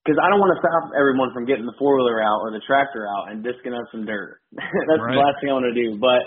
Because 0.01 0.17
I 0.17 0.33
don't 0.33 0.41
want 0.41 0.57
to 0.57 0.61
stop 0.61 0.97
everyone 0.97 1.29
from 1.29 1.45
getting 1.45 1.69
the 1.69 1.77
four 1.77 1.93
wheeler 1.95 2.21
out 2.25 2.41
or 2.41 2.49
the 2.49 2.63
tractor 2.65 3.05
out 3.05 3.29
and 3.29 3.45
disking 3.45 3.77
up 3.77 3.85
some 3.93 4.05
dirt. 4.05 4.41
That's 4.51 4.97
right. 4.97 5.13
the 5.13 5.21
last 5.21 5.37
thing 5.39 5.53
I 5.53 5.57
want 5.57 5.69
to 5.69 5.77
do. 5.77 6.01
But 6.01 6.25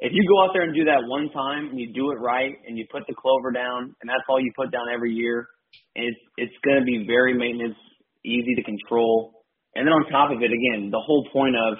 if 0.00 0.16
you 0.16 0.24
go 0.24 0.40
out 0.40 0.56
there 0.56 0.64
and 0.64 0.72
do 0.72 0.88
that 0.88 1.04
one 1.04 1.28
time 1.36 1.68
and 1.68 1.76
you 1.76 1.92
do 1.92 2.12
it 2.12 2.18
right 2.18 2.56
and 2.64 2.80
you 2.80 2.88
put 2.88 3.04
the 3.04 3.12
clover 3.12 3.52
down 3.52 3.92
and 4.00 4.08
that's 4.08 4.24
all 4.28 4.40
you 4.40 4.48
put 4.56 4.72
down 4.72 4.88
every 4.88 5.12
year, 5.12 5.44
it's 5.92 6.16
it's 6.40 6.56
going 6.64 6.80
to 6.80 6.86
be 6.86 7.04
very 7.04 7.36
maintenance 7.36 7.76
easy 8.24 8.56
to 8.56 8.64
control 8.64 9.40
and 9.74 9.86
then 9.86 9.94
on 9.94 10.02
top 10.10 10.34
of 10.34 10.42
it, 10.42 10.50
again, 10.50 10.90
the 10.90 10.98
whole 10.98 11.26
point 11.32 11.54
of 11.54 11.78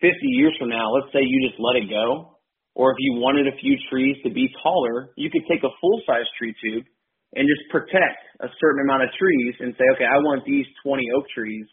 50 0.00 0.14
years 0.22 0.54
from 0.58 0.70
now, 0.70 0.94
let's 0.94 1.10
say 1.12 1.18
you 1.22 1.42
just 1.42 1.58
let 1.58 1.74
it 1.74 1.90
go, 1.90 2.38
or 2.74 2.92
if 2.94 2.98
you 3.00 3.18
wanted 3.18 3.50
a 3.50 3.56
few 3.58 3.74
trees 3.90 4.14
to 4.22 4.30
be 4.30 4.46
taller, 4.62 5.10
you 5.16 5.30
could 5.30 5.42
take 5.50 5.64
a 5.66 5.74
full 5.80 5.98
size 6.06 6.30
tree 6.38 6.54
tube 6.62 6.86
and 7.34 7.44
just 7.48 7.64
protect 7.70 8.20
a 8.40 8.48
certain 8.60 8.82
amount 8.88 9.04
of 9.04 9.10
trees 9.18 9.54
and 9.60 9.74
say, 9.76 9.84
okay, 9.96 10.08
I 10.08 10.16
want 10.24 10.44
these 10.46 10.66
20 10.84 11.02
oak 11.16 11.26
trees 11.34 11.66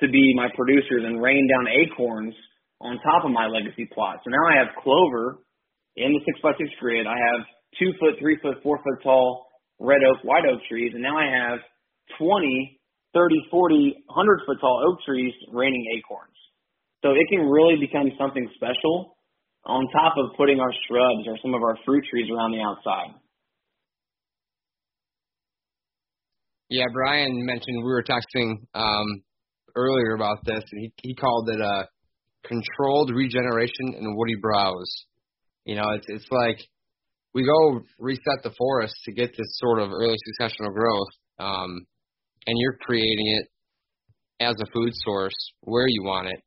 to 0.00 0.08
be 0.08 0.34
my 0.36 0.48
producers 0.54 1.02
and 1.06 1.22
rain 1.22 1.48
down 1.48 1.66
acorns 1.70 2.34
on 2.80 2.98
top 3.00 3.24
of 3.24 3.30
my 3.30 3.46
legacy 3.46 3.88
plot. 3.92 4.20
So 4.24 4.30
now 4.30 4.44
I 4.50 4.58
have 4.58 4.74
clover 4.82 5.42
in 5.96 6.12
the 6.12 6.20
six 6.26 6.38
by 6.42 6.52
six 6.58 6.70
grid. 6.78 7.06
I 7.06 7.16
have 7.16 7.40
two 7.78 7.90
foot, 7.98 8.18
three 8.20 8.38
foot, 8.42 8.62
four 8.62 8.78
foot 8.78 9.02
tall 9.02 9.46
red 9.80 10.02
oak, 10.06 10.22
white 10.22 10.44
oak 10.46 10.60
trees, 10.68 10.92
and 10.94 11.02
now 11.02 11.18
I 11.18 11.26
have 11.26 11.58
20 12.18 12.78
30, 13.14 13.46
40, 13.48 13.94
100 14.10 14.40
foot 14.44 14.58
tall 14.60 14.82
oak 14.90 14.98
trees 15.06 15.32
raining 15.54 15.86
acorns. 15.96 16.34
So 17.02 17.14
it 17.14 17.24
can 17.30 17.46
really 17.46 17.78
become 17.78 18.10
something 18.18 18.42
special 18.58 19.16
on 19.64 19.86
top 19.94 20.18
of 20.18 20.36
putting 20.36 20.58
our 20.58 20.74
shrubs 20.84 21.24
or 21.30 21.38
some 21.40 21.54
of 21.54 21.62
our 21.62 21.78
fruit 21.86 22.02
trees 22.10 22.28
around 22.28 22.52
the 22.52 22.60
outside. 22.60 23.14
Yeah, 26.70 26.84
Brian 26.92 27.44
mentioned 27.44 27.76
we 27.78 27.84
were 27.84 28.02
texting 28.02 28.54
um, 28.74 29.22
earlier 29.76 30.14
about 30.14 30.38
this, 30.44 30.64
and 30.72 30.80
he 30.80 30.92
he 31.02 31.14
called 31.14 31.48
it 31.50 31.60
a 31.60 31.88
controlled 32.46 33.10
regeneration 33.14 33.94
in 33.98 34.16
woody 34.16 34.36
browse. 34.40 35.04
You 35.64 35.76
know, 35.76 35.90
it's 35.90 36.06
it's 36.08 36.26
like 36.30 36.58
we 37.34 37.44
go 37.44 37.80
reset 37.98 38.42
the 38.42 38.54
forest 38.56 38.94
to 39.04 39.12
get 39.12 39.30
this 39.30 39.58
sort 39.58 39.80
of 39.80 39.90
early 39.90 40.16
successional 40.16 40.72
growth, 40.72 41.08
um, 41.38 41.86
and 42.46 42.56
you're 42.58 42.78
creating 42.80 43.38
it 43.38 43.48
as 44.40 44.54
a 44.60 44.66
food 44.72 44.92
source 45.04 45.52
where 45.60 45.86
you 45.88 46.02
want 46.02 46.28
it, 46.28 46.40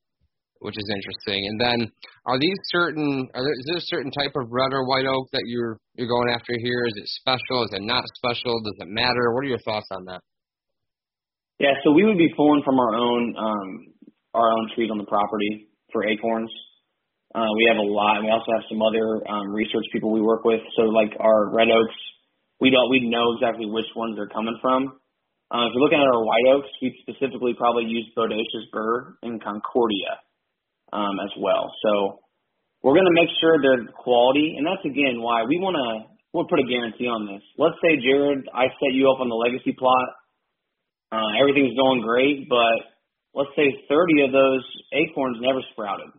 which 0.60 0.76
is 0.78 0.88
interesting. 0.90 1.48
And 1.48 1.58
then, 1.60 1.92
are 2.26 2.40
these 2.40 2.58
certain? 2.70 3.28
Are 3.34 3.44
there, 3.44 3.54
is 3.54 3.66
there 3.68 3.78
a 3.78 3.90
certain 3.90 4.12
type 4.12 4.34
of 4.36 4.50
red 4.50 4.74
or 4.74 4.88
white 4.88 5.06
oak 5.06 5.30
that 5.32 5.44
you're 5.46 5.78
you're 5.96 6.08
going 6.08 6.30
after 6.34 6.54
here? 6.60 6.86
Is 6.88 6.98
it 6.98 7.08
special? 7.22 7.64
Is 7.64 7.74
it 7.74 7.84
not 7.84 8.04
special? 8.18 8.60
Does 8.62 8.78
it 8.80 8.90
matter? 8.90 9.34
What 9.34 9.44
are 9.46 9.52
your 9.52 9.64
thoughts 9.66 9.88
on 9.92 10.06
that? 10.06 10.22
Yeah, 11.60 11.74
so 11.84 11.92
we 11.92 12.06
would 12.06 12.18
be 12.18 12.30
pulling 12.38 12.62
from 12.64 12.80
our 12.80 12.94
own 12.94 13.34
um, 13.38 13.70
our 14.34 14.52
own 14.52 14.70
trees 14.76 14.90
on 14.92 14.98
the 14.98 15.10
property 15.10 15.68
for 15.92 16.06
acorns. 16.06 16.52
Uh, 17.34 17.50
we 17.58 17.66
have 17.70 17.78
a 17.78 17.86
lot, 17.86 18.18
and 18.18 18.26
we 18.26 18.32
also 18.32 18.52
have 18.54 18.66
some 18.70 18.82
other 18.82 19.22
um, 19.28 19.54
research 19.54 19.86
people 19.92 20.12
we 20.12 20.22
work 20.22 20.46
with. 20.46 20.62
So 20.76 20.84
like 20.84 21.12
our 21.20 21.54
red 21.54 21.70
oaks, 21.70 21.98
we 22.62 22.70
don't 22.70 22.90
we 22.90 23.10
know 23.10 23.34
exactly 23.34 23.66
which 23.66 23.90
ones 23.96 24.16
they're 24.16 24.30
coming 24.30 24.58
from. 24.62 24.98
Uh, 25.50 25.64
if 25.66 25.72
you're 25.74 25.84
looking 25.84 26.00
at 26.00 26.08
our 26.08 26.24
white 26.24 26.48
oaks, 26.52 26.68
we 26.82 26.92
specifically 27.02 27.54
probably 27.56 27.86
use 27.86 28.06
Bodacious 28.18 28.68
Burr 28.72 29.16
and 29.24 29.42
Concordia 29.42 30.20
um, 30.94 31.20
as 31.24 31.32
well. 31.40 31.72
So 31.84 32.20
we're 32.84 32.96
going 32.96 33.10
to 33.10 33.18
make 33.18 33.30
sure 33.42 33.60
they're 33.62 33.88
quality, 33.92 34.56
and 34.58 34.66
that's 34.66 34.86
again 34.86 35.22
why 35.22 35.44
we 35.44 35.60
want 35.60 35.76
to 35.76 36.18
we'll 36.34 36.48
put 36.48 36.60
a 36.60 36.68
guarantee 36.68 37.10
on 37.10 37.26
this. 37.26 37.42
Let's 37.58 37.80
say 37.82 37.98
Jared, 37.98 38.46
I 38.54 38.70
set 38.78 38.94
you 38.94 39.10
up 39.10 39.20
on 39.20 39.30
the 39.30 39.36
legacy 39.36 39.74
plot, 39.74 40.08
uh, 41.12 41.40
everything's 41.40 41.78
going 41.78 42.04
great, 42.04 42.50
but 42.50 42.78
let's 43.34 43.52
say 43.56 43.72
30 43.88 44.28
of 44.28 44.32
those 44.32 44.64
acorns 44.92 45.40
never 45.40 45.64
sprouted. 45.72 46.12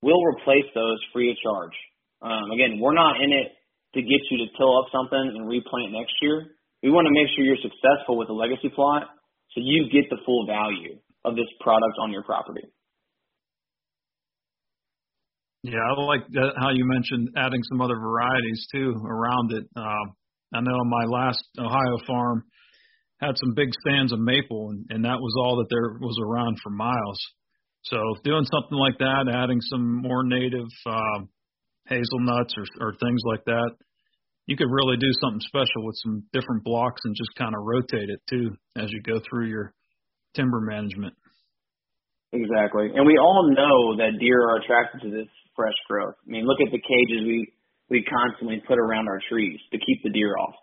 We'll 0.00 0.22
replace 0.24 0.66
those 0.74 0.98
free 1.12 1.30
of 1.30 1.36
charge. 1.44 1.76
Um, 2.22 2.50
again, 2.50 2.80
we're 2.80 2.96
not 2.96 3.20
in 3.20 3.32
it 3.32 3.52
to 3.94 4.00
get 4.00 4.20
you 4.30 4.38
to 4.44 4.48
till 4.56 4.72
up 4.78 4.88
something 4.92 5.20
and 5.20 5.48
replant 5.48 5.92
next 5.92 6.14
year. 6.20 6.56
We 6.82 6.90
want 6.90 7.06
to 7.08 7.14
make 7.14 7.28
sure 7.34 7.44
you're 7.44 7.60
successful 7.60 8.16
with 8.16 8.28
the 8.28 8.36
legacy 8.36 8.68
plot 8.72 9.08
so 9.52 9.60
you 9.60 9.88
get 9.92 10.08
the 10.08 10.20
full 10.24 10.46
value 10.46 10.96
of 11.24 11.36
this 11.36 11.48
product 11.60 11.96
on 12.00 12.12
your 12.12 12.22
property. 12.22 12.64
Yeah, 15.62 15.80
I 15.80 16.00
like 16.00 16.26
that, 16.32 16.52
how 16.60 16.70
you 16.70 16.84
mentioned 16.86 17.30
adding 17.36 17.62
some 17.64 17.80
other 17.80 17.96
varieties 17.96 18.66
too 18.72 18.94
around 19.04 19.52
it. 19.52 19.64
Uh, 19.74 20.06
I 20.54 20.60
know 20.60 20.84
my 20.84 21.04
last 21.04 21.42
Ohio 21.58 21.98
farm 22.06 22.44
had 23.20 23.34
some 23.36 23.54
big 23.54 23.70
stands 23.80 24.12
of 24.12 24.20
maple, 24.20 24.70
and, 24.70 24.86
and 24.90 25.04
that 25.04 25.18
was 25.18 25.34
all 25.38 25.56
that 25.56 25.68
there 25.70 25.98
was 26.00 26.18
around 26.22 26.58
for 26.62 26.70
miles. 26.70 27.18
So 27.84 27.96
doing 28.24 28.44
something 28.44 28.76
like 28.78 28.98
that, 28.98 29.32
adding 29.32 29.60
some 29.60 30.02
more 30.02 30.22
native 30.24 30.68
uh, 30.86 31.24
hazelnuts 31.88 32.54
or, 32.56 32.64
or 32.80 32.94
things 33.00 33.20
like 33.24 33.44
that, 33.46 33.70
you 34.46 34.56
could 34.56 34.70
really 34.70 34.96
do 34.96 35.10
something 35.20 35.40
special 35.40 35.84
with 35.84 35.96
some 36.02 36.24
different 36.32 36.62
blocks 36.62 37.00
and 37.04 37.16
just 37.16 37.34
kind 37.36 37.54
of 37.54 37.64
rotate 37.64 38.10
it 38.10 38.20
too 38.28 38.50
as 38.76 38.90
you 38.92 39.02
go 39.02 39.20
through 39.28 39.48
your 39.48 39.72
timber 40.34 40.60
management. 40.60 41.14
Exactly. 42.32 42.90
And 42.94 43.06
we 43.06 43.18
all 43.18 43.46
know 43.54 43.96
that 44.02 44.18
deer 44.18 44.40
are 44.42 44.58
attracted 44.58 45.02
to 45.02 45.10
this 45.10 45.30
fresh 45.54 45.76
growth. 45.88 46.14
I 46.26 46.30
mean, 46.30 46.46
look 46.46 46.60
at 46.60 46.72
the 46.72 46.82
cages 46.82 47.22
we 47.24 47.52
we 47.88 48.02
constantly 48.02 48.60
put 48.66 48.78
around 48.78 49.06
our 49.06 49.22
trees 49.30 49.60
to 49.70 49.78
keep 49.78 50.02
the 50.02 50.10
deer 50.10 50.34
off. 50.36 50.58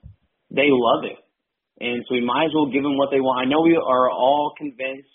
They 0.51 0.67
love 0.67 1.07
it. 1.07 1.15
And 1.79 2.03
so 2.07 2.15
we 2.15 2.21
might 2.21 2.51
as 2.51 2.53
well 2.53 2.67
give 2.67 2.83
them 2.83 2.97
what 2.99 3.09
they 3.15 3.23
want. 3.23 3.47
I 3.47 3.49
know 3.49 3.63
we 3.63 3.79
are 3.79 4.11
all 4.11 4.51
convinced 4.59 5.07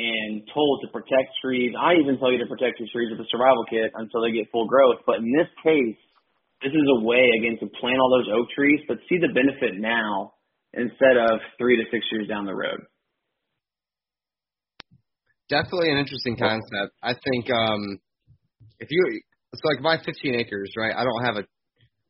and 0.00 0.40
told 0.56 0.80
to 0.80 0.88
protect 0.88 1.28
trees. 1.44 1.76
I 1.76 2.00
even 2.00 2.16
tell 2.16 2.32
you 2.32 2.40
to 2.40 2.48
protect 2.48 2.80
your 2.80 2.88
trees 2.88 3.12
with 3.12 3.20
a 3.20 3.28
survival 3.28 3.68
kit 3.68 3.92
until 3.94 4.24
they 4.24 4.32
get 4.32 4.48
full 4.50 4.64
growth. 4.64 5.04
But 5.04 5.20
in 5.20 5.28
this 5.28 5.48
case, 5.60 6.00
this 6.64 6.72
is 6.72 6.86
a 6.88 7.04
way 7.04 7.20
again 7.36 7.60
to 7.60 7.68
plant 7.80 8.00
all 8.00 8.08
those 8.08 8.32
oak 8.32 8.48
trees, 8.56 8.80
but 8.88 8.96
see 9.08 9.20
the 9.20 9.32
benefit 9.36 9.76
now 9.76 10.32
instead 10.72 11.20
of 11.20 11.40
three 11.60 11.76
to 11.76 11.84
six 11.92 12.04
years 12.12 12.28
down 12.28 12.48
the 12.48 12.56
road. 12.56 12.80
Definitely 15.50 15.90
an 15.90 15.98
interesting 15.98 16.36
concept. 16.36 16.94
I 17.02 17.12
think 17.12 17.50
um, 17.50 17.98
if 18.78 18.88
you 18.90 19.20
it's 19.52 19.62
like 19.64 19.82
my 19.82 19.98
15 20.02 20.40
acres, 20.40 20.72
right? 20.76 20.94
I 20.94 21.04
don't 21.04 21.24
have 21.24 21.36
a 21.36 21.46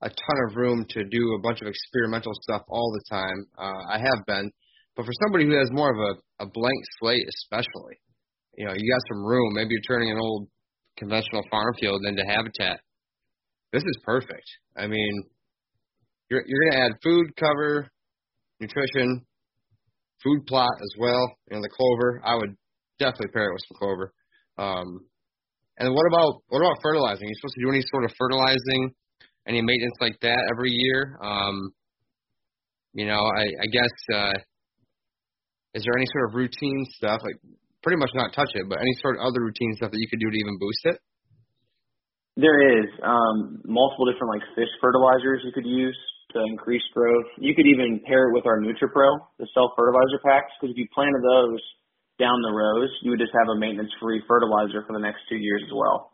a 0.03 0.09
ton 0.09 0.38
of 0.49 0.57
room 0.57 0.86
to 0.91 1.05
do 1.05 1.34
a 1.34 1.43
bunch 1.43 1.61
of 1.61 1.66
experimental 1.66 2.32
stuff 2.43 2.62
all 2.68 2.91
the 2.93 3.05
time. 3.14 3.47
Uh, 3.59 3.93
I 3.93 3.99
have 3.99 4.24
been, 4.26 4.51
but 4.97 5.05
for 5.05 5.12
somebody 5.24 5.45
who 5.45 5.59
has 5.59 5.68
more 5.70 5.91
of 5.91 5.99
a, 5.99 6.45
a 6.45 6.47
blank 6.47 6.82
slate, 6.99 7.26
especially, 7.28 8.01
you 8.57 8.64
know, 8.64 8.72
you 8.72 8.91
got 8.91 9.03
some 9.12 9.22
room. 9.22 9.53
Maybe 9.53 9.70
you're 9.72 9.82
turning 9.82 10.11
an 10.11 10.18
old 10.18 10.49
conventional 10.97 11.43
farm 11.51 11.74
field 11.78 12.01
into 12.07 12.22
habitat 12.24 12.80
this 13.72 13.82
is 13.82 13.99
perfect. 14.05 14.45
I 14.76 14.86
mean, 14.86 15.24
you're 16.28 16.43
you're 16.47 16.70
gonna 16.70 16.84
add 16.86 16.93
food 17.03 17.34
cover, 17.36 17.88
nutrition, 18.61 19.24
food 20.22 20.47
plot 20.47 20.72
as 20.80 20.95
well, 20.99 21.36
and 21.51 21.62
the 21.62 21.68
clover. 21.68 22.20
I 22.24 22.34
would 22.34 22.57
definitely 23.01 23.32
pair 23.32 23.48
it 23.48 23.57
with 23.57 23.64
some 23.66 23.80
clover. 23.80 24.12
Um, 24.61 25.09
and 25.80 25.88
what 25.96 26.07
about 26.07 26.44
what 26.53 26.61
about 26.61 26.76
fertilizing? 26.84 27.24
Are 27.24 27.32
you 27.32 27.38
supposed 27.40 27.57
to 27.57 27.64
do 27.64 27.72
any 27.72 27.82
sort 27.88 28.05
of 28.05 28.12
fertilizing, 28.20 28.92
any 29.48 29.64
maintenance 29.64 29.96
like 30.01 30.20
that 30.20 30.44
every 30.53 30.70
year? 30.70 31.16
Um, 31.24 31.72
you 32.92 33.07
know, 33.09 33.24
I, 33.24 33.44
I 33.48 33.66
guess 33.72 33.94
uh, 34.12 34.36
is 35.74 35.82
there 35.82 35.96
any 35.96 36.07
sort 36.12 36.28
of 36.28 36.36
routine 36.36 36.84
stuff 37.01 37.24
like 37.24 37.40
pretty 37.82 37.96
much 37.96 38.11
not 38.12 38.36
touch 38.36 38.53
it, 38.55 38.68
but 38.68 38.78
any 38.78 38.92
sort 39.01 39.16
of 39.16 39.24
other 39.24 39.40
routine 39.40 39.72
stuff 39.76 39.90
that 39.90 39.98
you 39.98 40.09
could 40.12 40.20
do 40.20 40.28
to 40.28 40.36
even 40.36 40.59
boost 40.61 40.84
it? 40.84 40.98
There 42.36 42.61
is 42.61 42.88
um, 43.03 43.64
multiple 43.64 44.05
different 44.05 44.36
like 44.36 44.44
fish 44.55 44.70
fertilizers 44.80 45.42
you 45.44 45.53
could 45.53 45.66
use 45.66 45.96
to 46.36 46.44
increase 46.46 46.84
growth. 46.94 47.26
You 47.38 47.55
could 47.55 47.66
even 47.66 48.01
pair 48.07 48.28
it 48.28 48.34
with 48.34 48.46
our 48.46 48.61
NutriPro, 48.61 49.18
the 49.38 49.48
self 49.55 49.72
fertilizer 49.76 50.20
packs, 50.22 50.53
because 50.61 50.72
if 50.74 50.78
you 50.78 50.86
planted 50.94 51.22
those 51.24 51.62
down 52.20 52.44
the 52.44 52.52
rows, 52.52 52.92
you 53.00 53.10
would 53.10 53.18
just 53.18 53.32
have 53.32 53.48
a 53.48 53.56
maintenance 53.56 53.90
free 53.96 54.20
fertilizer 54.28 54.84
for 54.84 54.92
the 54.92 55.00
next 55.00 55.24
two 55.32 55.40
years 55.40 55.64
as 55.64 55.72
well. 55.72 56.12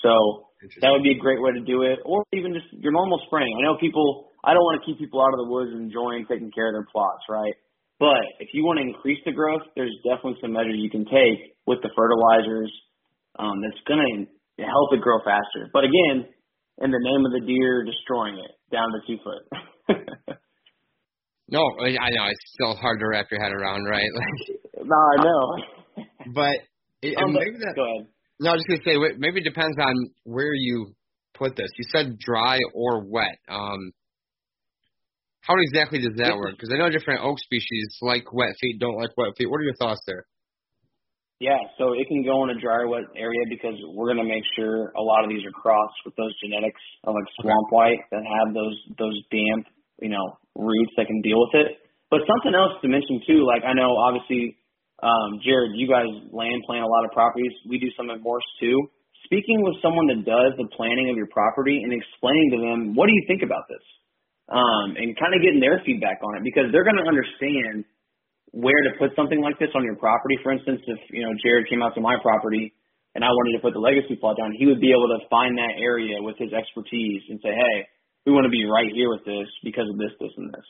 So 0.00 0.46
that 0.80 0.94
would 0.94 1.02
be 1.02 1.12
a 1.12 1.20
great 1.20 1.42
way 1.42 1.52
to 1.52 1.62
do 1.66 1.82
it, 1.82 1.98
or 2.06 2.22
even 2.32 2.54
just 2.54 2.70
your 2.78 2.94
normal 2.94 3.18
spraying. 3.26 3.50
I 3.58 3.66
know 3.66 3.76
people. 3.78 4.30
I 4.46 4.54
don't 4.54 4.62
want 4.62 4.78
to 4.78 4.86
keep 4.86 5.02
people 5.02 5.18
out 5.18 5.34
of 5.34 5.42
the 5.42 5.50
woods 5.50 5.74
enjoying 5.74 6.22
taking 6.30 6.54
care 6.54 6.70
of 6.70 6.74
their 6.78 6.86
plots, 6.86 7.26
right? 7.26 7.58
But 7.98 8.22
if 8.38 8.54
you 8.54 8.62
want 8.62 8.78
to 8.78 8.86
increase 8.86 9.18
the 9.26 9.34
growth, 9.34 9.66
there's 9.74 9.94
definitely 10.06 10.38
some 10.38 10.54
measures 10.54 10.78
you 10.78 10.90
can 10.90 11.02
take 11.02 11.58
with 11.66 11.82
the 11.82 11.90
fertilizers 11.98 12.70
um, 13.42 13.58
that's 13.58 13.82
going 13.90 13.98
to 13.98 14.38
to 14.58 14.64
help 14.66 14.90
it 14.92 15.00
grow 15.00 15.18
faster. 15.22 15.70
But 15.72 15.84
again, 15.84 16.26
in 16.82 16.90
the 16.90 17.02
name 17.02 17.26
of 17.26 17.32
the 17.32 17.46
deer, 17.46 17.84
destroying 17.84 18.38
it 18.38 18.50
down 18.70 18.90
to 18.90 18.98
two 19.06 19.18
foot. 19.22 19.42
no, 21.48 21.62
I 21.78 22.10
know 22.10 22.26
it's 22.26 22.46
still 22.54 22.74
hard 22.74 22.98
to 23.00 23.06
wrap 23.06 23.26
your 23.30 23.42
head 23.42 23.52
around, 23.52 23.84
right? 23.84 24.10
Like, 24.14 24.57
no, 24.88 24.96
I 24.96 25.24
know. 25.24 26.04
but 26.34 26.56
it, 27.02 27.16
um, 27.16 27.32
maybe 27.32 27.58
that. 27.60 27.74
Go 27.76 27.84
ahead. 27.84 28.08
No, 28.40 28.50
I 28.50 28.52
was 28.54 28.64
just 28.66 28.84
gonna 28.84 28.96
say 28.96 29.14
maybe 29.18 29.40
it 29.40 29.44
depends 29.44 29.76
on 29.78 29.94
where 30.24 30.54
you 30.54 30.94
put 31.34 31.56
this. 31.56 31.70
You 31.76 31.86
said 31.92 32.18
dry 32.18 32.58
or 32.74 33.04
wet. 33.04 33.38
Um, 33.48 33.92
how 35.40 35.54
exactly 35.58 35.98
does 35.98 36.16
that 36.18 36.36
work? 36.36 36.52
Because 36.52 36.70
I 36.74 36.78
know 36.78 36.90
different 36.90 37.24
oak 37.24 37.38
species 37.40 37.96
like 38.02 38.32
wet 38.32 38.52
feet, 38.60 38.78
don't 38.78 38.98
like 38.98 39.16
wet 39.16 39.32
feet. 39.38 39.48
What 39.48 39.60
are 39.60 39.64
your 39.64 39.78
thoughts 39.80 40.02
there? 40.06 40.26
Yeah, 41.40 41.56
so 41.78 41.94
it 41.94 42.04
can 42.10 42.26
go 42.26 42.42
in 42.44 42.50
a 42.50 42.58
dry 42.60 42.84
wet 42.84 43.06
area 43.14 43.46
because 43.48 43.78
we're 43.94 44.10
gonna 44.12 44.26
make 44.26 44.42
sure 44.58 44.90
a 44.92 45.00
lot 45.00 45.22
of 45.22 45.30
these 45.30 45.46
are 45.46 45.54
crossed 45.54 45.94
with 46.04 46.14
those 46.16 46.34
genetics 46.42 46.82
of 47.04 47.14
like 47.14 47.24
swamp 47.40 47.70
white 47.70 48.02
that 48.10 48.22
have 48.26 48.52
those 48.52 48.76
those 48.98 49.16
damp, 49.30 49.66
you 50.02 50.10
know, 50.10 50.36
roots 50.54 50.92
that 50.98 51.06
can 51.06 51.22
deal 51.22 51.38
with 51.40 51.64
it. 51.64 51.78
But 52.10 52.26
something 52.26 52.58
else 52.58 52.74
to 52.82 52.88
mention 52.88 53.22
too, 53.24 53.46
like 53.46 53.62
I 53.62 53.72
know 53.72 53.96
obviously, 53.96 54.57
um, 55.02 55.38
Jared, 55.44 55.72
you 55.78 55.86
guys 55.86 56.10
land 56.34 56.62
plan 56.66 56.82
a 56.82 56.90
lot 56.90 57.04
of 57.04 57.12
properties. 57.14 57.52
We 57.68 57.78
do 57.78 57.88
some 57.96 58.10
at 58.10 58.20
Morse 58.20 58.46
too. 58.58 58.76
Speaking 59.24 59.62
with 59.62 59.76
someone 59.82 60.08
that 60.08 60.24
does 60.24 60.56
the 60.56 60.66
planning 60.74 61.10
of 61.10 61.16
your 61.16 61.28
property 61.28 61.84
and 61.84 61.92
explaining 61.92 62.48
to 62.56 62.58
them, 62.58 62.78
what 62.96 63.06
do 63.06 63.14
you 63.14 63.24
think 63.28 63.44
about 63.44 63.68
this? 63.68 63.84
Um, 64.48 64.96
and 64.96 65.12
kind 65.20 65.36
of 65.36 65.44
getting 65.44 65.60
their 65.60 65.84
feedback 65.84 66.24
on 66.24 66.40
it 66.40 66.42
because 66.42 66.72
they're 66.72 66.86
gonna 66.86 67.04
understand 67.04 67.84
where 68.52 68.80
to 68.88 68.96
put 68.98 69.12
something 69.14 69.40
like 69.44 69.58
this 69.60 69.68
on 69.76 69.84
your 69.84 69.96
property. 69.96 70.40
For 70.42 70.52
instance, 70.52 70.80
if 70.86 71.00
you 71.12 71.22
know 71.22 71.32
Jared 71.44 71.68
came 71.68 71.82
out 71.84 71.94
to 71.94 72.00
my 72.00 72.16
property 72.22 72.72
and 73.14 73.24
I 73.24 73.28
wanted 73.28 73.58
to 73.58 73.62
put 73.62 73.74
the 73.74 73.82
legacy 73.82 74.16
plot 74.16 74.38
down, 74.38 74.56
he 74.56 74.66
would 74.66 74.80
be 74.80 74.90
able 74.90 75.08
to 75.12 75.20
find 75.28 75.56
that 75.58 75.76
area 75.76 76.16
with 76.20 76.36
his 76.38 76.52
expertise 76.52 77.22
and 77.28 77.40
say, 77.42 77.52
hey, 77.52 77.76
we 78.26 78.32
want 78.32 78.44
to 78.44 78.52
be 78.52 78.64
right 78.64 78.90
here 78.92 79.10
with 79.10 79.24
this 79.24 79.48
because 79.64 79.88
of 79.88 79.96
this, 79.98 80.12
this, 80.20 80.32
and 80.36 80.52
this. 80.52 80.68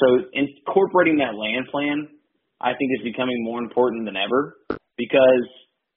So 0.00 0.06
incorporating 0.32 1.18
that 1.24 1.36
land 1.36 1.68
plan, 1.72 2.08
I 2.60 2.72
think, 2.72 2.90
is 2.98 3.04
becoming 3.04 3.44
more 3.44 3.58
important 3.58 4.06
than 4.06 4.16
ever 4.16 4.56
because 4.96 5.46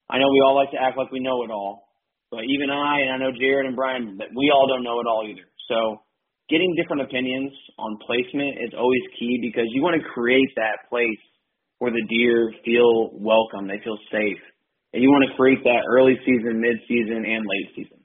I 0.10 0.18
know 0.18 0.28
we 0.32 0.41
all 0.43 0.55
like 0.55 0.72
to 0.72 0.82
act 0.82 0.97
like 0.97 1.12
we 1.12 1.20
know 1.20 1.43
it 1.43 1.51
all, 1.51 1.88
but 2.32 2.43
even 2.43 2.70
I 2.70 3.01
and 3.05 3.12
I 3.14 3.18
know 3.18 3.32
Jared 3.32 3.66
and 3.66 3.76
Brian 3.76 4.18
that 4.18 4.30
we 4.36 4.51
all 4.53 4.68
don't 4.68 4.84
know 4.84 4.99
it 4.99 5.07
all 5.07 5.24
either. 5.28 5.47
So 5.70 6.01
getting 6.49 6.76
different 6.76 7.03
opinions 7.03 7.53
on 7.78 7.97
placement 8.05 8.57
is 8.66 8.74
always 8.78 9.01
key 9.18 9.39
because 9.41 9.70
you 9.72 9.82
want 9.82 10.01
to 10.01 10.10
create 10.10 10.49
that 10.57 10.89
place 10.89 11.22
where 11.78 11.91
the 11.91 12.03
deer 12.10 12.51
feel 12.66 13.12
welcome, 13.14 13.68
they 13.68 13.80
feel 13.84 13.97
safe. 14.12 14.41
And 14.91 15.01
you 15.01 15.10
want 15.10 15.30
to 15.30 15.36
create 15.38 15.64
that 15.64 15.86
early 15.88 16.18
season, 16.26 16.60
mid 16.60 16.78
season, 16.88 17.24
and 17.24 17.45
late 17.45 17.70
season. 17.76 17.99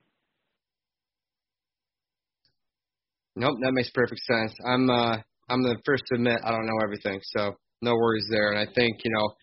Nope, 3.37 3.57
that 3.63 3.73
makes 3.73 3.91
perfect 3.91 4.21
sense. 4.23 4.55
I'm 4.65 4.89
uh 4.89 5.17
I'm 5.49 5.63
the 5.63 5.77
first 5.85 6.05
to 6.09 6.15
admit 6.15 6.39
I 6.45 6.51
don't 6.51 6.67
know 6.67 6.81
everything, 6.85 7.21
so 7.37 7.57
no 7.83 7.95
worries 7.95 8.27
there. 8.31 8.53
And 8.53 8.59
I 8.59 8.67
think, 8.73 8.99
you 9.05 9.11
know, 9.13 9.35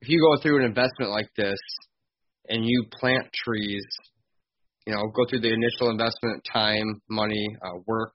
if 0.00 0.08
you 0.08 0.20
go 0.20 0.42
through 0.42 0.58
an 0.58 0.64
investment 0.64 1.10
like 1.10 1.28
this 1.36 1.58
and 2.48 2.64
you 2.64 2.84
plant 2.98 3.26
trees, 3.32 3.84
you 4.86 4.94
know, 4.94 5.02
go 5.14 5.24
through 5.28 5.40
the 5.40 5.52
initial 5.52 5.90
investment, 5.90 6.42
time, 6.50 7.00
money, 7.08 7.46
uh, 7.62 7.78
work, 7.86 8.14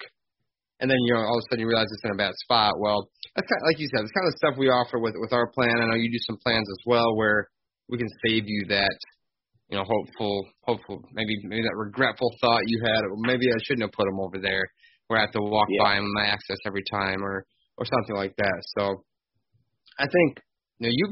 and 0.80 0.92
then 0.92 0.98
you 1.08 1.14
know 1.14 1.22
all 1.22 1.38
of 1.38 1.44
a 1.44 1.46
sudden 1.50 1.62
you 1.62 1.68
realize 1.68 1.88
it's 1.92 2.04
in 2.04 2.12
a 2.12 2.20
bad 2.20 2.34
spot. 2.44 2.76
Well, 2.80 3.08
that's 3.36 3.48
kind 3.48 3.62
of, 3.64 3.68
like 3.72 3.80
you 3.80 3.88
said, 3.88 4.04
it's 4.04 4.12
kind 4.12 4.28
of 4.28 4.34
the 4.34 4.40
stuff 4.44 4.60
we 4.60 4.68
offer 4.68 5.00
with 5.00 5.16
with 5.18 5.32
our 5.32 5.48
plan. 5.52 5.80
I 5.80 5.88
know 5.88 5.96
you 5.96 6.12
do 6.12 6.20
some 6.28 6.38
plans 6.44 6.68
as 6.68 6.82
well 6.86 7.16
where 7.16 7.48
we 7.88 7.98
can 7.98 8.10
save 8.26 8.44
you 8.48 8.66
that, 8.70 8.98
you 9.70 9.78
know, 9.78 9.86
hopeful, 9.88 10.48
hopeful, 10.64 11.02
maybe 11.14 11.40
maybe 11.44 11.64
that 11.64 11.78
regretful 11.78 12.30
thought 12.42 12.68
you 12.68 12.82
had. 12.84 13.08
Maybe 13.24 13.48
I 13.48 13.60
shouldn't 13.64 13.88
have 13.88 13.96
put 13.96 14.06
them 14.06 14.20
over 14.20 14.40
there. 14.40 14.64
Where 15.08 15.20
I 15.20 15.22
have 15.22 15.38
to 15.38 15.42
walk 15.42 15.68
yeah. 15.70 15.84
by 15.84 15.96
them 15.96 16.12
my 16.14 16.26
access 16.26 16.58
every 16.66 16.84
time, 16.92 17.24
or 17.24 17.46
or 17.78 17.86
something 17.86 18.16
like 18.16 18.36
that. 18.38 18.60
So, 18.78 19.04
I 20.00 20.06
think 20.06 20.40
you 20.80 20.88
know 20.88 20.94
you 20.94 21.06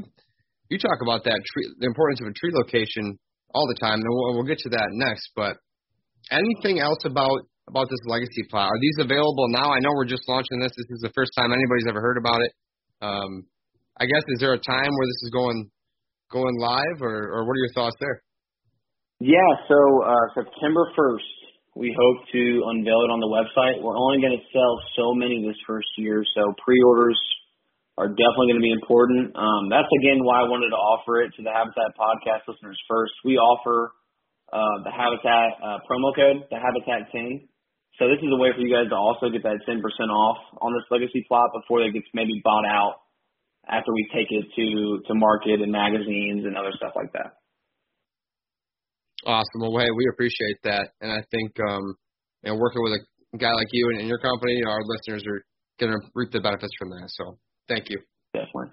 you 0.68 0.78
talk 0.78 0.98
about 1.02 1.24
that 1.24 1.40
tree, 1.52 1.68
the 1.78 1.86
importance 1.86 2.20
of 2.20 2.28
a 2.28 2.34
tree 2.34 2.52
location 2.52 3.18
all 3.54 3.66
the 3.68 3.78
time, 3.78 4.00
and 4.00 4.08
we'll, 4.08 4.34
we'll 4.34 4.48
get 4.48 4.58
to 4.66 4.70
that 4.70 4.88
next. 4.92 5.30
But 5.36 5.56
anything 6.30 6.80
else 6.80 6.98
about 7.04 7.46
about 7.68 7.88
this 7.88 8.00
legacy 8.06 8.44
plot? 8.50 8.68
Are 8.68 8.80
these 8.80 8.98
available 9.00 9.48
now? 9.48 9.72
I 9.72 9.80
know 9.80 9.92
we're 9.96 10.10
just 10.10 10.28
launching 10.28 10.60
this. 10.60 10.72
This 10.76 10.90
is 10.90 11.00
the 11.00 11.12
first 11.14 11.32
time 11.36 11.52
anybody's 11.52 11.88
ever 11.88 12.00
heard 12.00 12.18
about 12.18 12.40
it. 12.42 12.52
Um, 13.00 13.48
I 14.00 14.04
guess 14.04 14.24
is 14.28 14.40
there 14.40 14.52
a 14.52 14.60
time 14.60 14.90
where 14.92 15.08
this 15.08 15.20
is 15.24 15.30
going 15.32 15.70
going 16.32 16.56
live, 16.58 17.00
or 17.00 17.32
or 17.32 17.44
what 17.44 17.52
are 17.52 17.62
your 17.64 17.74
thoughts 17.74 17.96
there? 18.00 18.22
Yeah, 19.20 19.50
so 19.68 19.78
uh, 20.04 20.26
September 20.34 20.90
first, 20.96 21.24
we 21.76 21.94
hope 21.94 22.18
to 22.32 22.42
unveil 22.74 23.00
it 23.06 23.10
on 23.14 23.22
the 23.22 23.30
website. 23.30 23.80
We're 23.80 23.96
only 23.96 24.20
going 24.20 24.36
to 24.36 24.44
sell 24.52 24.74
so 24.98 25.14
many 25.14 25.40
this 25.46 25.56
first 25.66 25.88
year, 25.96 26.24
so 26.34 26.52
pre-orders 26.58 27.16
are 27.96 28.10
definitely 28.10 28.50
going 28.50 28.62
to 28.62 28.66
be 28.66 28.74
important. 28.74 29.30
Um, 29.38 29.70
that's 29.70 29.90
again 30.02 30.26
why 30.26 30.42
I 30.42 30.46
wanted 30.50 30.74
to 30.74 30.80
offer 30.80 31.22
it 31.22 31.30
to 31.38 31.42
the 31.46 31.54
Habitat 31.54 31.94
podcast 31.94 32.42
listeners 32.50 32.78
first. 32.90 33.14
We 33.22 33.38
offer 33.38 33.94
uh, 34.50 34.82
the 34.82 34.90
Habitat 34.90 35.48
uh, 35.62 35.78
promo 35.86 36.10
code, 36.14 36.46
the 36.50 36.58
Habitat 36.58 37.10
10. 37.14 37.46
So 37.98 38.10
this 38.10 38.18
is 38.18 38.30
a 38.34 38.38
way 38.38 38.50
for 38.50 38.58
you 38.58 38.74
guys 38.74 38.90
to 38.90 38.98
also 38.98 39.30
get 39.30 39.46
that 39.46 39.62
10% 39.62 39.78
off 40.10 40.38
on 40.58 40.74
this 40.74 40.82
legacy 40.90 41.22
plot 41.30 41.54
before 41.54 41.86
it 41.86 41.94
gets 41.94 42.10
maybe 42.10 42.42
bought 42.42 42.66
out 42.66 43.06
after 43.70 43.94
we 43.94 44.04
take 44.10 44.28
it 44.30 44.44
to 44.58 45.00
to 45.06 45.14
market 45.14 45.62
and 45.62 45.70
magazines 45.70 46.44
and 46.44 46.58
other 46.58 46.74
stuff 46.76 46.92
like 46.96 47.12
that. 47.14 47.38
Awesome. 49.24 49.62
Well, 49.62 49.78
hey, 49.78 49.88
we 49.96 50.04
appreciate 50.12 50.58
that, 50.64 50.92
and 51.00 51.10
I 51.10 51.22
think 51.30 51.56
um, 51.70 51.94
you 52.42 52.50
know 52.50 52.58
working 52.58 52.82
with 52.82 52.98
a 52.98 53.38
guy 53.38 53.54
like 53.54 53.70
you 53.72 53.88
and, 53.94 54.00
and 54.00 54.08
your 54.08 54.18
company, 54.18 54.62
our 54.66 54.82
listeners 54.84 55.22
are 55.26 55.46
going 55.80 55.92
to 55.94 55.98
reap 56.14 56.30
the 56.32 56.40
benefits 56.40 56.74
from 56.78 56.90
that. 56.90 57.08
So 57.08 57.38
Thank 57.68 57.90
you. 57.90 57.98
Definitely. 58.32 58.72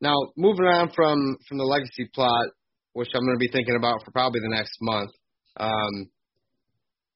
Now, 0.00 0.14
moving 0.36 0.66
on 0.66 0.90
from 0.94 1.36
from 1.48 1.58
the 1.58 1.64
legacy 1.64 2.08
plot, 2.14 2.46
which 2.92 3.08
I'm 3.14 3.24
going 3.24 3.36
to 3.36 3.40
be 3.40 3.50
thinking 3.52 3.76
about 3.76 4.04
for 4.04 4.10
probably 4.10 4.40
the 4.40 4.54
next 4.54 4.76
month. 4.80 5.10
Um, 5.58 6.10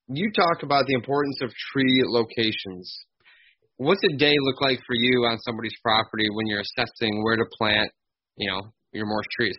you 0.09 0.31
talk 0.33 0.63
about 0.63 0.87
the 0.87 0.95
importance 0.95 1.39
of 1.43 1.51
tree 1.73 2.03
locations. 2.07 3.07
What's 3.77 4.03
a 4.13 4.17
day 4.17 4.35
look 4.41 4.61
like 4.61 4.79
for 4.87 4.95
you 4.95 5.25
on 5.31 5.39
somebody's 5.41 5.77
property 5.83 6.27
when 6.33 6.47
you're 6.47 6.61
assessing 6.61 7.23
where 7.23 7.37
to 7.37 7.45
plant, 7.57 7.91
you 8.37 8.51
know, 8.51 8.61
your 8.93 9.07
morse 9.07 9.27
trees? 9.39 9.57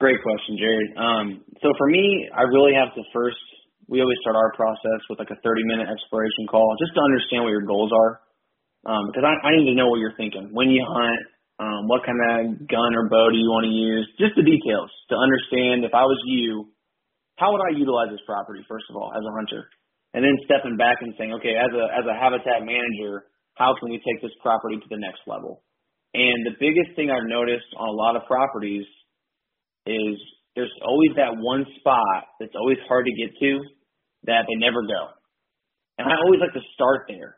Great 0.00 0.22
question, 0.22 0.56
Jared. 0.58 0.90
Um, 0.96 1.44
so 1.62 1.68
for 1.78 1.86
me, 1.88 2.28
I 2.34 2.42
really 2.42 2.72
have 2.74 2.94
to 2.94 3.02
first 3.12 3.36
we 3.92 4.00
always 4.00 4.16
start 4.24 4.40
our 4.40 4.56
process 4.56 5.04
with 5.12 5.20
like 5.20 5.28
a 5.28 5.36
30 5.44 5.68
minute 5.68 5.84
exploration 5.92 6.48
call 6.48 6.64
just 6.80 6.96
to 6.96 7.04
understand 7.04 7.44
what 7.44 7.52
your 7.52 7.68
goals 7.68 7.92
are. 7.92 8.24
Um, 8.88 9.12
because 9.12 9.28
I, 9.28 9.36
I 9.44 9.50
need 9.60 9.68
to 9.68 9.76
know 9.76 9.92
what 9.92 10.00
you're 10.00 10.16
thinking 10.16 10.48
when 10.50 10.72
you 10.72 10.80
hunt, 10.80 11.20
um, 11.60 11.86
what 11.92 12.00
kind 12.08 12.16
of 12.16 12.64
gun 12.72 12.96
or 12.96 13.12
bow 13.12 13.28
do 13.28 13.36
you 13.36 13.52
want 13.52 13.68
to 13.68 13.70
use, 13.70 14.08
just 14.16 14.32
the 14.34 14.42
details 14.42 14.88
to 15.12 15.14
understand 15.14 15.84
if 15.84 15.92
I 15.92 16.08
was 16.08 16.16
you, 16.24 16.72
how 17.36 17.52
would 17.52 17.60
I 17.60 17.76
utilize 17.76 18.08
this 18.08 18.24
property 18.24 18.64
first 18.64 18.88
of 18.88 18.96
all 18.96 19.12
as 19.12 19.22
a 19.22 19.32
hunter, 19.36 19.68
and 20.16 20.24
then 20.24 20.34
stepping 20.48 20.80
back 20.80 21.04
and 21.04 21.12
saying, 21.20 21.36
okay, 21.38 21.54
as 21.54 21.70
a 21.70 21.84
as 21.92 22.08
a 22.08 22.16
habitat 22.16 22.64
manager, 22.64 23.28
how 23.60 23.76
can 23.76 23.92
we 23.92 24.00
take 24.00 24.24
this 24.24 24.34
property 24.40 24.80
to 24.80 24.88
the 24.88 24.98
next 24.98 25.20
level? 25.28 25.62
And 26.16 26.48
the 26.48 26.56
biggest 26.56 26.96
thing 26.96 27.12
I've 27.12 27.28
noticed 27.28 27.68
on 27.76 27.92
a 27.92 27.96
lot 27.96 28.16
of 28.16 28.24
properties 28.24 28.88
is 29.86 30.16
there's 30.56 30.72
always 30.82 31.12
that 31.20 31.36
one 31.38 31.64
spot 31.78 32.34
that's 32.40 32.56
always 32.56 32.80
hard 32.88 33.06
to 33.06 33.14
get 33.14 33.30
to 33.36 33.60
that 34.24 34.46
they 34.48 34.58
never 34.58 34.82
go. 34.82 35.14
And 35.98 36.08
I 36.08 36.14
always 36.24 36.40
like 36.40 36.54
to 36.54 36.64
start 36.74 37.06
there. 37.08 37.36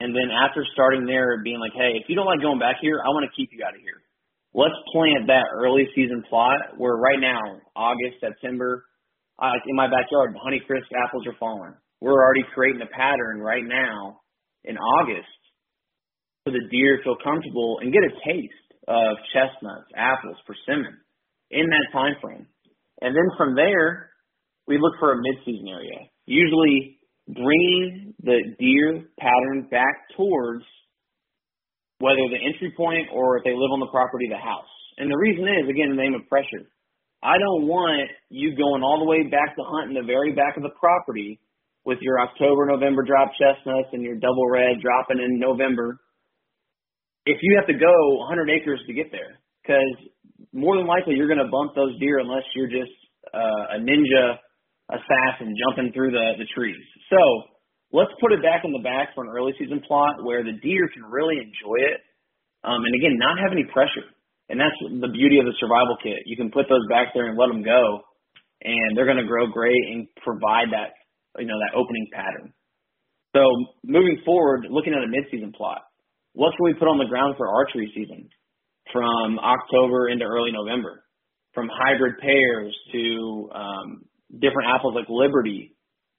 And 0.00 0.14
then 0.14 0.28
after 0.28 0.64
starting 0.72 1.06
there, 1.06 1.40
being 1.42 1.58
like, 1.58 1.72
hey, 1.72 1.96
if 1.96 2.08
you 2.08 2.14
don't 2.14 2.28
like 2.28 2.40
going 2.40 2.60
back 2.60 2.76
here, 2.80 3.00
I 3.00 3.08
want 3.10 3.24
to 3.24 3.32
keep 3.34 3.50
you 3.52 3.64
out 3.64 3.74
of 3.74 3.80
here. 3.80 4.04
Let's 4.52 4.76
plant 4.92 5.28
that 5.28 5.48
early 5.52 5.88
season 5.94 6.22
plot 6.28 6.76
where 6.76 6.96
right 6.96 7.20
now, 7.20 7.40
August, 7.74 8.20
September, 8.20 8.84
uh, 9.38 9.56
in 9.66 9.76
my 9.76 9.88
backyard, 9.88 10.36
Honeycrisp 10.36 10.88
apples 10.92 11.26
are 11.26 11.36
falling. 11.40 11.74
We're 12.00 12.20
already 12.20 12.44
creating 12.54 12.80
a 12.80 12.92
pattern 12.92 13.40
right 13.40 13.64
now 13.64 14.20
in 14.64 14.76
August 14.76 15.28
so 16.46 16.52
the 16.52 16.62
deer 16.70 16.98
to 16.98 17.02
feel 17.02 17.16
comfortable 17.24 17.78
and 17.82 17.92
get 17.92 18.06
a 18.06 18.12
taste 18.22 18.70
of 18.86 19.18
chestnuts, 19.34 19.90
apples, 19.96 20.36
persimmon 20.46 20.94
in 21.50 21.66
that 21.66 21.86
time 21.92 22.14
frame. 22.22 22.46
And 23.00 23.14
then 23.14 23.28
from 23.36 23.56
there, 23.56 24.10
we 24.66 24.78
look 24.78 24.94
for 24.98 25.12
a 25.12 25.16
mid-season 25.16 25.68
area, 25.68 26.10
usually 26.26 26.98
bringing 27.28 28.14
the 28.22 28.54
deer 28.58 29.06
pattern 29.18 29.68
back 29.70 30.10
towards 30.16 30.64
whether 31.98 32.22
the 32.28 32.38
entry 32.38 32.72
point 32.76 33.08
or 33.12 33.38
if 33.38 33.44
they 33.44 33.54
live 33.54 33.72
on 33.72 33.80
the 33.80 33.90
property, 33.90 34.26
the 34.30 34.38
house. 34.38 34.68
And 34.98 35.10
the 35.10 35.16
reason 35.16 35.44
is, 35.44 35.68
again, 35.68 35.90
the 35.90 36.00
name 36.00 36.14
of 36.14 36.28
pressure. 36.28 36.68
I 37.22 37.38
don't 37.38 37.66
want 37.66 38.10
you 38.28 38.54
going 38.54 38.82
all 38.82 39.00
the 39.00 39.08
way 39.08 39.24
back 39.24 39.56
to 39.56 39.62
hunt 39.64 39.88
in 39.88 39.94
the 39.96 40.06
very 40.06 40.32
back 40.32 40.56
of 40.56 40.62
the 40.62 40.74
property 40.78 41.40
with 41.84 41.98
your 42.02 42.20
October, 42.20 42.66
November 42.66 43.02
drop 43.02 43.32
chestnuts 43.38 43.88
and 43.92 44.02
your 44.02 44.16
double 44.16 44.48
red 44.50 44.82
dropping 44.82 45.22
in 45.22 45.38
November. 45.38 45.98
If 47.24 47.38
you 47.42 47.58
have 47.58 47.66
to 47.66 47.78
go 47.78 47.94
100 48.28 48.50
acres 48.50 48.80
to 48.86 48.92
get 48.92 49.10
there, 49.10 49.40
because 49.62 50.10
more 50.52 50.76
than 50.76 50.86
likely 50.86 51.14
you're 51.14 51.30
going 51.30 51.42
to 51.42 51.50
bump 51.50 51.74
those 51.74 51.98
deer 51.98 52.18
unless 52.18 52.44
you're 52.54 52.70
just 52.70 52.92
uh, 53.32 53.76
a 53.76 53.78
ninja 53.80 54.38
assassin 54.90 55.54
jumping 55.56 55.92
through 55.92 56.12
the, 56.12 56.38
the 56.38 56.48
trees. 56.54 56.78
So 57.10 57.20
let's 57.92 58.12
put 58.20 58.32
it 58.32 58.42
back 58.42 58.62
in 58.64 58.72
the 58.72 58.82
back 58.82 59.14
for 59.14 59.24
an 59.24 59.30
early 59.30 59.52
season 59.58 59.82
plot 59.86 60.22
where 60.22 60.42
the 60.42 60.54
deer 60.62 60.88
can 60.92 61.04
really 61.04 61.36
enjoy 61.36 61.78
it. 61.90 62.00
Um, 62.62 62.82
and 62.82 62.94
again, 62.94 63.18
not 63.18 63.38
have 63.38 63.52
any 63.52 63.64
pressure. 63.70 64.06
And 64.48 64.58
that's 64.58 64.78
the 64.78 65.10
beauty 65.10 65.42
of 65.42 65.46
the 65.46 65.54
survival 65.58 65.98
kit. 66.02 66.22
You 66.26 66.36
can 66.36 66.50
put 66.50 66.70
those 66.70 66.86
back 66.88 67.10
there 67.14 67.26
and 67.26 67.38
let 67.38 67.50
them 67.50 67.66
go, 67.66 68.02
and 68.62 68.94
they're 68.94 69.10
going 69.10 69.22
to 69.22 69.26
grow 69.26 69.50
great 69.50 69.82
and 69.90 70.06
provide 70.22 70.70
that, 70.70 70.94
you 71.38 71.50
know, 71.50 71.58
that 71.58 71.74
opening 71.74 72.06
pattern. 72.14 72.54
So 73.34 73.42
moving 73.82 74.22
forward, 74.24 74.70
looking 74.70 74.94
at 74.94 75.02
a 75.02 75.10
mid-season 75.10 75.50
plot, 75.50 75.82
what 76.32 76.54
can 76.54 76.62
we 76.62 76.78
put 76.78 76.86
on 76.86 76.98
the 76.98 77.10
ground 77.10 77.34
for 77.36 77.50
archery 77.50 77.90
season? 77.90 78.30
from 78.92 79.38
October 79.38 80.08
into 80.08 80.24
early 80.24 80.52
November, 80.52 81.02
from 81.54 81.68
hybrid 81.72 82.14
pears 82.20 82.74
to 82.92 83.50
um, 83.54 84.02
different 84.30 84.68
apples 84.74 84.94
like 84.94 85.06
Liberty. 85.08 85.74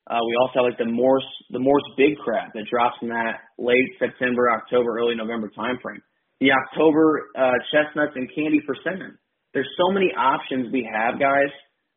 Uh, 0.09 0.19
we 0.23 0.33
also 0.39 0.63
have 0.63 0.67
like 0.71 0.79
the 0.79 0.87
Morse, 0.87 1.27
the 1.51 1.59
Morse 1.59 1.83
Big 1.97 2.15
Crab 2.23 2.51
that 2.55 2.65
drops 2.71 2.95
in 3.01 3.09
that 3.09 3.43
late 3.59 3.91
September, 3.99 4.49
October, 4.51 4.97
early 4.97 5.15
November 5.15 5.51
timeframe. 5.57 5.99
The 6.39 6.51
October 6.53 7.27
uh, 7.35 7.57
chestnuts 7.71 8.13
and 8.15 8.29
candy 8.33 8.61
persimmon. 8.65 9.17
There's 9.53 9.69
so 9.75 9.91
many 9.91 10.13
options 10.15 10.71
we 10.71 10.87
have, 10.87 11.19
guys, 11.19 11.51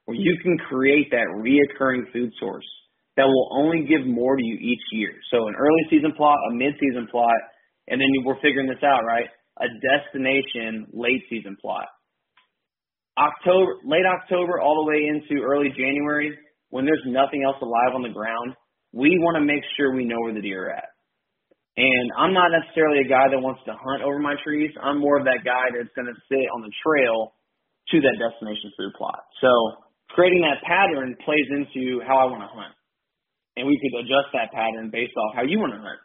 where 0.06 0.16
you 0.16 0.38
can 0.42 0.58
create 0.58 1.10
that 1.10 1.28
reoccurring 1.38 2.10
food 2.12 2.32
source 2.40 2.66
that 3.16 3.26
will 3.26 3.48
only 3.52 3.86
give 3.86 4.06
more 4.06 4.36
to 4.36 4.42
you 4.42 4.56
each 4.56 4.82
year. 4.92 5.12
So 5.30 5.46
an 5.46 5.54
early 5.54 5.84
season 5.90 6.12
plot, 6.16 6.38
a 6.50 6.54
mid 6.54 6.74
season 6.80 7.06
plot, 7.10 7.36
and 7.86 8.00
then 8.00 8.08
we're 8.24 8.40
figuring 8.40 8.66
this 8.66 8.82
out, 8.82 9.04
right? 9.04 9.28
a 9.60 9.68
destination 9.68 10.86
late 10.92 11.22
season 11.28 11.56
plot. 11.60 11.86
October, 13.20 13.84
late 13.84 14.08
October, 14.08 14.60
all 14.60 14.80
the 14.80 14.88
way 14.88 15.04
into 15.04 15.44
early 15.44 15.68
January, 15.76 16.32
when 16.72 16.86
there's 16.88 17.04
nothing 17.04 17.44
else 17.44 17.60
alive 17.60 17.92
on 17.92 18.00
the 18.00 18.08
ground, 18.08 18.56
we 18.96 19.12
want 19.20 19.36
to 19.36 19.44
make 19.44 19.60
sure 19.76 19.92
we 19.92 20.08
know 20.08 20.16
where 20.24 20.32
the 20.32 20.40
deer 20.40 20.72
are 20.72 20.76
at. 20.80 20.88
And 21.76 22.06
I'm 22.16 22.32
not 22.32 22.48
necessarily 22.50 23.04
a 23.04 23.08
guy 23.08 23.28
that 23.28 23.38
wants 23.38 23.60
to 23.68 23.76
hunt 23.76 24.02
over 24.02 24.18
my 24.18 24.34
trees. 24.42 24.72
I'm 24.80 24.98
more 24.98 25.18
of 25.20 25.24
that 25.28 25.44
guy 25.44 25.68
that's 25.70 25.92
going 25.92 26.08
to 26.08 26.18
sit 26.32 26.46
on 26.56 26.64
the 26.64 26.72
trail 26.82 27.36
to 27.92 27.96
that 28.00 28.16
destination 28.16 28.72
food 28.78 28.92
plot. 28.96 29.20
So 29.40 29.50
creating 30.10 30.42
that 30.42 30.64
pattern 30.66 31.14
plays 31.24 31.46
into 31.52 32.00
how 32.08 32.18
I 32.18 32.26
want 32.32 32.42
to 32.42 32.50
hunt. 32.50 32.74
and 33.56 33.66
we 33.66 33.78
could 33.78 34.00
adjust 34.00 34.32
that 34.32 34.52
pattern 34.52 34.90
based 34.90 35.12
off 35.16 35.34
how 35.34 35.42
you 35.42 35.58
want 35.58 35.74
to 35.74 35.80
hunt. 35.82 36.00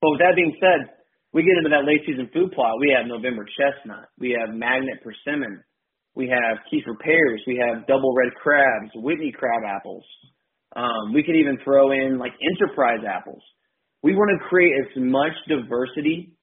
But 0.00 0.10
with 0.14 0.20
that 0.22 0.36
being 0.36 0.54
said, 0.60 0.94
we 1.32 1.42
get 1.42 1.58
into 1.58 1.72
that 1.74 1.84
late 1.84 2.06
season 2.06 2.30
food 2.32 2.52
plot. 2.52 2.78
We 2.80 2.94
have 2.96 3.10
November 3.10 3.44
chestnut, 3.58 4.08
we 4.18 4.36
have 4.38 4.54
magnet 4.54 5.02
persimmon, 5.02 5.64
we 6.18 6.26
have 6.26 6.58
Kieffer 6.66 6.98
pears, 6.98 7.40
we 7.46 7.62
have 7.62 7.86
double 7.86 8.12
red 8.12 8.34
crabs, 8.42 8.90
Whitney 8.96 9.30
crab 9.30 9.62
apples. 9.64 10.04
Um, 10.74 11.14
we 11.14 11.22
could 11.22 11.36
even 11.36 11.56
throw 11.62 11.92
in 11.92 12.18
like 12.18 12.32
enterprise 12.42 13.06
apples. 13.06 13.42
We 14.02 14.14
want 14.14 14.34
to 14.34 14.48
create 14.48 14.74
as 14.82 14.90
much 14.98 15.32
diversity 15.48 16.34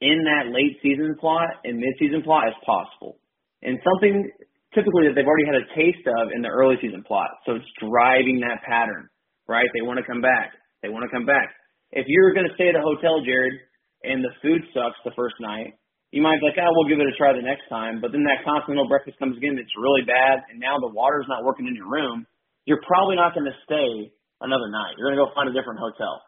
in 0.00 0.24
that 0.24 0.50
late 0.50 0.80
season 0.82 1.14
plot 1.20 1.60
and 1.64 1.76
mid 1.76 1.92
season 2.00 2.22
plot 2.22 2.48
as 2.48 2.56
possible. 2.64 3.20
And 3.62 3.78
something 3.84 4.24
typically 4.72 5.06
that 5.06 5.14
they've 5.14 5.28
already 5.28 5.46
had 5.46 5.60
a 5.60 5.68
taste 5.76 6.08
of 6.08 6.32
in 6.34 6.40
the 6.40 6.48
early 6.48 6.76
season 6.80 7.04
plot. 7.04 7.28
So 7.44 7.60
it's 7.60 7.72
driving 7.76 8.40
that 8.40 8.64
pattern, 8.64 9.08
right? 9.46 9.68
They 9.76 9.84
want 9.84 10.00
to 10.00 10.06
come 10.08 10.24
back. 10.24 10.56
They 10.82 10.88
want 10.88 11.04
to 11.04 11.12
come 11.12 11.26
back. 11.26 11.52
If 11.92 12.06
you're 12.08 12.32
going 12.32 12.48
to 12.48 12.54
stay 12.54 12.72
at 12.72 12.76
a 12.76 12.80
hotel, 12.80 13.20
Jared, 13.20 13.52
and 14.02 14.24
the 14.24 14.32
food 14.40 14.64
sucks 14.72 14.96
the 15.04 15.12
first 15.12 15.36
night, 15.40 15.76
you 16.10 16.22
might 16.22 16.42
be 16.42 16.50
like, 16.50 16.58
oh, 16.58 16.70
we'll 16.74 16.90
give 16.90 16.98
it 16.98 17.06
a 17.06 17.14
try 17.14 17.30
the 17.30 17.42
next 17.42 17.70
time. 17.70 18.02
But 18.02 18.10
then 18.10 18.26
that 18.26 18.42
continental 18.42 18.90
breakfast 18.90 19.18
comes 19.22 19.38
again, 19.38 19.54
it's 19.58 19.74
really 19.78 20.02
bad, 20.02 20.42
and 20.50 20.58
now 20.58 20.78
the 20.82 20.90
water's 20.90 21.30
not 21.30 21.46
working 21.46 21.70
in 21.70 21.74
your 21.78 21.86
room. 21.86 22.26
You're 22.66 22.82
probably 22.82 23.14
not 23.14 23.34
going 23.34 23.46
to 23.46 23.56
stay 23.62 24.10
another 24.42 24.68
night. 24.68 24.98
You're 24.98 25.14
going 25.14 25.18
to 25.18 25.24
go 25.24 25.30
find 25.34 25.48
a 25.48 25.54
different 25.54 25.78
hotel. 25.78 26.22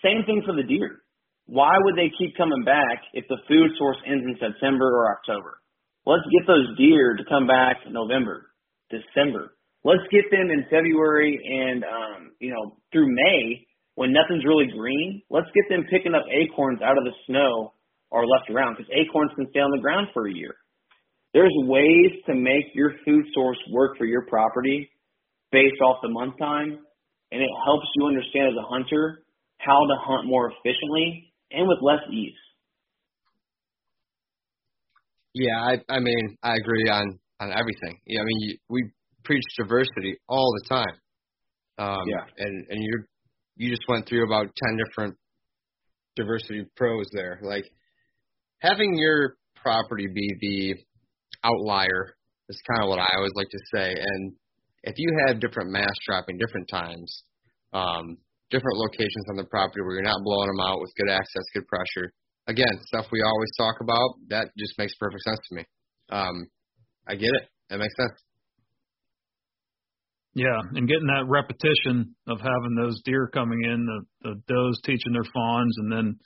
Same 0.00 0.24
thing 0.24 0.40
for 0.44 0.56
the 0.56 0.64
deer. 0.64 1.04
Why 1.46 1.76
would 1.78 1.94
they 1.94 2.10
keep 2.18 2.36
coming 2.36 2.64
back 2.64 3.06
if 3.14 3.28
the 3.28 3.38
food 3.46 3.70
source 3.78 4.00
ends 4.08 4.24
in 4.24 4.34
September 4.40 4.88
or 4.88 5.14
October? 5.14 5.60
Let's 6.04 6.26
get 6.32 6.46
those 6.46 6.66
deer 6.78 7.14
to 7.14 7.24
come 7.28 7.46
back 7.46 7.86
November, 7.86 8.50
December. 8.90 9.54
Let's 9.84 10.02
get 10.10 10.26
them 10.30 10.50
in 10.50 10.66
February 10.70 11.38
and 11.38 11.84
um, 11.84 12.20
you 12.40 12.50
know 12.50 12.74
through 12.90 13.06
May 13.06 13.66
when 13.94 14.12
nothing's 14.12 14.44
really 14.44 14.66
green. 14.66 15.22
Let's 15.30 15.46
get 15.54 15.70
them 15.70 15.86
picking 15.90 16.14
up 16.14 16.26
acorns 16.26 16.82
out 16.82 16.98
of 16.98 17.04
the 17.04 17.14
snow 17.26 17.74
or 18.10 18.26
left 18.26 18.50
around 18.50 18.76
because 18.76 18.90
acorns 18.94 19.32
can 19.36 19.46
stay 19.50 19.60
on 19.60 19.70
the 19.70 19.82
ground 19.82 20.08
for 20.14 20.28
a 20.28 20.32
year. 20.32 20.54
There's 21.34 21.52
ways 21.68 22.12
to 22.26 22.34
make 22.34 22.72
your 22.74 22.92
food 23.04 23.24
source 23.34 23.58
work 23.70 23.98
for 23.98 24.06
your 24.06 24.24
property 24.26 24.90
based 25.52 25.80
off 25.82 25.98
the 26.02 26.08
month 26.08 26.38
time, 26.38 26.78
and 27.30 27.42
it 27.42 27.50
helps 27.64 27.86
you 27.94 28.06
understand 28.06 28.48
as 28.48 28.56
a 28.58 28.66
hunter 28.66 29.22
how 29.58 29.78
to 29.78 29.96
hunt 30.00 30.26
more 30.26 30.50
efficiently 30.50 31.32
and 31.50 31.68
with 31.68 31.78
less 31.82 32.00
ease. 32.10 32.32
Yeah, 35.34 35.60
I 35.60 35.94
I 35.94 36.00
mean 36.00 36.36
I 36.42 36.54
agree 36.54 36.88
on 36.88 37.18
on 37.40 37.52
everything. 37.52 38.00
Yeah, 38.06 38.22
I 38.22 38.24
mean 38.24 38.40
you, 38.40 38.56
we 38.70 38.90
preach 39.24 39.44
diversity 39.58 40.16
all 40.28 40.50
the 40.62 40.68
time. 40.68 40.96
Um, 41.78 42.08
yeah. 42.08 42.24
And 42.38 42.66
and 42.70 42.82
you 42.82 43.04
you 43.56 43.70
just 43.70 43.86
went 43.88 44.06
through 44.08 44.24
about 44.24 44.46
ten 44.56 44.78
different 44.78 45.16
diversity 46.14 46.64
pros 46.76 47.06
there. 47.12 47.38
Like 47.42 47.64
having 48.66 48.96
your 48.96 49.36
property 49.62 50.06
be 50.12 50.34
the 50.40 50.74
outlier 51.44 52.16
is 52.48 52.60
kind 52.66 52.82
of 52.82 52.88
what 52.88 52.98
I 52.98 53.06
always 53.16 53.32
like 53.34 53.50
to 53.50 53.58
say. 53.74 53.94
And 53.94 54.32
if 54.84 54.94
you 54.96 55.10
have 55.26 55.40
different 55.40 55.70
mass 55.70 55.92
dropping 56.06 56.38
different 56.38 56.68
times, 56.68 57.24
um, 57.72 58.18
different 58.50 58.78
locations 58.78 59.26
on 59.30 59.36
the 59.36 59.44
property 59.44 59.80
where 59.82 59.94
you're 59.94 60.02
not 60.02 60.22
blowing 60.22 60.48
them 60.48 60.60
out 60.60 60.80
with 60.80 60.94
good 60.96 61.10
access, 61.10 61.42
good 61.54 61.66
pressure, 61.66 62.12
again, 62.46 62.78
stuff 62.86 63.06
we 63.10 63.22
always 63.22 63.50
talk 63.58 63.76
about. 63.80 64.14
That 64.28 64.50
just 64.56 64.78
makes 64.78 64.94
perfect 64.94 65.22
sense 65.22 65.40
to 65.48 65.54
me. 65.56 65.64
Um, 66.10 66.46
I 67.06 67.16
get 67.16 67.30
it. 67.34 67.48
That 67.70 67.78
makes 67.78 67.94
sense. 67.96 68.20
Yeah, 70.34 70.60
and 70.74 70.86
getting 70.86 71.06
that 71.06 71.24
repetition 71.28 72.14
of 72.28 72.38
having 72.38 72.76
those 72.76 73.00
deer 73.04 73.26
coming 73.32 73.58
in, 73.64 73.86
the, 73.86 74.04
the 74.28 74.34
does 74.46 74.80
teaching 74.84 75.14
their 75.14 75.24
fawns, 75.32 75.74
and 75.78 75.90
then 75.90 76.18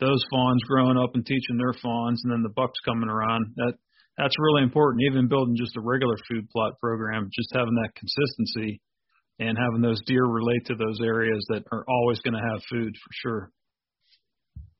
those 0.00 0.22
fawns 0.30 0.62
growing 0.66 0.96
up 0.96 1.14
and 1.14 1.24
teaching 1.24 1.56
their 1.56 1.74
fawns, 1.82 2.20
and 2.24 2.32
then 2.32 2.42
the 2.42 2.54
bucks 2.54 2.78
coming 2.84 3.08
around. 3.08 3.54
That 3.56 3.74
that's 4.18 4.34
really 4.38 4.62
important. 4.62 5.02
Even 5.10 5.28
building 5.28 5.56
just 5.58 5.76
a 5.76 5.82
regular 5.82 6.16
food 6.28 6.48
plot 6.50 6.78
program, 6.80 7.30
just 7.34 7.50
having 7.54 7.74
that 7.74 7.94
consistency 7.98 8.80
and 9.38 9.58
having 9.58 9.82
those 9.82 9.98
deer 10.06 10.24
relate 10.24 10.62
to 10.66 10.74
those 10.78 11.00
areas 11.02 11.42
that 11.50 11.66
are 11.72 11.84
always 11.88 12.20
going 12.20 12.38
to 12.38 12.44
have 12.54 12.62
food 12.70 12.94
for 12.94 13.12
sure. 13.22 13.42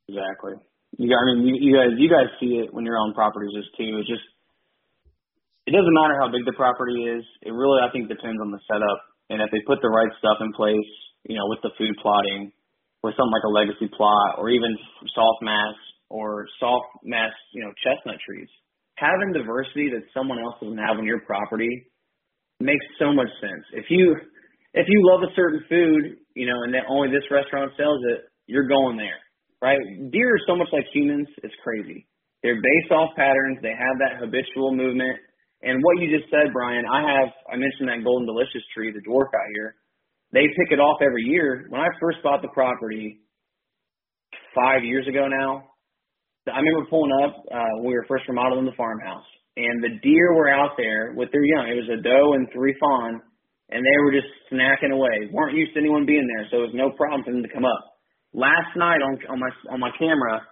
Exactly. 0.06 0.54
You 0.94 1.10
got, 1.10 1.18
I 1.18 1.34
mean, 1.34 1.42
you, 1.42 1.54
you 1.58 1.72
guys, 1.74 1.90
you 1.98 2.06
guys 2.06 2.30
see 2.38 2.62
it 2.62 2.70
when 2.70 2.86
you're 2.86 2.98
on 2.98 3.14
properties 3.18 3.50
just 3.50 3.74
too. 3.74 3.98
It's 3.98 4.06
just, 4.06 4.22
it 5.66 5.74
doesn't 5.74 5.96
matter 5.98 6.14
how 6.22 6.30
big 6.30 6.46
the 6.46 6.54
property 6.54 7.02
is. 7.02 7.26
It 7.42 7.50
really, 7.50 7.82
I 7.82 7.90
think, 7.90 8.06
depends 8.06 8.38
on 8.38 8.54
the 8.54 8.62
setup. 8.70 9.00
And 9.26 9.42
if 9.42 9.50
they 9.50 9.58
put 9.66 9.82
the 9.82 9.90
right 9.90 10.12
stuff 10.22 10.38
in 10.38 10.54
place, 10.54 10.86
you 11.26 11.34
know, 11.34 11.50
with 11.50 11.58
the 11.66 11.74
food 11.74 11.98
plotting, 11.98 12.52
with 13.04 13.12
something 13.14 13.36
like 13.36 13.44
a 13.44 13.52
legacy 13.52 13.92
plot, 13.92 14.40
or 14.40 14.48
even 14.48 14.72
soft 15.12 15.44
mass 15.44 15.76
or 16.08 16.48
soft 16.58 16.88
mass, 17.04 17.32
you 17.52 17.60
know, 17.60 17.72
chestnut 17.84 18.16
trees, 18.24 18.48
having 18.96 19.36
diversity 19.36 19.92
that 19.92 20.08
someone 20.16 20.40
else 20.40 20.56
doesn't 20.60 20.80
have 20.80 20.96
on 20.96 21.04
your 21.04 21.20
property 21.28 21.84
makes 22.60 22.84
so 22.98 23.12
much 23.12 23.28
sense. 23.40 23.64
If 23.76 23.86
you, 23.90 24.16
if 24.72 24.86
you 24.88 24.98
love 25.04 25.20
a 25.20 25.34
certain 25.36 25.60
food, 25.68 26.16
you 26.34 26.46
know, 26.46 26.64
and 26.64 26.72
that 26.72 26.88
only 26.88 27.12
this 27.12 27.28
restaurant 27.30 27.72
sells 27.76 28.00
it, 28.16 28.24
you're 28.46 28.68
going 28.68 28.96
there 28.96 29.20
right? 29.64 29.80
Deer 30.12 30.36
are 30.36 30.44
so 30.46 30.54
much 30.54 30.68
like 30.76 30.84
humans, 30.92 31.26
it's 31.40 31.56
crazy. 31.64 32.04
They're 32.44 32.60
based 32.60 32.92
off 32.92 33.16
patterns. 33.16 33.56
They 33.64 33.72
have 33.72 33.96
that 34.04 34.20
habitual 34.20 34.76
movement. 34.76 35.16
And 35.64 35.80
what 35.80 35.96
you 35.96 36.12
just 36.12 36.28
said, 36.28 36.52
Brian, 36.52 36.84
I 36.84 37.00
have, 37.00 37.32
I 37.48 37.56
mentioned 37.56 37.88
that 37.88 38.04
Golden 38.04 38.28
Delicious 38.28 38.60
tree, 38.76 38.92
the 38.92 39.00
dwarf 39.00 39.32
out 39.32 39.48
here. 39.56 39.80
They 40.34 40.50
pick 40.58 40.74
it 40.74 40.82
off 40.82 40.98
every 41.00 41.22
year. 41.22 41.66
When 41.70 41.80
I 41.80 41.86
first 42.02 42.18
bought 42.24 42.42
the 42.42 42.50
property 42.50 43.22
five 44.50 44.82
years 44.82 45.06
ago 45.06 45.28
now, 45.30 45.62
I 46.50 46.58
remember 46.58 46.90
pulling 46.90 47.14
up 47.22 47.38
uh, 47.54 47.72
when 47.78 47.86
we 47.86 47.94
were 47.94 48.04
first 48.08 48.26
remodeling 48.26 48.66
the 48.66 48.76
farmhouse, 48.76 49.24
and 49.56 49.78
the 49.78 49.94
deer 50.02 50.34
were 50.34 50.50
out 50.50 50.74
there 50.76 51.14
with 51.14 51.30
their 51.30 51.46
young. 51.46 51.70
It 51.70 51.86
was 51.86 52.00
a 52.00 52.02
doe 52.02 52.34
and 52.34 52.48
three 52.52 52.74
fawn, 52.82 53.22
and 53.70 53.78
they 53.78 53.96
were 54.02 54.10
just 54.10 54.26
snacking 54.50 54.90
away. 54.90 55.30
weren't 55.30 55.56
used 55.56 55.72
to 55.74 55.78
anyone 55.78 56.04
being 56.04 56.26
there, 56.26 56.48
so 56.50 56.66
it 56.66 56.74
was 56.74 56.74
no 56.74 56.90
problem 56.90 57.22
for 57.22 57.30
them 57.30 57.46
to 57.46 57.54
come 57.54 57.64
up. 57.64 57.94
Last 58.34 58.74
night 58.74 59.06
on 59.06 59.14
on 59.30 59.38
my 59.38 59.50
on 59.70 59.78
my 59.78 59.90
camera, 59.96 60.42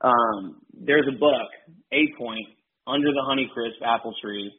um, 0.00 0.64
there's 0.72 1.06
a 1.06 1.20
buck, 1.20 1.52
eight 1.92 2.16
point, 2.16 2.48
under 2.88 3.12
the 3.12 3.24
Honeycrisp 3.28 3.84
apple 3.84 4.14
tree, 4.24 4.50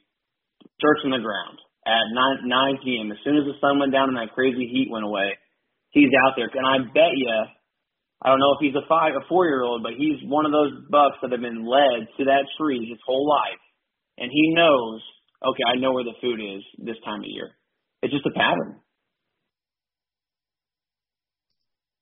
searching 0.77 1.09
the 1.09 1.17
ground 1.17 1.57
at 1.87 2.05
9, 2.13 2.45
9 2.45 2.83
p.m. 2.83 3.11
As 3.11 3.17
soon 3.23 3.37
as 3.37 3.45
the 3.45 3.57
sun 3.59 3.79
went 3.79 3.91
down 3.91 4.09
and 4.09 4.17
that 4.17 4.33
crazy 4.33 4.69
heat 4.69 4.89
went 4.91 5.05
away, 5.05 5.33
he's 5.89 6.13
out 6.25 6.33
there. 6.37 6.49
And 6.53 6.65
I 6.65 6.77
bet 6.93 7.17
you, 7.17 7.29
I 8.21 8.29
don't 8.29 8.39
know 8.39 8.53
if 8.53 8.61
he's 8.61 8.75
a 8.75 8.85
five, 8.87 9.13
a 9.17 9.25
four 9.27 9.45
year 9.45 9.63
old, 9.63 9.81
but 9.81 9.93
he's 9.97 10.21
one 10.29 10.45
of 10.45 10.51
those 10.51 10.85
bucks 10.89 11.17
that 11.21 11.31
have 11.31 11.41
been 11.41 11.65
led 11.65 12.05
to 12.17 12.25
that 12.25 12.45
tree 12.57 12.85
his 12.87 12.99
whole 13.05 13.27
life. 13.27 13.61
And 14.17 14.29
he 14.31 14.53
knows, 14.53 15.01
okay, 15.43 15.63
I 15.65 15.79
know 15.79 15.93
where 15.93 16.03
the 16.03 16.17
food 16.21 16.39
is 16.39 16.61
this 16.77 16.97
time 17.03 17.21
of 17.21 17.29
year. 17.29 17.49
It's 18.01 18.13
just 18.13 18.25
a 18.25 18.37
pattern. 18.37 18.77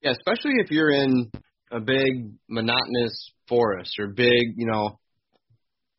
Yeah, 0.02 0.12
especially 0.12 0.56
if 0.64 0.72
you're 0.72 0.92
in 0.92 1.32
a 1.72 1.80
big 1.80 2.32
monotonous 2.50 3.32
forest 3.48 3.92
or 4.00 4.08
big, 4.08 4.56
you 4.56 4.66
know, 4.66 5.00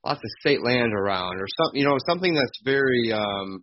lots 0.04 0.18
of 0.18 0.30
state 0.40 0.62
land 0.62 0.92
around 0.94 1.36
or 1.36 1.46
something, 1.56 1.80
you 1.80 1.86
know, 1.86 1.96
something 2.06 2.34
that's 2.34 2.60
very 2.64 3.12
um 3.12 3.62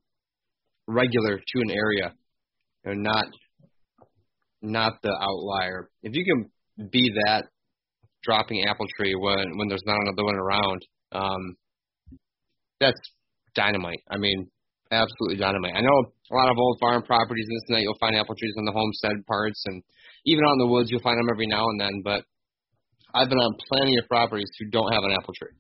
regular 0.88 1.38
to 1.38 1.62
an 1.62 1.72
area 1.72 2.14
and 2.86 3.04
not 3.04 3.26
not 4.62 4.94
the 5.04 5.16
outlier. 5.22 5.90
If 6.02 6.14
you 6.16 6.26
can 6.26 6.90
be 6.90 7.12
that 7.26 7.46
dropping 8.24 8.66
apple 8.66 8.88
tree 8.98 9.16
when 9.16 9.58
when 9.58 9.68
there's 9.68 9.86
not 9.86 9.98
another 10.02 10.24
one 10.24 10.36
around, 10.36 10.82
um 11.12 11.56
that's 12.80 13.00
dynamite. 13.56 14.02
I 14.10 14.18
mean, 14.18 14.50
absolutely 14.92 15.38
dynamite. 15.38 15.74
I 15.76 15.82
know 15.82 16.12
a 16.32 16.36
lot 16.36 16.50
of 16.50 16.58
old 16.58 16.78
farm 16.80 17.04
properties 17.04 17.46
and 17.50 17.56
this 17.56 17.64
and 17.68 17.78
that 17.78 17.82
you'll 17.82 17.98
find 18.00 18.16
apple 18.16 18.36
trees 18.36 18.54
on 18.58 18.66
the 18.66 18.72
homestead 18.72 19.26
parts 19.26 19.64
and 19.66 19.84
even 20.26 20.44
out 20.46 20.54
in 20.54 20.60
the 20.60 20.68
woods, 20.68 20.92
you'll 20.92 21.02
find 21.02 21.18
them 21.18 21.30
every 21.32 21.48
now 21.48 21.66
and 21.70 21.80
then. 21.80 22.02
But 22.04 22.24
I've 23.14 23.30
been 23.30 23.40
on 23.40 23.56
plenty 23.70 23.98
of 23.98 24.08
properties 24.08 24.50
who 24.60 24.70
don't 24.70 24.92
have 24.92 25.04
an 25.04 25.12
apple 25.12 25.34
tree, 25.34 25.56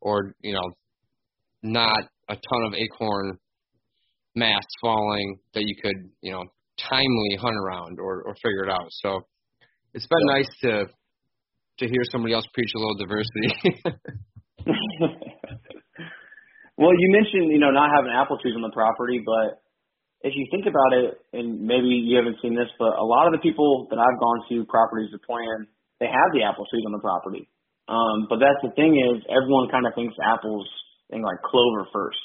or 0.00 0.34
you 0.40 0.52
know, 0.52 0.70
not 1.62 2.02
a 2.28 2.34
ton 2.34 2.62
of 2.66 2.74
acorn 2.74 3.38
mass 4.34 4.64
falling 4.80 5.38
that 5.54 5.62
you 5.64 5.76
could 5.80 6.10
you 6.20 6.32
know 6.32 6.44
timely 6.78 7.36
hunt 7.40 7.56
around 7.56 7.98
or 8.00 8.22
or 8.22 8.34
figure 8.42 8.64
it 8.64 8.70
out. 8.70 8.88
So 8.90 9.26
it's 9.94 10.06
been 10.06 10.26
yeah. 10.28 10.34
nice 10.34 10.48
to 10.62 10.86
to 11.78 11.88
hear 11.88 12.02
somebody 12.10 12.34
else 12.34 12.44
preach 12.54 12.72
a 12.76 12.78
little 12.78 12.96
diversity. 12.96 13.80
well, 16.78 16.94
you 16.96 17.10
mentioned 17.12 17.52
you 17.52 17.58
know 17.58 17.70
not 17.70 17.90
having 17.94 18.10
apple 18.12 18.38
trees 18.40 18.54
on 18.56 18.62
the 18.62 18.72
property, 18.72 19.20
but 19.24 19.62
if 20.22 20.34
you 20.34 20.46
think 20.50 20.66
about 20.66 20.92
it, 20.94 21.18
and 21.34 21.66
maybe 21.66 21.90
you 21.90 22.16
haven't 22.16 22.38
seen 22.40 22.54
this, 22.54 22.70
but 22.78 22.94
a 22.94 23.02
lot 23.02 23.26
of 23.26 23.34
the 23.34 23.42
people 23.42 23.88
that 23.90 23.98
I've 23.98 24.20
gone 24.22 24.38
to 24.48 24.64
properties 24.70 25.10
to 25.10 25.18
plan, 25.18 25.66
they 25.98 26.06
have 26.06 26.30
the 26.32 26.46
apple 26.46 26.64
trees 26.70 26.86
on 26.86 26.92
the 26.92 27.02
property. 27.02 27.50
Um, 27.90 28.30
but 28.30 28.38
that's 28.38 28.62
the 28.62 28.70
thing 28.78 28.94
is 28.94 29.26
everyone 29.26 29.66
kind 29.68 29.84
of 29.86 29.94
thinks 29.98 30.14
apples 30.22 30.70
think 31.10 31.24
like 31.24 31.42
clover 31.44 31.88
first. 31.92 32.22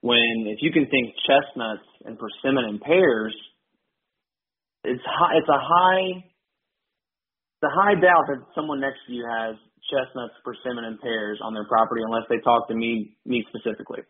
When 0.00 0.48
if 0.48 0.64
you 0.64 0.72
can 0.72 0.88
think 0.88 1.12
chestnuts 1.28 1.84
and 2.04 2.16
persimmon 2.16 2.64
and 2.64 2.80
pears, 2.80 3.36
it's 4.84 5.04
high, 5.04 5.36
it's 5.36 5.48
a 5.48 5.60
high, 5.60 6.24
it's 6.24 7.66
a 7.68 7.74
high 7.76 7.96
doubt 8.00 8.24
that 8.32 8.40
someone 8.56 8.80
next 8.80 9.04
to 9.06 9.12
you 9.12 9.28
has 9.28 9.60
chestnuts, 9.92 10.32
persimmon, 10.40 10.88
and 10.88 10.96
pears 11.00 11.40
on 11.44 11.52
their 11.52 11.68
property 11.68 12.00
unless 12.00 12.24
they 12.32 12.40
talk 12.40 12.68
to 12.68 12.74
me, 12.74 13.16
me 13.26 13.44
specifically. 13.52 14.00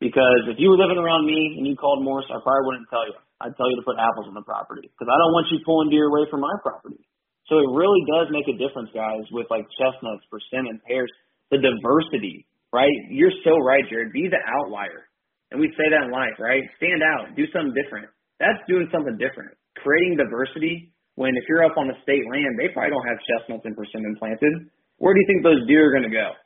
Because 0.00 0.46
if 0.46 0.60
you 0.60 0.70
were 0.70 0.78
living 0.78 1.00
around 1.00 1.26
me 1.26 1.56
and 1.58 1.66
you 1.66 1.74
called 1.74 2.04
Morse, 2.04 2.28
I 2.30 2.38
probably 2.44 2.64
wouldn't 2.68 2.88
tell 2.92 3.06
you. 3.08 3.16
I'd 3.40 3.54
tell 3.56 3.70
you 3.70 3.78
to 3.78 3.86
put 3.86 3.98
apples 3.98 4.26
on 4.26 4.34
the 4.34 4.46
property 4.46 4.90
because 4.90 5.08
I 5.10 5.16
don't 5.16 5.34
want 5.34 5.46
you 5.50 5.58
pulling 5.64 5.90
deer 5.90 6.10
away 6.10 6.26
from 6.30 6.42
my 6.42 6.54
property. 6.62 7.02
So 7.46 7.58
it 7.58 7.70
really 7.72 8.02
does 8.04 8.28
make 8.30 8.46
a 8.50 8.56
difference, 8.58 8.90
guys, 8.92 9.24
with 9.32 9.46
like 9.48 9.64
chestnuts, 9.78 10.26
persimmon, 10.28 10.82
pears, 10.84 11.10
the 11.50 11.58
diversity, 11.58 12.46
right? 12.74 12.92
You're 13.08 13.34
so 13.42 13.56
right, 13.62 13.82
Jared. 13.88 14.12
Be 14.12 14.28
the 14.28 14.42
outlier. 14.42 15.08
And 15.50 15.60
we 15.60 15.72
say 15.76 15.88
that 15.88 16.04
in 16.04 16.12
life, 16.12 16.36
right? 16.36 16.62
Stand 16.76 17.00
out. 17.00 17.32
Do 17.36 17.48
something 17.52 17.72
different. 17.72 18.12
That's 18.36 18.60
doing 18.68 18.88
something 18.92 19.16
different. 19.16 19.56
Creating 19.80 20.20
diversity 20.20 20.92
when 21.16 21.34
if 21.34 21.44
you're 21.48 21.64
up 21.64 21.74
on 21.80 21.88
the 21.88 21.98
state 22.04 22.22
land, 22.30 22.54
they 22.60 22.70
probably 22.70 22.92
don't 22.92 23.08
have 23.08 23.18
chestnuts 23.24 23.64
and 23.64 23.74
persimmon 23.74 24.14
planted. 24.20 24.70
Where 24.98 25.14
do 25.14 25.20
you 25.20 25.26
think 25.26 25.42
those 25.42 25.66
deer 25.66 25.88
are 25.88 25.94
going 25.94 26.06
to 26.06 26.14
go? 26.14 26.36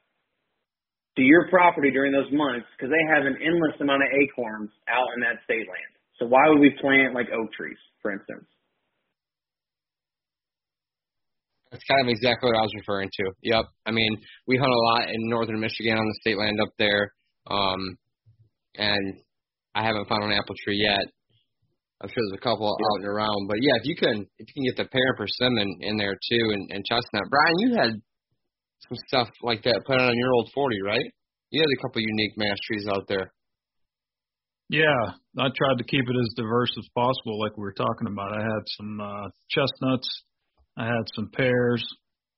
To 1.21 1.23
your 1.23 1.49
property 1.53 1.91
during 1.93 2.13
those 2.13 2.31
months 2.33 2.65
because 2.73 2.89
they 2.89 3.05
have 3.13 3.29
an 3.29 3.37
endless 3.37 3.77
amount 3.81 4.01
of 4.01 4.09
acorns 4.17 4.73
out 4.89 5.13
in 5.17 5.21
that 5.21 5.45
state 5.45 5.69
land. 5.69 5.93
So 6.17 6.25
why 6.25 6.49
would 6.49 6.61
we 6.61 6.73
plant 6.81 7.13
like 7.13 7.29
oak 7.35 7.53
trees, 7.53 7.77
for 8.01 8.13
instance? 8.13 8.49
That's 11.73 11.85
kind 11.85 12.05
of 12.05 12.09
exactly 12.09 12.49
what 12.53 12.61
I 12.61 12.65
was 12.65 12.73
referring 12.77 13.09
to. 13.13 13.25
Yep. 13.43 13.65
I 13.87 13.91
mean, 13.91 14.13
we 14.47 14.57
hunt 14.57 14.71
a 14.71 14.85
lot 14.93 15.09
in 15.09 15.29
northern 15.29 15.59
Michigan 15.59 15.97
on 15.97 16.05
the 16.05 16.17
state 16.21 16.39
land 16.39 16.61
up 16.61 16.69
there. 16.79 17.13
Um, 17.51 17.97
and 18.77 19.21
I 19.75 19.85
haven't 19.85 20.09
found 20.09 20.25
an 20.25 20.33
apple 20.33 20.55
tree 20.65 20.79
yet. 20.79 21.05
I'm 22.01 22.09
sure 22.09 22.23
there's 22.29 22.41
a 22.41 22.43
couple 22.43 22.67
yeah. 22.67 22.87
out 22.87 23.01
and 23.01 23.07
around, 23.07 23.47
but 23.49 23.59
yeah, 23.61 23.79
if 23.79 23.85
you 23.85 23.97
can 23.97 24.27
if 24.39 24.47
you 24.49 24.55
can 24.55 24.65
get 24.65 24.77
the 24.77 24.91
pear 24.91 25.15
persimmon 25.17 25.79
in 25.81 25.97
there 25.97 26.15
too, 26.15 26.45
and, 26.53 26.71
and 26.71 26.85
chestnut. 26.85 27.31
Brian, 27.31 27.59
you 27.59 27.77
had 27.77 27.93
some 28.89 28.99
stuff 29.07 29.29
like 29.43 29.63
that 29.63 29.83
put 29.87 30.01
on 30.01 30.17
your 30.17 30.33
old 30.35 30.51
40, 30.53 30.83
right? 30.83 31.07
You 31.51 31.61
had 31.61 31.69
a 31.79 31.83
couple 31.83 32.01
unique 32.03 32.33
mash 32.37 32.59
trees 32.67 32.89
out 32.89 33.07
there. 33.09 33.33
Yeah, 34.69 35.15
I 35.39 35.49
tried 35.55 35.79
to 35.79 35.85
keep 35.85 36.01
it 36.09 36.17
as 36.17 36.35
diverse 36.35 36.73
as 36.79 36.89
possible, 36.95 37.39
like 37.39 37.57
we 37.57 37.63
were 37.63 37.75
talking 37.75 38.09
about. 38.09 38.33
I 38.33 38.41
had 38.41 38.65
some 38.79 39.01
uh, 39.01 39.29
chestnuts, 39.51 40.09
I 40.77 40.87
had 40.87 41.05
some 41.15 41.31
pears, 41.33 41.87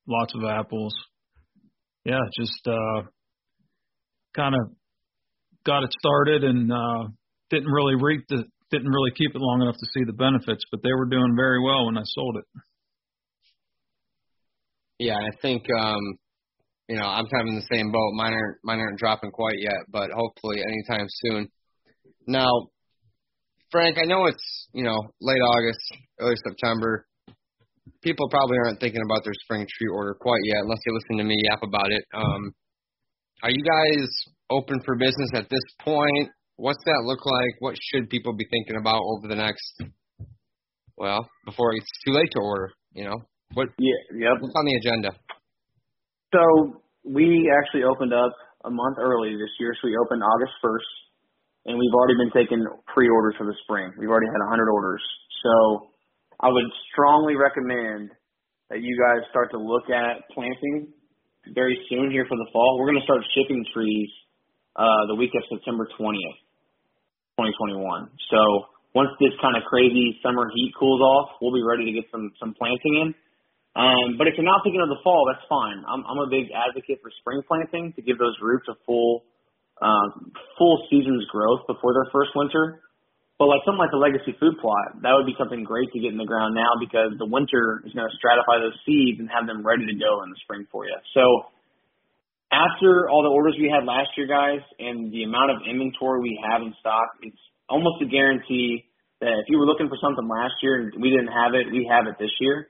lots 0.09 0.35
of 0.35 0.45
apples. 0.45 0.95
Yeah, 2.05 2.21
just 2.37 2.67
uh, 2.67 3.03
kind 4.35 4.55
of 4.55 4.77
got 5.65 5.83
it 5.83 5.91
started 5.99 6.45
and 6.45 6.71
uh, 6.73 7.09
didn't 7.51 7.71
really 7.71 7.97
reap 7.97 8.25
the 8.29 8.45
didn't 8.71 8.91
really 8.91 9.13
keep 9.17 9.31
it 9.35 9.41
long 9.41 9.63
enough 9.63 9.77
to 9.77 9.87
see 9.95 10.05
the 10.05 10.13
benefits, 10.13 10.65
but 10.71 10.83
they 10.83 10.93
were 10.93 11.07
doing 11.07 11.35
very 11.37 11.63
well 11.63 11.87
when 11.87 11.97
I 11.97 12.03
sold 12.05 12.37
it. 12.37 12.45
Yeah, 14.99 15.19
I 15.19 15.31
think 15.43 15.63
um, 15.79 16.01
you 16.89 16.97
know 16.97 17.07
I'm 17.07 17.27
kind 17.27 17.43
of 17.43 17.49
in 17.49 17.57
the 17.57 17.69
same 17.75 17.93
boat. 17.93 18.13
Mine 18.15 18.33
aren't 18.33 18.59
mine 18.65 18.79
aren't 18.81 18.99
dropping 18.99 19.31
quite 19.31 19.59
yet, 19.59 19.87
but 19.89 20.11
hopefully 20.15 20.61
anytime 20.63 21.07
soon. 21.09 21.49
Now, 22.27 22.69
Frank, 23.71 23.99
I 23.99 24.07
know 24.07 24.27
it's 24.27 24.69
you 24.73 24.83
know 24.83 24.99
late 25.21 25.41
August, 25.41 25.81
early 26.21 26.37
September. 26.47 27.07
People 28.03 28.29
probably 28.29 28.57
aren't 28.59 28.81
thinking 28.81 29.03
about 29.05 29.25
their 29.25 29.35
spring 29.45 29.67
tree 29.67 29.89
order 29.93 30.15
quite 30.15 30.41
yet, 30.45 30.63
unless 30.63 30.79
they 30.85 30.93
listen 30.93 31.19
to 31.19 31.25
me 31.25 31.37
yap 31.51 31.63
about 31.63 31.91
it. 31.91 32.05
Um, 32.15 32.53
are 33.43 33.51
you 33.51 33.65
guys 33.65 34.09
open 34.51 34.81
for 34.85 34.97
business 34.97 35.31
at 35.35 35.49
this 35.49 35.65
point? 35.81 36.31
What's 36.57 36.83
that 36.85 37.03
look 37.05 37.25
like? 37.27 37.55
What 37.61 37.75
should 37.81 38.09
people 38.11 38.35
be 38.35 38.47
thinking 38.51 38.77
about 38.79 39.03
over 39.03 39.27
the 39.29 39.35
next, 39.35 39.83
well, 40.97 41.29
before 41.45 41.73
it's 41.75 41.91
too 42.07 42.13
late 42.13 42.31
to 42.33 42.41
order? 42.41 42.71
You 42.93 43.05
know, 43.05 43.19
what? 43.55 43.69
Yeah, 43.79 44.01
yep. 44.15 44.39
What's 44.41 44.55
on 44.55 44.65
the 44.67 44.77
agenda? 44.79 45.11
So 46.33 46.83
we 47.05 47.51
actually 47.51 47.83
opened 47.85 48.15
up 48.15 48.33
a 48.65 48.71
month 48.71 48.99
early 48.99 49.35
this 49.35 49.51
year. 49.59 49.75
So 49.81 49.89
we 49.89 49.97
opened 49.99 50.23
August 50.23 50.55
first, 50.63 50.87
and 51.67 51.79
we've 51.79 51.95
already 51.95 52.15
been 52.19 52.33
taking 52.35 52.63
pre-orders 52.95 53.35
for 53.37 53.47
the 53.47 53.57
spring. 53.67 53.91
We've 53.99 54.11
already 54.11 54.31
had 54.31 54.41
100 54.47 54.71
orders. 54.71 55.03
So 55.43 55.91
I 56.41 56.49
would 56.49 56.71
strongly 56.93 57.35
recommend 57.35 58.11
that 58.71 58.81
you 58.81 58.95
guys 58.97 59.27
start 59.31 59.51
to 59.53 59.59
look 59.59 59.91
at 59.91 60.23
planting 60.33 60.95
very 61.53 61.77
soon 61.91 62.11
here 62.11 62.25
for 62.25 62.39
the 62.39 62.49
fall. 62.53 62.79
We're 62.79 62.91
going 62.91 63.03
to 63.03 63.05
start 63.05 63.21
shipping 63.37 63.65
trees 63.75 64.11
uh, 64.77 65.07
the 65.09 65.15
week 65.15 65.31
of 65.35 65.43
September 65.51 65.89
20th. 65.99 66.41
2021. 67.39 68.11
So 68.31 68.71
once 68.95 69.11
this 69.19 69.35
kind 69.43 69.59
of 69.59 69.67
crazy 69.67 70.19
summer 70.23 70.47
heat 70.55 70.73
cools 70.79 71.03
off, 71.03 71.35
we'll 71.43 71.55
be 71.55 71.67
ready 71.67 71.85
to 71.91 71.93
get 71.93 72.07
some 72.11 72.31
some 72.39 72.55
planting 72.55 72.95
in. 72.95 73.09
Um, 73.75 74.15
but 74.15 74.31
if 74.31 74.39
you're 74.39 74.47
not 74.47 74.63
thinking 74.63 74.79
of 74.79 74.87
the 74.87 75.03
fall, 75.03 75.27
that's 75.27 75.43
fine. 75.51 75.83
I'm, 75.83 76.07
I'm 76.07 76.23
a 76.23 76.31
big 76.31 76.55
advocate 76.55 77.03
for 77.03 77.11
spring 77.19 77.43
planting 77.43 77.91
to 77.99 78.01
give 78.07 78.23
those 78.23 78.39
roots 78.39 78.71
a 78.71 78.79
full 78.87 79.27
um, 79.83 80.31
full 80.55 80.87
season's 80.87 81.27
growth 81.27 81.67
before 81.67 81.91
their 81.91 82.07
first 82.15 82.31
winter. 82.39 82.87
But 83.35 83.51
like 83.51 83.67
something 83.67 83.83
like 83.83 83.91
the 83.91 83.99
legacy 83.99 84.31
food 84.39 84.63
plot, 84.63 85.03
that 85.03 85.11
would 85.11 85.27
be 85.27 85.35
something 85.35 85.67
great 85.67 85.91
to 85.91 85.99
get 85.99 86.15
in 86.15 86.23
the 86.23 86.31
ground 86.31 86.55
now 86.55 86.79
because 86.79 87.19
the 87.19 87.27
winter 87.27 87.83
is 87.83 87.91
going 87.91 88.07
to 88.07 88.15
stratify 88.15 88.63
those 88.63 88.79
seeds 88.87 89.19
and 89.19 89.27
have 89.27 89.51
them 89.51 89.67
ready 89.67 89.83
to 89.91 89.97
go 89.99 90.23
in 90.23 90.31
the 90.31 90.39
spring 90.47 90.71
for 90.71 90.87
you. 90.87 90.95
So 91.19 91.51
after 92.55 93.11
all 93.11 93.27
the 93.27 93.35
orders 93.35 93.59
we 93.59 93.67
had 93.67 93.83
last 93.83 94.15
year, 94.17 94.31
guys, 94.31 94.63
and 94.79 95.11
the 95.11 95.25
amount 95.27 95.51
of 95.51 95.59
inventory 95.67 96.23
we 96.23 96.39
have 96.39 96.63
in 96.63 96.71
stock, 96.79 97.19
it's 97.23 97.43
almost 97.69 97.99
a 98.03 98.07
guarantee 98.07 98.87
that 99.21 99.43
if 99.43 99.47
you 99.51 99.59
were 99.59 99.67
looking 99.67 99.89
for 99.89 99.99
something 99.99 100.29
last 100.29 100.55
year 100.63 100.79
and 100.79 101.03
we 101.03 101.11
didn't 101.11 101.35
have 101.35 101.55
it, 101.55 101.67
we 101.73 101.89
have 101.91 102.07
it 102.07 102.15
this 102.19 102.31
year. 102.39 102.69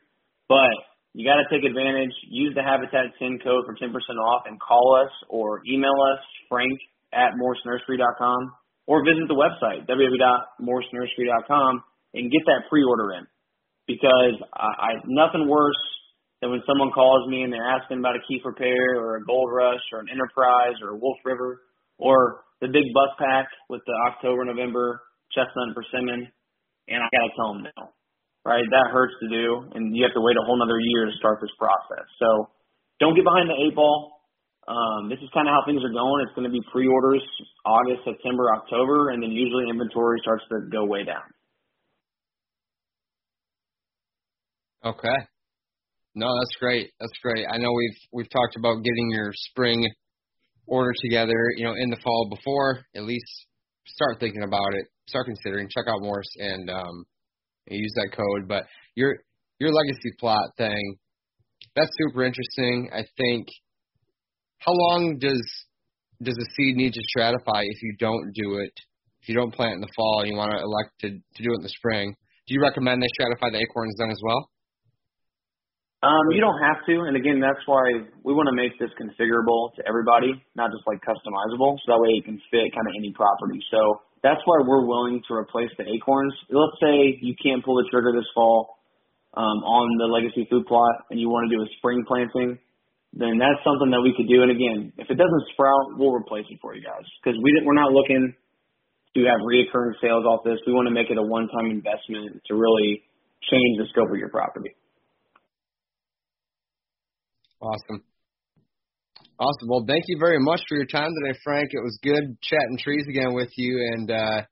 But 0.49 0.73
you 1.13 1.29
got 1.29 1.37
to 1.37 1.47
take 1.53 1.69
advantage. 1.69 2.13
Use 2.31 2.55
the 2.55 2.63
Habitat 2.63 3.13
10 3.19 3.39
code 3.45 3.65
for 3.69 3.77
10% 3.77 3.93
off 4.19 4.43
and 4.47 4.59
call 4.61 4.97
us 4.97 5.13
or 5.29 5.61
email 5.69 5.95
us, 6.11 6.19
frank 6.49 6.79
at 7.13 7.37
morsenursery.com, 7.37 8.53
or 8.87 9.05
visit 9.05 9.29
the 9.29 9.37
website, 9.37 9.87
www.morsenursery.com, 9.87 11.83
and 12.15 12.31
get 12.33 12.43
that 12.47 12.69
pre-order 12.69 13.13
in. 13.13 13.27
Because 13.87 14.41
I, 14.55 14.67
I 14.67 14.91
nothing 15.07 15.49
worse 15.49 15.77
that 16.45 16.53
when 16.53 16.61
someone 16.69 16.93
calls 16.93 17.25
me 17.33 17.41
and 17.41 17.49
they're 17.49 17.65
asking 17.65 18.05
about 18.05 18.21
a 18.21 18.23
Kieffer 18.29 18.53
pear 18.53 19.01
or 19.01 19.17
a 19.17 19.25
Gold 19.25 19.49
Rush 19.49 19.81
or 19.97 20.05
an 20.05 20.13
Enterprise 20.13 20.77
or 20.85 20.93
a 20.93 20.99
Wolf 21.01 21.17
River 21.25 21.65
or 21.97 22.45
the 22.61 22.69
big 22.69 22.85
bus 22.93 23.09
pack 23.17 23.49
with 23.73 23.81
the 23.89 23.97
October, 24.13 24.45
November 24.45 25.01
chestnut 25.33 25.73
and 25.73 25.75
persimmon, 25.75 26.21
and 26.93 27.01
I 27.01 27.09
gotta 27.17 27.33
tell 27.33 27.57
them 27.57 27.65
no, 27.65 27.97
right? 28.45 28.61
That 28.61 28.93
hurts 28.93 29.17
to 29.25 29.29
do, 29.33 29.73
and 29.73 29.97
you 29.97 30.05
have 30.05 30.13
to 30.13 30.21
wait 30.21 30.37
a 30.37 30.45
whole 30.45 30.61
another 30.61 30.77
year 30.85 31.09
to 31.09 31.17
start 31.17 31.41
this 31.41 31.51
process. 31.57 32.05
So 32.21 32.53
don't 33.01 33.17
get 33.17 33.25
behind 33.25 33.49
the 33.49 33.57
eight 33.57 33.75
ball. 33.75 34.21
Um, 34.69 35.09
this 35.09 35.19
is 35.25 35.33
kind 35.33 35.49
of 35.49 35.57
how 35.57 35.65
things 35.65 35.81
are 35.81 35.97
going. 35.97 36.29
It's 36.29 36.37
going 36.37 36.45
to 36.45 36.53
be 36.53 36.61
pre-orders 36.73 37.25
August, 37.65 38.05
September, 38.05 38.53
October, 38.53 39.17
and 39.17 39.25
then 39.25 39.33
usually 39.33 39.65
inventory 39.69 40.21
starts 40.21 40.45
to 40.53 40.69
go 40.69 40.85
way 40.85 41.05
down. 41.09 41.25
Okay. 44.85 45.25
No, 46.15 46.29
that's 46.39 46.57
great. 46.61 46.91
That's 47.01 47.19
great. 47.23 47.45
I 47.51 47.59
know 47.59 47.73
we've 47.73 47.99
we've 48.13 48.31
talked 48.31 48.57
about 48.57 48.85
getting 48.85 49.11
your 49.11 49.33
spring 49.35 49.89
order 50.67 50.93
together, 51.03 51.51
you 51.57 51.65
know, 51.65 51.75
in 51.77 51.91
the 51.91 51.97
fall 52.03 52.31
before. 52.31 52.85
At 52.95 53.03
least 53.03 53.27
start 53.87 54.21
thinking 54.21 54.43
about 54.43 54.75
it. 54.75 54.87
Start 55.09 55.27
considering. 55.27 55.69
Check 55.69 55.85
out 55.89 56.01
Morse 56.01 56.31
and 56.39 56.71
um, 56.71 57.05
use 57.69 57.93
that 57.97 58.11
code. 58.17 58.49
But 58.49 58.67
your 58.95 59.17
your 59.59 59.73
legacy 59.73 60.13
plot 60.21 60.51
thing, 60.57 60.97
that's 61.75 61.91
super 61.99 62.25
interesting. 62.25 62.91
I 62.93 63.05
think. 63.17 63.49
How 64.59 64.73
long 64.73 65.19
does 65.19 65.43
does 66.23 66.39
a 66.39 66.47
seed 66.55 66.77
need 66.77 66.95
to 66.95 67.03
stratify 67.15 67.65
if 67.65 67.83
you 67.83 67.97
don't 67.99 68.33
do 68.35 68.59
it? 68.59 68.73
If 69.21 69.29
you 69.29 69.35
don't 69.35 69.53
plant 69.53 69.75
in 69.75 69.81
the 69.81 69.93
fall 69.97 70.21
and 70.21 70.31
you 70.31 70.37
want 70.37 70.53
to 70.53 70.59
elect 70.59 70.91
to 71.01 71.09
to 71.11 71.43
do 71.43 71.51
it 71.51 71.59
in 71.59 71.63
the 71.63 71.69
spring, 71.71 72.15
do 72.47 72.55
you 72.55 72.63
recommend 72.63 73.03
they 73.03 73.09
stratify 73.19 73.51
the 73.51 73.59
acorns 73.59 73.97
then 73.99 74.11
as 74.11 74.21
well? 74.23 74.49
Um, 76.05 76.37
you 76.37 76.45
don't 76.45 76.61
have 76.61 76.85
to, 76.85 77.09
and 77.09 77.17
again, 77.17 77.41
that's 77.41 77.65
why 77.65 78.05
we 78.21 78.37
want 78.37 78.53
to 78.53 78.57
make 78.57 78.77
this 78.77 78.93
configurable 79.01 79.73
to 79.81 79.81
everybody, 79.89 80.37
not 80.53 80.69
just 80.69 80.85
like 80.85 81.01
customizable, 81.01 81.81
so 81.81 81.97
that 81.97 82.01
way 82.01 82.21
it 82.21 82.29
can 82.29 82.37
fit 82.53 82.77
kind 82.77 82.85
of 82.85 82.93
any 82.93 83.09
property. 83.17 83.57
So 83.73 84.05
that's 84.21 84.41
why 84.45 84.61
we're 84.69 84.85
willing 84.85 85.25
to 85.29 85.33
replace 85.33 85.73
the 85.81 85.89
acorns. 85.89 86.37
Let's 86.53 86.77
say 86.77 87.17
you 87.25 87.33
can't 87.41 87.65
pull 87.65 87.81
the 87.81 87.89
trigger 87.89 88.13
this 88.13 88.29
fall 88.37 88.85
um, 89.33 89.65
on 89.65 89.89
the 89.97 90.05
legacy 90.13 90.45
food 90.53 90.69
plot, 90.69 91.09
and 91.09 91.17
you 91.17 91.33
want 91.33 91.49
to 91.49 91.57
do 91.57 91.65
a 91.65 91.69
spring 91.81 92.05
planting, 92.05 92.61
then 93.17 93.41
that's 93.41 93.65
something 93.65 93.89
that 93.89 94.05
we 94.05 94.13
could 94.13 94.29
do. 94.29 94.45
And 94.45 94.53
again, 94.53 94.93
if 95.01 95.09
it 95.09 95.17
doesn't 95.17 95.45
sprout, 95.57 95.97
we'll 95.97 96.13
replace 96.13 96.45
it 96.53 96.61
for 96.61 96.77
you 96.77 96.85
guys 96.85 97.09
because 97.25 97.41
we 97.41 97.49
we're 97.65 97.81
not 97.81 97.97
looking 97.97 98.37
to 99.17 99.21
have 99.25 99.41
reoccurring 99.41 99.97
sales 100.05 100.29
off 100.29 100.45
this. 100.45 100.61
We 100.69 100.77
want 100.77 100.85
to 100.85 100.95
make 100.95 101.09
it 101.09 101.17
a 101.17 101.25
one-time 101.25 101.73
investment 101.73 102.45
to 102.45 102.53
really 102.53 103.09
change 103.49 103.81
the 103.81 103.89
scope 103.89 104.11
of 104.13 104.21
your 104.21 104.29
property. 104.29 104.77
Awesome. 107.65 108.05
Awesome. 109.41 109.69
Well, 109.69 109.85
thank 109.89 110.05
you 110.07 110.19
very 110.21 110.39
much 110.39 110.61
for 110.69 110.77
your 110.77 110.87
time 110.87 111.09
today, 111.09 111.39
Frank. 111.43 111.71
It 111.73 111.83
was 111.83 111.99
good 112.03 112.37
chatting 112.43 112.79
trees 112.79 113.07
again 113.09 113.33
with 113.33 113.49
you, 113.57 113.81
and 113.95 114.11
uh, 114.11 114.43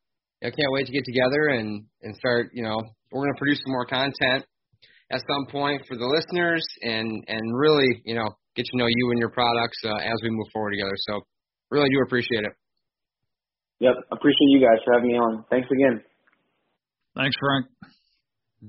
I 0.42 0.50
can't 0.50 0.72
wait 0.72 0.86
to 0.86 0.92
get 0.92 1.04
together 1.04 1.48
and 1.52 1.84
and 2.02 2.16
start, 2.16 2.50
you 2.54 2.64
know, 2.64 2.80
we're 3.12 3.22
going 3.22 3.34
to 3.34 3.38
produce 3.38 3.60
some 3.64 3.72
more 3.72 3.86
content 3.86 4.44
at 5.12 5.20
some 5.28 5.46
point 5.52 5.82
for 5.86 5.96
the 5.96 6.06
listeners 6.06 6.64
and 6.80 7.22
and 7.28 7.42
really 7.54 8.02
you 8.04 8.14
know 8.14 8.28
get 8.56 8.64
to 8.64 8.76
know 8.76 8.86
you 8.88 9.10
and 9.10 9.18
your 9.18 9.30
products 9.30 9.78
uh, 9.84 9.96
as 9.96 10.18
we 10.22 10.30
move 10.30 10.48
forward 10.52 10.72
together. 10.72 10.96
So 11.06 11.20
really 11.70 11.88
do 11.90 12.00
appreciate 12.04 12.44
it. 12.44 12.52
Yep, 13.80 13.94
appreciate 14.10 14.50
you 14.50 14.60
guys 14.60 14.80
for 14.84 14.94
having 14.94 15.10
me 15.10 15.18
on. 15.18 15.44
Thanks 15.50 15.68
again. 15.70 16.02
Thanks, 17.14 17.36
Frank. 17.38 17.66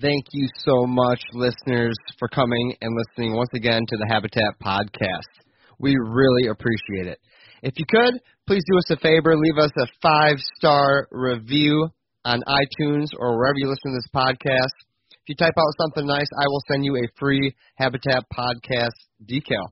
Thank 0.01 0.25
you 0.31 0.47
so 0.65 0.87
much, 0.87 1.21
listeners, 1.33 1.93
for 2.17 2.27
coming 2.27 2.73
and 2.81 2.97
listening 2.97 3.35
once 3.35 3.51
again 3.53 3.85
to 3.87 3.97
the 3.97 4.07
Habitat 4.09 4.57
Podcast. 4.59 5.45
We 5.77 5.95
really 6.01 6.47
appreciate 6.49 7.05
it. 7.05 7.19
If 7.61 7.73
you 7.77 7.85
could, 7.87 8.19
please 8.47 8.63
do 8.71 8.79
us 8.79 8.89
a 8.89 8.97
favor, 8.97 9.37
leave 9.37 9.59
us 9.59 9.69
a 9.77 9.85
five 10.01 10.37
star 10.57 11.07
review 11.11 11.89
on 12.25 12.41
iTunes 12.47 13.09
or 13.19 13.37
wherever 13.37 13.53
you 13.57 13.67
listen 13.67 13.91
to 13.91 13.99
this 13.99 14.09
podcast. 14.15 14.73
If 15.11 15.29
you 15.29 15.35
type 15.35 15.53
out 15.55 15.73
something 15.79 16.07
nice, 16.07 16.29
I 16.41 16.47
will 16.47 16.63
send 16.71 16.83
you 16.83 16.95
a 16.95 17.07
free 17.19 17.53
Habitat 17.75 18.23
Podcast 18.35 18.97
decal. 19.23 19.67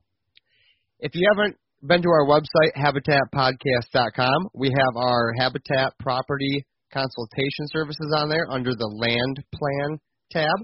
If 1.00 1.16
you 1.16 1.28
haven't 1.34 1.56
been 1.82 2.00
to 2.00 2.08
our 2.08 2.28
website, 2.28 2.76
habitatpodcast.com, 2.78 4.50
we 4.54 4.68
have 4.68 4.96
our 4.96 5.32
Habitat 5.36 5.94
Property 5.98 6.64
Consultation 6.92 7.66
Services 7.72 8.14
on 8.16 8.28
there 8.28 8.46
under 8.48 8.70
the 8.70 8.86
Land 8.86 9.42
Plan 9.52 9.98
tab. 10.32 10.56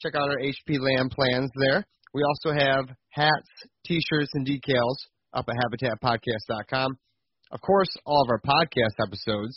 Check 0.00 0.14
out 0.14 0.28
our 0.28 0.38
HP 0.38 0.78
Land 0.80 1.10
Plans 1.10 1.50
there. 1.56 1.84
We 2.12 2.22
also 2.22 2.58
have 2.58 2.96
hats, 3.10 3.48
t-shirts, 3.86 4.30
and 4.34 4.46
decals 4.46 4.96
up 5.32 5.46
at 5.48 5.56
habitatpodcast.com. 5.56 6.96
Of 7.52 7.60
course, 7.60 7.88
all 8.06 8.22
of 8.22 8.28
our 8.30 8.40
podcast 8.40 9.04
episodes. 9.04 9.56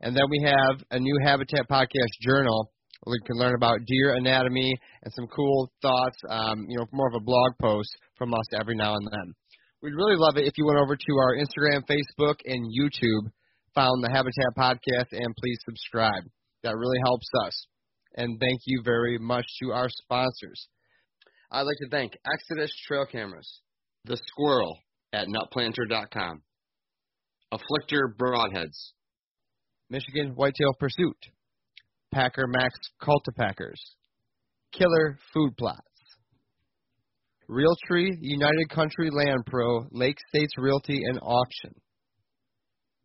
And 0.00 0.16
then 0.16 0.24
we 0.30 0.42
have 0.44 0.82
a 0.90 0.98
new 0.98 1.18
Habitat 1.24 1.68
Podcast 1.68 2.14
journal 2.20 2.70
where 3.02 3.16
you 3.16 3.26
can 3.26 3.36
learn 3.36 3.54
about 3.54 3.84
deer 3.86 4.14
anatomy 4.14 4.74
and 5.02 5.12
some 5.14 5.26
cool 5.28 5.70
thoughts, 5.82 6.16
um, 6.28 6.66
you 6.68 6.78
know, 6.78 6.86
more 6.92 7.08
of 7.08 7.14
a 7.14 7.24
blog 7.24 7.52
post 7.60 7.90
from 8.16 8.34
us 8.34 8.46
every 8.58 8.76
now 8.76 8.94
and 8.94 9.06
then. 9.10 9.34
We'd 9.82 9.94
really 9.94 10.16
love 10.16 10.36
it 10.36 10.46
if 10.46 10.54
you 10.56 10.66
went 10.66 10.78
over 10.78 10.96
to 10.96 11.12
our 11.18 11.36
Instagram, 11.36 11.82
Facebook, 11.86 12.36
and 12.44 12.66
YouTube, 12.66 13.30
found 13.74 14.02
the 14.02 14.10
Habitat 14.10 14.54
Podcast, 14.56 15.12
and 15.12 15.34
please 15.36 15.58
subscribe. 15.64 16.24
That 16.64 16.76
really 16.76 16.98
helps 17.04 17.28
us. 17.44 17.66
And 18.16 18.38
thank 18.40 18.60
you 18.66 18.82
very 18.84 19.18
much 19.18 19.46
to 19.62 19.72
our 19.72 19.88
sponsors. 19.88 20.68
I'd 21.50 21.62
like 21.62 21.76
to 21.82 21.88
thank 21.90 22.12
Exodus 22.32 22.70
Trail 22.86 23.06
Cameras, 23.06 23.60
The 24.04 24.18
Squirrel 24.26 24.78
at 25.12 25.28
nutplanter.com, 25.28 26.42
Afflictor 27.52 28.14
Broadheads, 28.18 28.92
Michigan 29.88 30.32
Whitetail 30.34 30.74
Pursuit, 30.78 31.16
Packer 32.12 32.46
Max 32.46 32.78
Cultipackers, 33.00 33.80
Killer 34.72 35.18
Food 35.32 35.56
Plots, 35.56 35.80
Realtree 37.48 38.10
United 38.20 38.68
Country 38.68 39.08
Land 39.10 39.46
Pro, 39.46 39.86
Lake 39.90 40.18
States 40.28 40.52
Realty 40.58 41.00
and 41.04 41.18
Auction, 41.22 41.74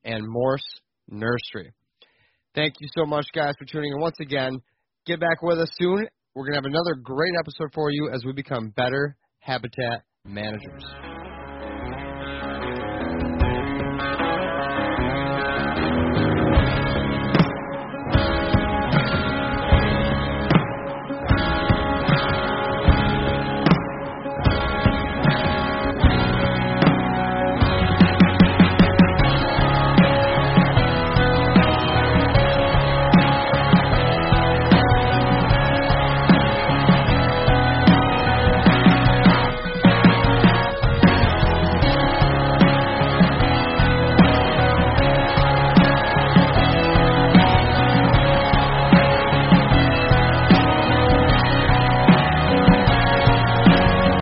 and 0.03 0.23
Morse 0.27 0.81
Nursery. 1.07 1.71
Thank 2.53 2.73
you 2.81 2.87
so 2.97 3.05
much, 3.05 3.25
guys, 3.33 3.53
for 3.57 3.65
tuning 3.65 3.93
in 3.93 4.01
once 4.01 4.17
again. 4.19 4.59
Get 5.05 5.19
back 5.19 5.41
with 5.41 5.59
us 5.59 5.69
soon. 5.77 6.07
We're 6.33 6.43
going 6.45 6.53
to 6.53 6.59
have 6.59 6.65
another 6.65 6.95
great 6.95 7.33
episode 7.37 7.73
for 7.73 7.91
you 7.91 8.09
as 8.13 8.23
we 8.25 8.31
become 8.31 8.69
better 8.69 9.17
habitat 9.39 10.03
managers. 10.23 11.12